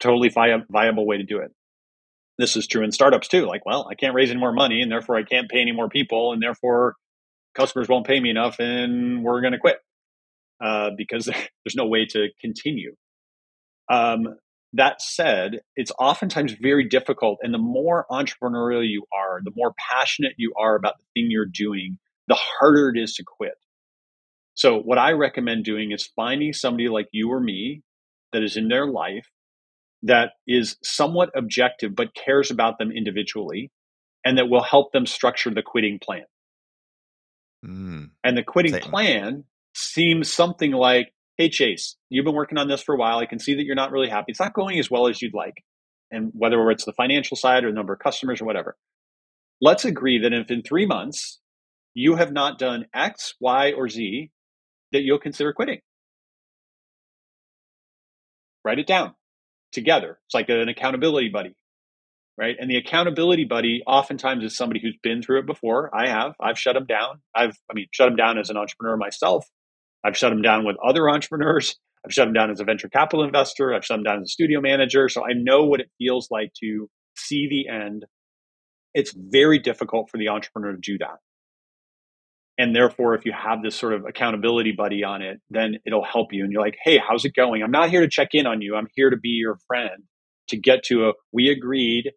Totally 0.00 0.28
vi- 0.28 0.64
viable 0.70 1.06
way 1.06 1.18
to 1.18 1.24
do 1.24 1.38
it. 1.38 1.52
This 2.38 2.56
is 2.56 2.66
true 2.66 2.84
in 2.84 2.92
startups 2.92 3.28
too. 3.28 3.46
Like, 3.46 3.66
well, 3.66 3.86
I 3.90 3.94
can't 3.94 4.14
raise 4.14 4.30
any 4.30 4.40
more 4.40 4.52
money 4.52 4.80
and 4.80 4.90
therefore 4.90 5.16
I 5.16 5.22
can't 5.22 5.50
pay 5.50 5.60
any 5.60 5.72
more 5.72 5.88
people. 5.88 6.32
And 6.32 6.42
therefore 6.42 6.94
customers 7.54 7.88
won't 7.88 8.06
pay 8.06 8.18
me 8.20 8.30
enough 8.30 8.58
and 8.58 9.22
we're 9.22 9.40
going 9.40 9.52
to 9.52 9.58
quit 9.58 9.78
uh, 10.62 10.90
because 10.96 11.26
there's 11.64 11.76
no 11.76 11.86
way 11.86 12.06
to 12.06 12.28
continue. 12.40 12.94
Um, 13.90 14.36
that 14.74 15.02
said, 15.02 15.60
it's 15.76 15.92
oftentimes 15.98 16.54
very 16.60 16.88
difficult. 16.88 17.40
And 17.42 17.52
the 17.52 17.58
more 17.58 18.06
entrepreneurial 18.10 18.88
you 18.88 19.04
are, 19.12 19.40
the 19.44 19.52
more 19.54 19.74
passionate 19.76 20.32
you 20.38 20.54
are 20.58 20.74
about 20.76 20.98
the 20.98 21.04
thing 21.14 21.30
you're 21.30 21.44
doing, 21.44 21.98
the 22.28 22.38
harder 22.38 22.90
it 22.94 22.98
is 22.98 23.14
to 23.14 23.24
quit. 23.24 23.54
So, 24.54 24.78
what 24.78 24.98
I 24.98 25.12
recommend 25.12 25.64
doing 25.64 25.92
is 25.92 26.10
finding 26.14 26.52
somebody 26.52 26.88
like 26.88 27.08
you 27.12 27.30
or 27.30 27.40
me 27.40 27.82
that 28.32 28.42
is 28.42 28.56
in 28.56 28.68
their 28.68 28.86
life 28.86 29.26
that 30.02 30.32
is 30.46 30.76
somewhat 30.82 31.30
objective 31.36 31.94
but 31.94 32.14
cares 32.14 32.50
about 32.50 32.78
them 32.78 32.90
individually 32.90 33.70
and 34.24 34.38
that 34.38 34.48
will 34.48 34.62
help 34.62 34.92
them 34.92 35.06
structure 35.06 35.50
the 35.50 35.62
quitting 35.62 35.98
plan. 36.00 36.24
Mm. 37.64 38.10
And 38.24 38.36
the 38.36 38.42
quitting 38.42 38.72
Same. 38.72 38.82
plan 38.82 39.44
seems 39.74 40.32
something 40.32 40.72
like 40.72 41.12
hey, 41.38 41.48
Chase, 41.48 41.96
you've 42.10 42.24
been 42.24 42.34
working 42.34 42.58
on 42.58 42.68
this 42.68 42.82
for 42.82 42.94
a 42.94 42.98
while. 42.98 43.18
I 43.18 43.26
can 43.26 43.38
see 43.38 43.54
that 43.54 43.64
you're 43.64 43.74
not 43.74 43.90
really 43.90 44.08
happy. 44.08 44.26
It's 44.28 44.38
not 44.38 44.52
going 44.52 44.78
as 44.78 44.90
well 44.90 45.08
as 45.08 45.22
you'd 45.22 45.34
like. 45.34 45.64
And 46.10 46.30
whether 46.34 46.70
it's 46.70 46.84
the 46.84 46.92
financial 46.92 47.36
side 47.36 47.64
or 47.64 47.70
the 47.70 47.74
number 47.74 47.94
of 47.94 47.98
customers 47.98 48.40
or 48.40 48.44
whatever, 48.44 48.76
let's 49.60 49.84
agree 49.84 50.18
that 50.20 50.32
if 50.32 50.50
in 50.50 50.62
three 50.62 50.86
months 50.86 51.40
you 51.94 52.16
have 52.16 52.32
not 52.32 52.58
done 52.58 52.86
X, 52.94 53.34
Y, 53.40 53.72
or 53.72 53.88
Z, 53.88 54.30
that 54.92 55.02
you'll 55.02 55.18
consider 55.18 55.52
quitting. 55.52 55.80
Write 58.64 58.78
it 58.78 58.86
down 58.86 59.14
together. 59.72 60.18
It's 60.26 60.34
like 60.34 60.48
an 60.48 60.68
accountability 60.68 61.30
buddy, 61.30 61.54
right? 62.38 62.56
And 62.58 62.70
the 62.70 62.76
accountability 62.76 63.44
buddy 63.44 63.82
oftentimes 63.86 64.44
is 64.44 64.56
somebody 64.56 64.80
who's 64.80 64.96
been 65.02 65.22
through 65.22 65.40
it 65.40 65.46
before. 65.46 65.90
I 65.94 66.08
have. 66.08 66.34
I've 66.40 66.58
shut 66.58 66.74
them 66.74 66.86
down. 66.86 67.20
I've, 67.34 67.56
I 67.70 67.74
mean, 67.74 67.86
shut 67.90 68.08
them 68.08 68.16
down 68.16 68.38
as 68.38 68.50
an 68.50 68.56
entrepreneur 68.56 68.96
myself. 68.96 69.46
I've 70.04 70.16
shut 70.16 70.30
them 70.30 70.42
down 70.42 70.64
with 70.64 70.76
other 70.84 71.08
entrepreneurs. 71.10 71.76
I've 72.04 72.12
shut 72.12 72.26
them 72.26 72.34
down 72.34 72.50
as 72.50 72.60
a 72.60 72.64
venture 72.64 72.88
capital 72.88 73.24
investor. 73.24 73.74
I've 73.74 73.84
shut 73.84 73.96
them 73.96 74.04
down 74.04 74.20
as 74.20 74.24
a 74.24 74.28
studio 74.28 74.60
manager. 74.60 75.08
So 75.08 75.24
I 75.24 75.32
know 75.34 75.64
what 75.64 75.80
it 75.80 75.90
feels 75.98 76.28
like 76.30 76.52
to 76.62 76.88
see 77.16 77.48
the 77.48 77.72
end. 77.72 78.04
It's 78.94 79.14
very 79.16 79.58
difficult 79.58 80.10
for 80.10 80.18
the 80.18 80.28
entrepreneur 80.28 80.72
to 80.72 80.78
do 80.78 80.98
that. 80.98 81.18
And 82.62 82.76
therefore, 82.76 83.16
if 83.16 83.24
you 83.24 83.32
have 83.32 83.60
this 83.60 83.74
sort 83.74 83.92
of 83.92 84.04
accountability 84.06 84.70
buddy 84.70 85.02
on 85.02 85.20
it, 85.20 85.40
then 85.50 85.78
it'll 85.84 86.04
help 86.04 86.32
you. 86.32 86.44
And 86.44 86.52
you're 86.52 86.62
like, 86.62 86.76
hey, 86.84 86.96
how's 86.96 87.24
it 87.24 87.34
going? 87.34 87.60
I'm 87.60 87.72
not 87.72 87.90
here 87.90 88.02
to 88.02 88.08
check 88.08 88.28
in 88.34 88.46
on 88.46 88.60
you. 88.60 88.76
I'm 88.76 88.86
here 88.94 89.10
to 89.10 89.16
be 89.16 89.30
your 89.30 89.58
friend 89.66 90.04
to 90.50 90.56
get 90.56 90.84
to 90.84 91.08
a, 91.08 91.12
we 91.32 91.48
agreed, 91.48 92.12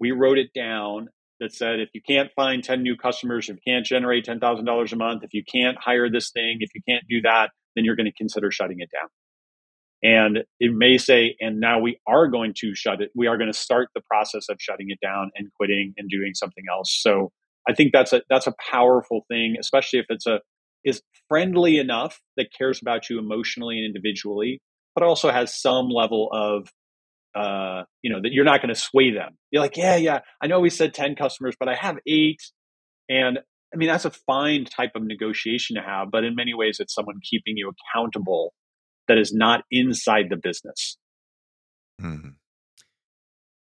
we 0.00 0.12
wrote 0.12 0.38
it 0.38 0.54
down, 0.54 1.08
that 1.40 1.52
said 1.52 1.78
if 1.80 1.90
you 1.92 2.00
can't 2.00 2.30
find 2.34 2.64
10 2.64 2.82
new 2.82 2.96
customers, 2.96 3.50
if 3.50 3.56
you 3.56 3.72
can't 3.74 3.84
generate 3.84 4.24
$10,000 4.24 4.92
a 4.92 4.96
month, 4.96 5.24
if 5.24 5.34
you 5.34 5.44
can't 5.44 5.76
hire 5.78 6.08
this 6.10 6.30
thing, 6.30 6.56
if 6.60 6.70
you 6.74 6.80
can't 6.88 7.04
do 7.06 7.20
that, 7.24 7.50
then 7.74 7.84
you're 7.84 7.96
going 7.96 8.10
to 8.10 8.16
consider 8.16 8.50
shutting 8.50 8.78
it 8.80 8.88
down. 8.90 9.10
And 10.02 10.38
it 10.58 10.72
may 10.72 10.96
say, 10.96 11.36
and 11.38 11.60
now 11.60 11.80
we 11.80 12.00
are 12.08 12.28
going 12.28 12.54
to 12.60 12.74
shut 12.74 13.02
it. 13.02 13.10
We 13.14 13.26
are 13.26 13.36
going 13.36 13.52
to 13.52 13.58
start 13.58 13.88
the 13.94 14.00
process 14.10 14.46
of 14.48 14.56
shutting 14.58 14.86
it 14.88 15.00
down 15.02 15.32
and 15.34 15.52
quitting 15.52 15.92
and 15.98 16.08
doing 16.08 16.32
something 16.32 16.64
else. 16.72 16.98
So 16.98 17.30
I 17.68 17.74
think 17.74 17.92
that's 17.92 18.12
a 18.12 18.22
that's 18.28 18.46
a 18.46 18.54
powerful 18.70 19.24
thing, 19.28 19.56
especially 19.58 20.00
if 20.00 20.06
it's 20.08 20.26
a 20.26 20.40
is 20.84 21.02
friendly 21.28 21.78
enough 21.78 22.20
that 22.36 22.46
cares 22.56 22.80
about 22.80 23.10
you 23.10 23.18
emotionally 23.18 23.78
and 23.78 23.86
individually, 23.86 24.60
but 24.94 25.02
also 25.02 25.30
has 25.30 25.60
some 25.60 25.88
level 25.88 26.28
of 26.32 26.68
uh, 27.36 27.84
you 28.00 28.10
know, 28.10 28.20
that 28.22 28.32
you're 28.32 28.46
not 28.46 28.62
going 28.62 28.74
to 28.74 28.80
sway 28.80 29.12
them. 29.12 29.36
You're 29.50 29.60
like, 29.60 29.76
yeah, 29.76 29.96
yeah, 29.96 30.20
I 30.42 30.46
know 30.46 30.58
we 30.60 30.70
said 30.70 30.94
10 30.94 31.16
customers, 31.16 31.54
but 31.60 31.68
I 31.68 31.74
have 31.74 31.96
eight. 32.08 32.40
And 33.10 33.38
I 33.74 33.76
mean, 33.76 33.88
that's 33.88 34.06
a 34.06 34.10
fine 34.10 34.64
type 34.64 34.92
of 34.94 35.02
negotiation 35.02 35.76
to 35.76 35.82
have, 35.82 36.10
but 36.10 36.24
in 36.24 36.34
many 36.34 36.54
ways, 36.54 36.78
it's 36.80 36.94
someone 36.94 37.16
keeping 37.22 37.58
you 37.58 37.70
accountable 37.70 38.54
that 39.06 39.18
is 39.18 39.34
not 39.34 39.64
inside 39.70 40.26
the 40.30 40.36
business. 40.36 40.96
Mm-hmm. 42.00 42.30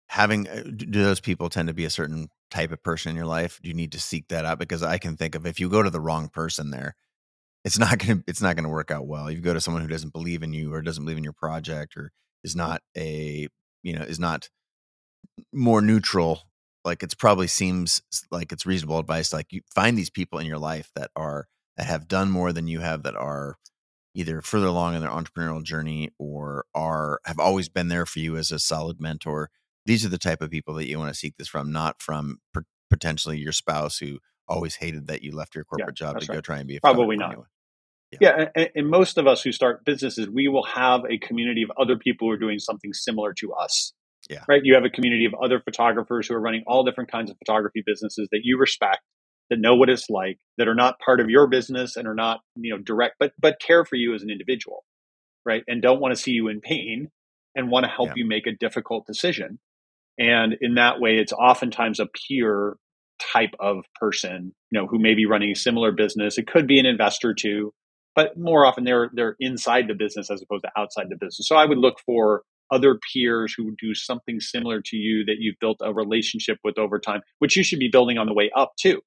Having, 0.09 0.49
uh, 0.49 0.63
do 0.65 1.03
those 1.03 1.21
people 1.21 1.49
tend 1.49 1.69
to 1.69 1.75
be 1.75 1.87
a 1.87 1.91
certain 1.91 2.29
type 2.51 2.73
of 2.73 2.83
person 2.83 3.11
in 3.11 3.17
your 3.17 3.27
life? 3.27 3.61
You 3.63 3.75
need 3.75 3.93
to 3.93 4.01
seek 4.01 4.29
that 4.29 4.45
out? 4.45 4.59
Because 4.59 4.83
I 4.83 4.99
can 4.99 5.17
think 5.17 5.35
of 5.35 5.47
if 5.47 5.61
you 5.61 5.69
go 5.69 5.83
to 5.83 5.91
the 5.91 6.01
wrong 6.01 6.29
person 6.29 6.71
there, 6.71 6.95
it's 7.65 7.79
not 7.79 8.01
to, 8.01 8.23
it's 8.27 8.43
not 8.43 8.57
to 8.57 8.69
work 8.69 8.91
out 8.91 9.07
well. 9.07 9.31
You 9.31 9.41
go 9.41 9.55
to 9.55 9.61
someone 9.61 9.83
who 9.83 9.89
doesn't 9.89 10.13
believe 10.13 10.43
in 10.43 10.53
you 10.53 10.73
or 10.73 10.83
doesn't 10.83 11.05
believe 11.05 11.19
in 11.19 11.25
your 11.25 11.33
project 11.33 11.97
or 11.97 12.13
is 12.45 12.57
not 12.57 12.81
a 12.97 13.49
you 13.83 13.93
know 13.93 14.03
is 14.03 14.21
not 14.21 14.49
more 15.53 15.83
neutral 15.83 16.43
like 16.85 17.03
it's 17.03 17.15
probably 17.15 17.49
seems 17.49 18.01
like 18.31 18.53
it's 18.53 18.65
reasonable 18.65 18.99
advice 18.99 19.33
like 19.33 19.53
you 19.53 19.61
find 19.75 19.99
these 19.99 20.11
people 20.11 20.39
in 20.39 20.47
your 20.47 20.59
life 20.59 20.91
that 20.95 21.11
are 21.17 21.49
that 21.77 21.87
have 21.87 22.09
done 22.09 22.31
more 22.31 22.53
than 22.53 22.69
you 22.69 22.81
have 22.81 23.03
that 23.03 23.17
are 23.17 23.57
either 24.15 24.41
further 24.41 24.67
along 24.67 24.95
in 24.95 25.03
their 25.03 25.11
entrepreneurial 25.11 25.63
journey 25.63 26.11
or 26.19 26.65
are 26.75 27.21
have 27.27 27.39
always 27.39 27.69
been 27.69 27.89
there 27.89 28.07
for 28.07 28.21
you 28.21 28.37
as 28.37 28.51
a 28.51 28.59
solid 28.59 29.01
mentor 29.01 29.51
these 29.87 30.05
are 30.05 30.11
the 30.11 30.19
type 30.19 30.43
of 30.43 30.51
people 30.51 30.75
that 30.75 30.87
you 30.87 30.99
want 30.99 31.13
to 31.13 31.19
seek 31.19 31.37
this 31.39 31.49
from 31.49 31.73
not 31.73 32.03
from 32.03 32.39
potentially 32.91 33.39
your 33.39 33.53
spouse 33.53 33.99
who 33.99 34.19
always 34.49 34.77
hated 34.77 35.07
that 35.07 35.23
you 35.23 35.35
left 35.35 35.55
your 35.55 35.65
corporate 35.65 35.99
yeah, 36.01 36.07
job 36.07 36.21
to 36.21 36.27
right. 36.27 36.37
go 36.37 36.41
try 36.41 36.59
and 36.59 36.69
be 36.69 36.77
a 36.77 36.81
probably 36.81 37.17
not 37.17 37.37
Yeah, 38.13 38.19
yeah 38.21 38.49
and, 38.55 38.71
and, 38.75 38.89
most 38.89 39.19
of 39.19 39.27
us 39.27 39.43
who 39.43 39.51
start 39.51 39.85
businesses, 39.85 40.29
we 40.29 40.49
will 40.49 40.65
have 40.65 41.03
a 41.09 41.19
community 41.19 41.63
of 41.63 41.71
other 41.81 41.97
people 41.97 42.29
who 42.29 42.35
are 42.35 42.39
doing 42.39 42.59
something 42.59 42.93
similar 42.93 43.33
to 43.35 43.53
us. 43.55 43.93
Yeah. 44.31 44.43
Right. 44.49 44.63
You 44.65 44.75
have 44.75 44.85
a 44.85 44.91
community 44.91 45.25
of 45.25 45.35
other 45.35 45.61
photographers 45.61 46.27
who 46.27 46.35
are 46.35 46.41
running 46.41 46.65
all 46.67 46.85
different 46.85 47.11
kinds 47.11 47.31
of 47.31 47.39
photography 47.39 47.83
businesses 47.85 48.29
that 48.33 48.41
you 48.43 48.59
respect, 48.59 49.03
that 49.51 49.59
know 49.61 49.77
what 49.77 49.89
it's 49.89 50.11
like, 50.11 50.39
that 50.59 50.67
are 50.67 50.75
not 50.75 50.99
part 50.99 51.21
of 51.21 51.31
your 51.31 51.47
business 51.47 51.97
and 51.97 52.09
are 52.09 52.15
not, 52.15 52.41
you 52.57 52.75
know, 52.75 52.81
direct, 52.81 53.17
but 53.21 53.33
but 53.39 53.61
care 53.61 53.85
for 53.85 53.97
you 53.97 54.15
as 54.15 54.23
an 54.23 54.31
individual, 54.31 54.85
right? 55.45 55.63
And 55.69 55.81
don't 55.81 56.01
want 56.01 56.15
to 56.15 56.21
see 56.21 56.33
you 56.33 56.49
in 56.49 56.61
pain 56.61 57.11
and 57.55 57.71
want 57.71 57.85
to 57.85 57.91
help 57.91 58.09
yeah. 58.09 58.15
you 58.17 58.27
make 58.27 58.47
a 58.47 58.53
difficult 58.53 59.07
decision. 59.07 59.59
And 60.19 60.57
in 60.61 60.75
that 60.75 61.01
way, 61.01 61.17
it's 61.17 61.33
oftentimes 61.33 62.01
a 62.01 62.07
peer 62.07 62.77
type 63.33 63.55
of 63.61 63.85
person, 64.01 64.55
you 64.71 64.81
know, 64.81 64.87
who 64.87 64.99
may 64.99 65.15
be 65.15 65.27
running 65.27 65.51
a 65.51 65.57
similar 65.57 65.93
business. 65.93 66.39
It 66.39 66.47
could 66.47 66.67
be 66.67 66.79
an 66.79 66.87
investor 66.87 67.35
too, 67.35 67.73
but 68.15 68.39
more 68.39 68.67
often 68.67 68.85
they're 68.85 69.11
they're 69.15 69.37
inside 69.41 69.89
the 69.89 69.95
business 69.95 70.31
as 70.31 70.43
opposed 70.43 70.65
to 70.65 70.71
outside 70.77 71.07
the 71.09 71.17
business. 71.17 71.47
So 71.49 71.57
I 71.57 71.67
would 71.67 71.79
look 71.79 71.97
for 72.05 72.43
other 72.71 72.99
peers 73.13 73.55
who 73.57 73.75
do 73.81 73.95
something 73.95 74.41
similar 74.41 74.81
to 74.85 74.97
you 74.97 75.25
that 75.25 75.37
you've 75.39 75.55
built 75.61 75.79
a 75.81 75.95
relationship 75.95 76.59
with 76.65 76.79
over 76.79 76.99
time, 76.99 77.21
which 77.39 77.57
you 77.57 77.63
should 77.63 77.79
be 77.79 77.89
building 77.89 78.19
on 78.19 78.27
the 78.27 78.35
way 78.35 78.51
up 78.57 78.73
too. 78.79 79.01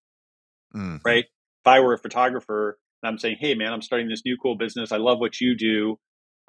Mm-hmm. 0.76 0.98
Right? 1.04 1.26
If 1.26 1.68
I 1.68 1.80
were 1.82 1.94
a 1.94 1.98
photographer 1.98 2.78
and 3.02 3.10
I'm 3.10 3.18
saying, 3.18 3.38
"Hey 3.40 3.56
man, 3.56 3.74
I'm 3.74 3.82
starting 3.82 4.08
this 4.10 4.22
new 4.26 4.38
cool 4.42 4.56
business. 4.56 4.92
I 4.92 4.98
love 4.98 5.20
what 5.20 5.42
you 5.42 5.56
do. 5.56 5.98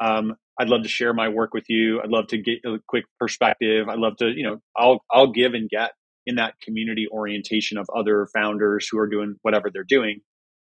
Um, 0.00 0.34
I'd 0.58 0.68
love 0.68 0.82
to 0.82 0.88
share 0.88 1.14
my 1.14 1.28
work 1.28 1.54
with 1.54 1.64
you. 1.68 2.00
I'd 2.02 2.10
love 2.10 2.28
to 2.28 2.38
get 2.38 2.58
a 2.66 2.78
quick 2.86 3.04
perspective. 3.18 3.88
I'd 3.88 3.98
love 3.98 4.16
to, 4.18 4.30
you 4.34 4.44
know, 4.44 4.58
I'll 4.76 5.00
I'll 5.10 5.32
give 5.32 5.54
and 5.54 5.68
get 5.70 5.92
in 6.26 6.36
that 6.36 6.54
community 6.62 7.06
orientation 7.10 7.78
of 7.78 7.86
other 7.96 8.28
founders 8.34 8.88
who 8.90 8.98
are 8.98 9.08
doing 9.08 9.36
whatever 9.42 9.70
they're 9.72 9.84
doing. 9.84 10.20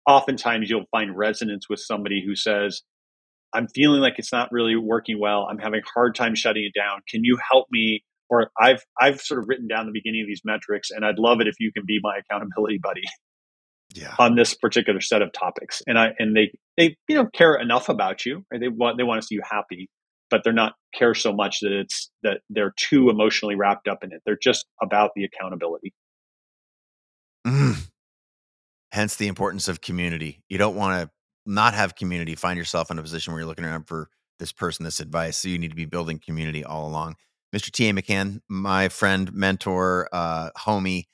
Oftentimes 0.07 0.69
you'll 0.69 0.86
find 0.91 1.17
resonance 1.17 1.67
with 1.69 1.79
somebody 1.79 2.23
who 2.25 2.36
says, 2.36 2.81
I'm 3.53 3.67
feeling 3.69 4.01
like 4.01 4.15
it's 4.17 4.33
not 4.33 4.51
really 4.51 4.75
working 4.75 5.19
well. 5.19 5.47
I'm 5.49 5.57
having 5.59 5.79
a 5.79 5.89
hard 5.93 6.15
time 6.15 6.36
shutting 6.36 6.65
it 6.65 6.77
down. 6.77 6.99
Can 7.09 7.23
you 7.23 7.38
help 7.51 7.67
me? 7.71 8.03
Or 8.29 8.51
I've 8.59 8.83
I've 8.99 9.21
sort 9.21 9.39
of 9.41 9.47
written 9.47 9.67
down 9.67 9.86
the 9.86 9.91
beginning 9.93 10.21
of 10.21 10.27
these 10.27 10.41
metrics 10.43 10.89
and 10.91 11.05
I'd 11.05 11.19
love 11.19 11.41
it 11.41 11.47
if 11.47 11.55
you 11.59 11.71
can 11.71 11.83
be 11.86 11.99
my 12.01 12.17
accountability 12.17 12.79
buddy 12.81 13.03
yeah. 13.96 14.16
on 14.20 14.36
this 14.36 14.54
particular 14.54 15.02
set 15.02 15.22
of 15.22 15.32
topics. 15.32 15.82
And 15.88 15.98
I 15.98 16.10
and 16.20 16.36
they 16.36 16.52
they 16.78 16.98
you 17.08 17.16
know 17.16 17.26
care 17.26 17.56
enough 17.56 17.89
about 17.89 18.26
you. 18.26 18.46
Right? 18.52 18.60
They 18.60 18.68
want 18.68 18.98
they 18.98 19.04
want 19.04 19.22
to 19.22 19.28
see 19.28 19.36
you 19.36 19.41
happy, 19.50 19.89
but 20.30 20.41
they're 20.43 20.54
not 20.54 20.74
care 20.93 21.14
so 21.14 21.34
much 21.34 21.60
that 21.62 21.72
it's 21.72 22.12
that 22.24 22.41
they're 22.50 22.74
too 22.78 23.10
emotionally 23.10 23.56
wrapped 23.56 23.88
up 23.88 24.04
in 24.04 24.12
it. 24.12 24.22
They're 24.26 24.38
just 24.41 24.66
about 24.82 25.12
the 25.16 25.24
accountability. 25.24 25.93
Mm. 27.48 27.88
Hence 28.91 29.16
the 29.16 29.28
importance 29.28 29.68
of 29.68 29.82
community. 29.82 30.43
You 30.50 30.58
don't 30.58 30.76
want 30.76 31.02
to 31.02 31.10
not 31.46 31.74
have 31.74 31.96
community. 31.96 32.36
Find 32.36 32.58
yourself 32.58 32.89
in 32.91 32.98
a 32.98 33.02
position 33.02 33.34
where 33.34 33.41
you're 33.41 33.48
looking 33.48 33.66
around 33.66 33.88
for 33.88 34.10
this 34.39 34.52
person, 34.52 34.84
this 34.84 35.00
advice. 35.00 35.38
So 35.38 35.50
you 35.50 35.58
need 35.58 35.70
to 35.70 35.76
be 35.76 35.86
building 35.86 36.20
community 36.24 36.64
all 36.64 36.88
along. 36.88 37.16
Mr. 37.56 37.72
T.A. 37.72 37.93
McCann, 37.93 38.41
my 38.50 38.89
friend, 38.89 39.32
mentor, 39.34 40.10
uh, 40.12 40.50
homie, 40.58 41.06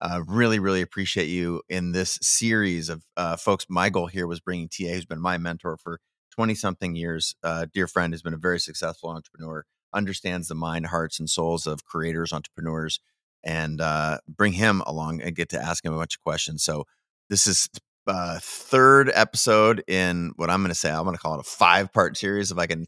uh, 0.00 0.22
really, 0.26 0.58
really 0.58 0.82
appreciate 0.82 1.26
you 1.26 1.62
in 1.68 1.92
this 1.92 2.18
series 2.22 2.88
of 2.88 3.04
uh, 3.16 3.36
folks. 3.36 3.66
My 3.68 3.88
goal 3.88 4.06
here 4.06 4.26
was 4.26 4.40
bringing 4.40 4.68
TA, 4.68 4.88
who's 4.88 5.06
been 5.06 5.20
my 5.20 5.38
mentor 5.38 5.76
for 5.76 6.00
20 6.32 6.54
something 6.54 6.94
years. 6.94 7.34
Uh, 7.42 7.66
dear 7.72 7.86
friend 7.86 8.12
has 8.12 8.22
been 8.22 8.34
a 8.34 8.38
very 8.38 8.60
successful 8.60 9.10
entrepreneur, 9.10 9.64
understands 9.94 10.48
the 10.48 10.54
mind, 10.54 10.86
hearts, 10.86 11.18
and 11.18 11.30
souls 11.30 11.66
of 11.66 11.84
creators, 11.84 12.32
entrepreneurs, 12.32 13.00
and 13.44 13.80
uh, 13.80 14.18
bring 14.28 14.52
him 14.52 14.82
along 14.86 15.22
and 15.22 15.34
get 15.34 15.48
to 15.50 15.60
ask 15.60 15.84
him 15.84 15.94
a 15.94 15.98
bunch 15.98 16.16
of 16.16 16.22
questions. 16.22 16.62
So, 16.62 16.84
this 17.28 17.46
is 17.46 17.68
uh, 18.06 18.38
third 18.40 19.10
episode 19.14 19.82
in 19.88 20.32
what 20.36 20.48
I'm 20.48 20.60
going 20.60 20.68
to 20.68 20.74
say. 20.74 20.90
I'm 20.90 21.02
going 21.02 21.16
to 21.16 21.20
call 21.20 21.34
it 21.34 21.40
a 21.40 21.42
five 21.42 21.92
part 21.92 22.16
series. 22.16 22.52
If 22.52 22.58
I 22.58 22.66
can 22.66 22.86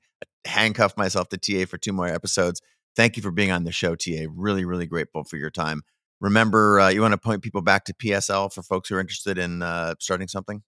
handcuff 0.48 0.96
myself 0.96 1.28
to 1.28 1.38
TA 1.38 1.66
for 1.66 1.78
two 1.78 1.92
more 1.92 2.08
episodes. 2.08 2.60
Thank 2.96 3.16
you 3.16 3.22
for 3.22 3.30
being 3.30 3.52
on 3.52 3.64
the 3.64 3.72
show, 3.72 3.94
TA. 3.94 4.26
Really, 4.34 4.64
really 4.64 4.86
grateful 4.86 5.24
for 5.24 5.36
your 5.36 5.50
time. 5.50 5.82
Remember, 6.20 6.80
uh, 6.80 6.88
you 6.88 7.00
want 7.00 7.12
to 7.12 7.18
point 7.18 7.42
people 7.42 7.62
back 7.62 7.84
to 7.84 7.94
PSL 7.94 8.52
for 8.52 8.62
folks 8.62 8.88
who 8.88 8.96
are 8.96 9.00
interested 9.00 9.38
in 9.38 9.62
uh, 9.62 9.94
starting 10.00 10.28
something? 10.28 10.62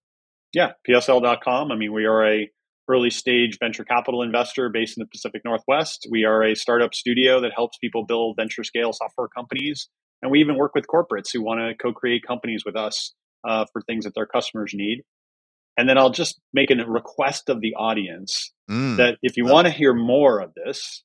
Yeah, 0.53 0.71
PSL.com. 0.87 1.71
I 1.71 1.75
mean, 1.75 1.93
we 1.93 2.05
are 2.05 2.25
a 2.25 2.49
early 2.89 3.09
stage 3.09 3.57
venture 3.59 3.83
capital 3.83 4.21
investor 4.21 4.69
based 4.69 4.97
in 4.97 5.01
the 5.01 5.07
Pacific 5.07 5.41
Northwest. 5.45 6.07
We 6.09 6.25
are 6.25 6.43
a 6.43 6.55
startup 6.55 6.93
studio 6.93 7.39
that 7.41 7.51
helps 7.55 7.77
people 7.77 8.05
build 8.05 8.35
venture 8.37 8.63
scale 8.63 8.91
software 8.91 9.27
companies. 9.27 9.87
And 10.21 10.31
we 10.31 10.39
even 10.39 10.55
work 10.55 10.75
with 10.75 10.85
corporates 10.87 11.31
who 11.33 11.41
want 11.41 11.59
to 11.59 11.75
co 11.75 11.93
create 11.93 12.23
companies 12.25 12.63
with 12.65 12.75
us 12.75 13.13
uh, 13.47 13.65
for 13.71 13.81
things 13.81 14.05
that 14.05 14.13
their 14.15 14.25
customers 14.25 14.71
need. 14.73 15.03
And 15.77 15.87
then 15.87 15.97
I'll 15.97 16.11
just 16.11 16.39
make 16.53 16.69
a 16.69 16.75
request 16.75 17.49
of 17.49 17.61
the 17.61 17.73
audience 17.75 18.51
mm. 18.69 18.97
that 18.97 19.17
if 19.21 19.37
you 19.37 19.45
want 19.45 19.67
to 19.67 19.71
hear 19.71 19.93
more 19.93 20.39
of 20.39 20.53
this, 20.53 21.03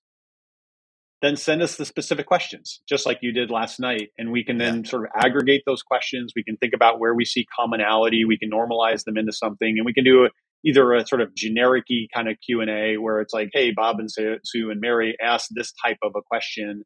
then 1.23 1.37
send 1.37 1.63
us 1.63 1.77
the 1.77 1.85
specific 1.85 2.27
questions, 2.27 2.83
just 2.89 3.07
like 3.07 3.19
you 3.23 3.33
did 3.33 3.51
last 3.51 3.81
night. 3.81 4.11
And 4.19 4.33
we 4.33 4.45
can 4.45 4.59
then 4.59 4.83
yeah. 4.85 4.91
sort 4.91 5.05
of 5.05 5.11
aggregate 5.17 5.63
those 5.67 5.83
questions. 5.83 6.33
We 6.37 6.45
can 6.45 6.57
think 6.59 6.75
about 6.75 7.01
where 7.01 7.15
we 7.15 7.25
see 7.25 7.47
commonality. 7.59 8.25
We 8.25 8.39
can 8.39 8.51
normalize 8.51 9.05
them 9.05 9.17
into 9.17 9.33
something, 9.33 9.77
and 9.79 9.87
we 9.87 9.95
can 9.95 10.05
do 10.05 10.27
a, 10.27 10.29
either 10.65 10.93
a 10.93 11.07
sort 11.07 11.23
of 11.23 11.35
generic 11.35 11.85
kind 12.15 12.29
of 12.29 12.37
Q 12.45 12.61
and 12.61 12.71
A 12.71 12.97
where 12.99 13.21
it's 13.21 13.33
like, 13.33 13.49
"Hey, 13.53 13.71
Bob 13.71 13.99
and 13.99 14.11
Sue 14.11 14.71
and 14.71 14.81
Mary 14.81 15.17
asked 15.23 15.49
this 15.55 15.73
type 15.85 15.99
of 16.03 16.13
a 16.17 16.23
question," 16.23 16.85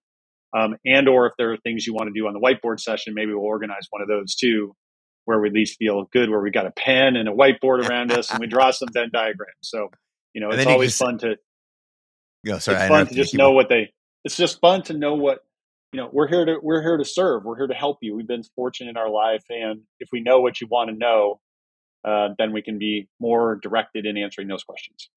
um, 0.56 0.76
and 0.86 1.08
or 1.08 1.26
if 1.26 1.32
there 1.36 1.52
are 1.52 1.56
things 1.58 1.86
you 1.86 1.94
want 1.94 2.08
to 2.08 2.18
do 2.18 2.26
on 2.28 2.32
the 2.32 2.40
whiteboard 2.40 2.78
session, 2.78 3.14
maybe 3.14 3.32
we'll 3.32 3.44
organize 3.44 3.86
one 3.90 4.00
of 4.00 4.06
those 4.06 4.36
too, 4.36 4.74
where 5.24 5.40
we 5.40 5.48
at 5.48 5.54
least 5.54 5.76
feel 5.76 6.08
good, 6.12 6.30
where 6.30 6.40
we 6.40 6.52
got 6.52 6.66
a 6.66 6.72
pen 6.72 7.16
and 7.16 7.28
a 7.28 7.32
whiteboard 7.32 7.88
around 7.88 8.12
us, 8.12 8.30
and 8.30 8.38
we 8.38 8.46
draw 8.46 8.70
some 8.70 8.88
Venn 8.92 9.10
diagrams. 9.12 9.54
So 9.62 9.88
you 10.34 10.40
know, 10.40 10.50
it's 10.50 10.66
always 10.66 10.96
fun 10.96 11.18
to. 11.18 11.36
Go, 12.46 12.58
sorry, 12.58 12.78
it's 12.78 12.88
fun 12.88 13.06
to 13.08 13.14
just 13.14 13.34
know 13.34 13.50
what 13.50 13.68
they 13.68 13.92
it's 14.24 14.36
just 14.36 14.60
fun 14.60 14.82
to 14.82 14.94
know 14.94 15.14
what 15.14 15.40
you 15.92 16.00
know 16.00 16.08
we're 16.12 16.28
here 16.28 16.44
to 16.44 16.56
we're 16.62 16.82
here 16.82 16.96
to 16.96 17.04
serve. 17.04 17.44
We're 17.44 17.56
here 17.56 17.66
to 17.66 17.74
help 17.74 17.98
you. 18.00 18.14
We've 18.14 18.26
been 18.26 18.42
fortunate 18.54 18.90
in 18.90 18.96
our 18.96 19.10
life 19.10 19.44
and 19.48 19.82
if 19.98 20.08
we 20.12 20.20
know 20.20 20.40
what 20.40 20.60
you 20.60 20.66
want 20.70 20.90
to 20.90 20.96
know 20.96 21.40
uh, 22.02 22.28
then 22.38 22.52
we 22.52 22.62
can 22.62 22.78
be 22.78 23.08
more 23.20 23.58
directed 23.62 24.06
in 24.06 24.16
answering 24.16 24.48
those 24.48 24.64
questions. 24.64 25.10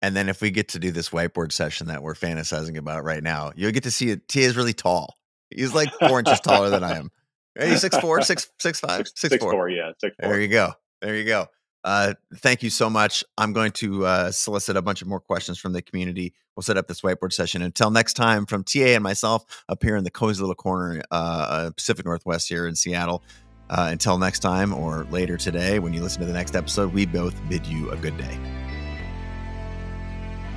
And 0.00 0.16
then 0.16 0.28
if 0.28 0.40
we 0.40 0.50
get 0.50 0.68
to 0.70 0.80
do 0.80 0.90
this 0.90 1.10
whiteboard 1.10 1.52
session 1.52 1.86
that 1.86 2.02
we're 2.02 2.14
fantasizing 2.14 2.76
about 2.76 3.04
right 3.04 3.22
now 3.22 3.52
you'll 3.54 3.72
get 3.72 3.84
to 3.84 3.90
see 3.90 4.10
it. 4.10 4.28
T 4.28 4.42
is 4.42 4.56
really 4.56 4.74
tall. 4.74 5.16
He's 5.50 5.74
like 5.74 5.92
four 6.00 6.18
inches 6.18 6.40
taller 6.40 6.70
than 6.70 6.82
i 6.82 6.96
am. 6.96 7.10
He's 7.60 7.80
six 7.80 7.96
four 7.98 8.22
six 8.22 8.50
six 8.58 8.80
five 8.80 8.98
six, 9.08 9.20
six, 9.20 9.32
six 9.32 9.42
four. 9.42 9.52
four 9.52 9.68
yeah 9.68 9.92
six 9.98 10.16
four. 10.20 10.30
there 10.30 10.40
you 10.40 10.48
go. 10.48 10.72
There 11.00 11.16
you 11.16 11.24
go 11.24 11.48
uh, 11.84 12.14
thank 12.36 12.62
you 12.62 12.70
so 12.70 12.88
much. 12.88 13.24
I'm 13.36 13.52
going 13.52 13.72
to 13.72 14.06
uh, 14.06 14.30
solicit 14.30 14.76
a 14.76 14.82
bunch 14.82 15.02
of 15.02 15.08
more 15.08 15.20
questions 15.20 15.58
from 15.58 15.72
the 15.72 15.82
community. 15.82 16.32
We'll 16.54 16.62
set 16.62 16.76
up 16.76 16.86
this 16.86 17.00
whiteboard 17.00 17.32
session. 17.32 17.62
Until 17.62 17.90
next 17.90 18.14
time, 18.14 18.46
from 18.46 18.62
TA 18.62 18.80
and 18.80 19.02
myself 19.02 19.64
up 19.68 19.82
here 19.82 19.96
in 19.96 20.04
the 20.04 20.10
cozy 20.10 20.40
little 20.40 20.54
corner, 20.54 21.02
uh, 21.10 21.14
uh 21.14 21.70
Pacific 21.70 22.04
Northwest 22.04 22.48
here 22.48 22.66
in 22.66 22.76
Seattle. 22.76 23.22
Uh, 23.70 23.88
until 23.90 24.18
next 24.18 24.40
time 24.40 24.74
or 24.74 25.04
later 25.10 25.38
today, 25.38 25.78
when 25.78 25.94
you 25.94 26.02
listen 26.02 26.20
to 26.20 26.26
the 26.26 26.32
next 26.32 26.54
episode, 26.54 26.92
we 26.92 27.06
both 27.06 27.34
bid 27.48 27.66
you 27.66 27.90
a 27.90 27.96
good 27.96 28.16
day. 28.18 28.38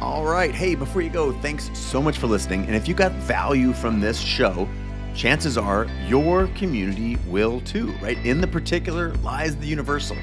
All 0.01 0.26
right. 0.26 0.53
Hey, 0.53 0.76
before 0.76 1.01
you 1.01 1.09
go, 1.09 1.32
thanks 1.39 1.71
so 1.73 2.01
much 2.01 2.17
for 2.17 2.28
listening. 2.28 2.65
And 2.65 2.76
if 2.76 2.88
you 2.89 2.93
got 2.93 3.13
value 3.13 3.71
from 3.71 4.01
this 4.01 4.19
show, 4.19 4.67
chances 5.15 5.57
are 5.57 5.88
your 6.07 6.47
community 6.49 7.15
will 7.28 7.61
too, 7.61 7.93
right? 8.01 8.17
In 8.26 8.41
the 8.41 8.47
particular 8.47 9.13
lies 9.15 9.55
the 9.55 9.65
universal 9.65 10.17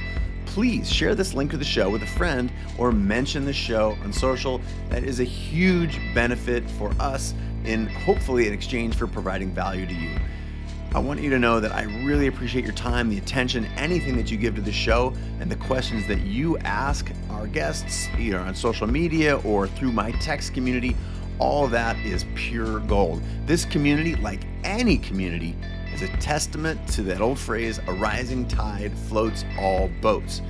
please 0.52 0.92
share 0.92 1.14
this 1.14 1.32
link 1.32 1.50
to 1.50 1.56
the 1.56 1.64
show 1.64 1.88
with 1.88 2.02
a 2.02 2.06
friend 2.06 2.52
or 2.76 2.92
mention 2.92 3.46
the 3.46 3.52
show 3.54 3.96
on 4.04 4.12
social. 4.12 4.60
That 4.90 5.02
is 5.02 5.18
a 5.18 5.24
huge 5.24 5.98
benefit 6.14 6.68
for 6.72 6.92
us 7.00 7.32
in 7.64 7.86
hopefully 7.86 8.48
in 8.48 8.52
exchange 8.52 8.94
for 8.94 9.06
providing 9.06 9.54
value 9.54 9.86
to 9.86 9.94
you. 9.94 10.14
I 10.94 10.98
want 10.98 11.22
you 11.22 11.30
to 11.30 11.38
know 11.38 11.58
that 11.58 11.72
I 11.72 11.84
really 12.04 12.26
appreciate 12.26 12.66
your 12.66 12.74
time, 12.74 13.08
the 13.08 13.16
attention, 13.16 13.64
anything 13.78 14.14
that 14.18 14.30
you 14.30 14.36
give 14.36 14.54
to 14.56 14.60
the 14.60 14.70
show, 14.72 15.14
and 15.40 15.50
the 15.50 15.56
questions 15.56 16.06
that 16.08 16.20
you 16.20 16.58
ask 16.58 17.10
our 17.30 17.46
guests, 17.46 18.08
either 18.18 18.38
on 18.38 18.54
social 18.54 18.86
media 18.86 19.38
or 19.38 19.66
through 19.66 19.92
my 19.92 20.10
text 20.12 20.52
community. 20.52 20.94
All 21.38 21.66
that 21.68 21.96
is 22.00 22.26
pure 22.34 22.80
gold. 22.80 23.22
This 23.46 23.64
community, 23.64 24.16
like 24.16 24.42
any 24.64 24.98
community, 24.98 25.56
a 26.02 26.08
testament 26.18 26.86
to 26.88 27.02
that 27.02 27.20
old 27.20 27.38
phrase, 27.38 27.80
a 27.86 27.92
rising 27.92 28.46
tide 28.48 28.92
floats 28.92 29.44
all 29.58 29.88
boats. 30.00 30.42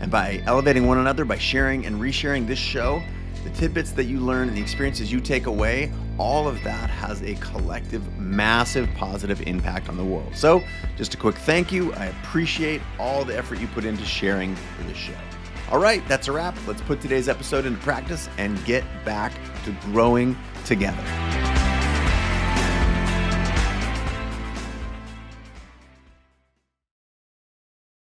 And 0.00 0.10
by 0.10 0.42
elevating 0.46 0.86
one 0.86 0.98
another, 0.98 1.24
by 1.24 1.38
sharing 1.38 1.86
and 1.86 2.00
resharing 2.00 2.46
this 2.46 2.58
show, 2.58 3.02
the 3.44 3.50
tidbits 3.50 3.92
that 3.92 4.04
you 4.04 4.20
learn 4.20 4.48
and 4.48 4.56
the 4.56 4.60
experiences 4.60 5.10
you 5.10 5.20
take 5.20 5.46
away, 5.46 5.92
all 6.18 6.48
of 6.48 6.62
that 6.64 6.90
has 6.90 7.22
a 7.22 7.34
collective, 7.36 8.16
massive 8.18 8.88
positive 8.94 9.40
impact 9.42 9.88
on 9.88 9.96
the 9.96 10.04
world. 10.04 10.34
So, 10.34 10.62
just 10.96 11.14
a 11.14 11.16
quick 11.16 11.36
thank 11.36 11.72
you. 11.72 11.92
I 11.94 12.06
appreciate 12.06 12.80
all 12.98 13.24
the 13.24 13.36
effort 13.36 13.58
you 13.60 13.66
put 13.68 13.84
into 13.84 14.04
sharing 14.04 14.54
for 14.54 14.82
this 14.84 14.96
show. 14.96 15.14
All 15.70 15.78
right, 15.78 16.06
that's 16.08 16.28
a 16.28 16.32
wrap. 16.32 16.56
Let's 16.66 16.80
put 16.82 17.00
today's 17.00 17.28
episode 17.28 17.66
into 17.66 17.78
practice 17.80 18.28
and 18.38 18.62
get 18.64 18.84
back 19.04 19.32
to 19.64 19.72
growing 19.92 20.36
together. 20.64 21.57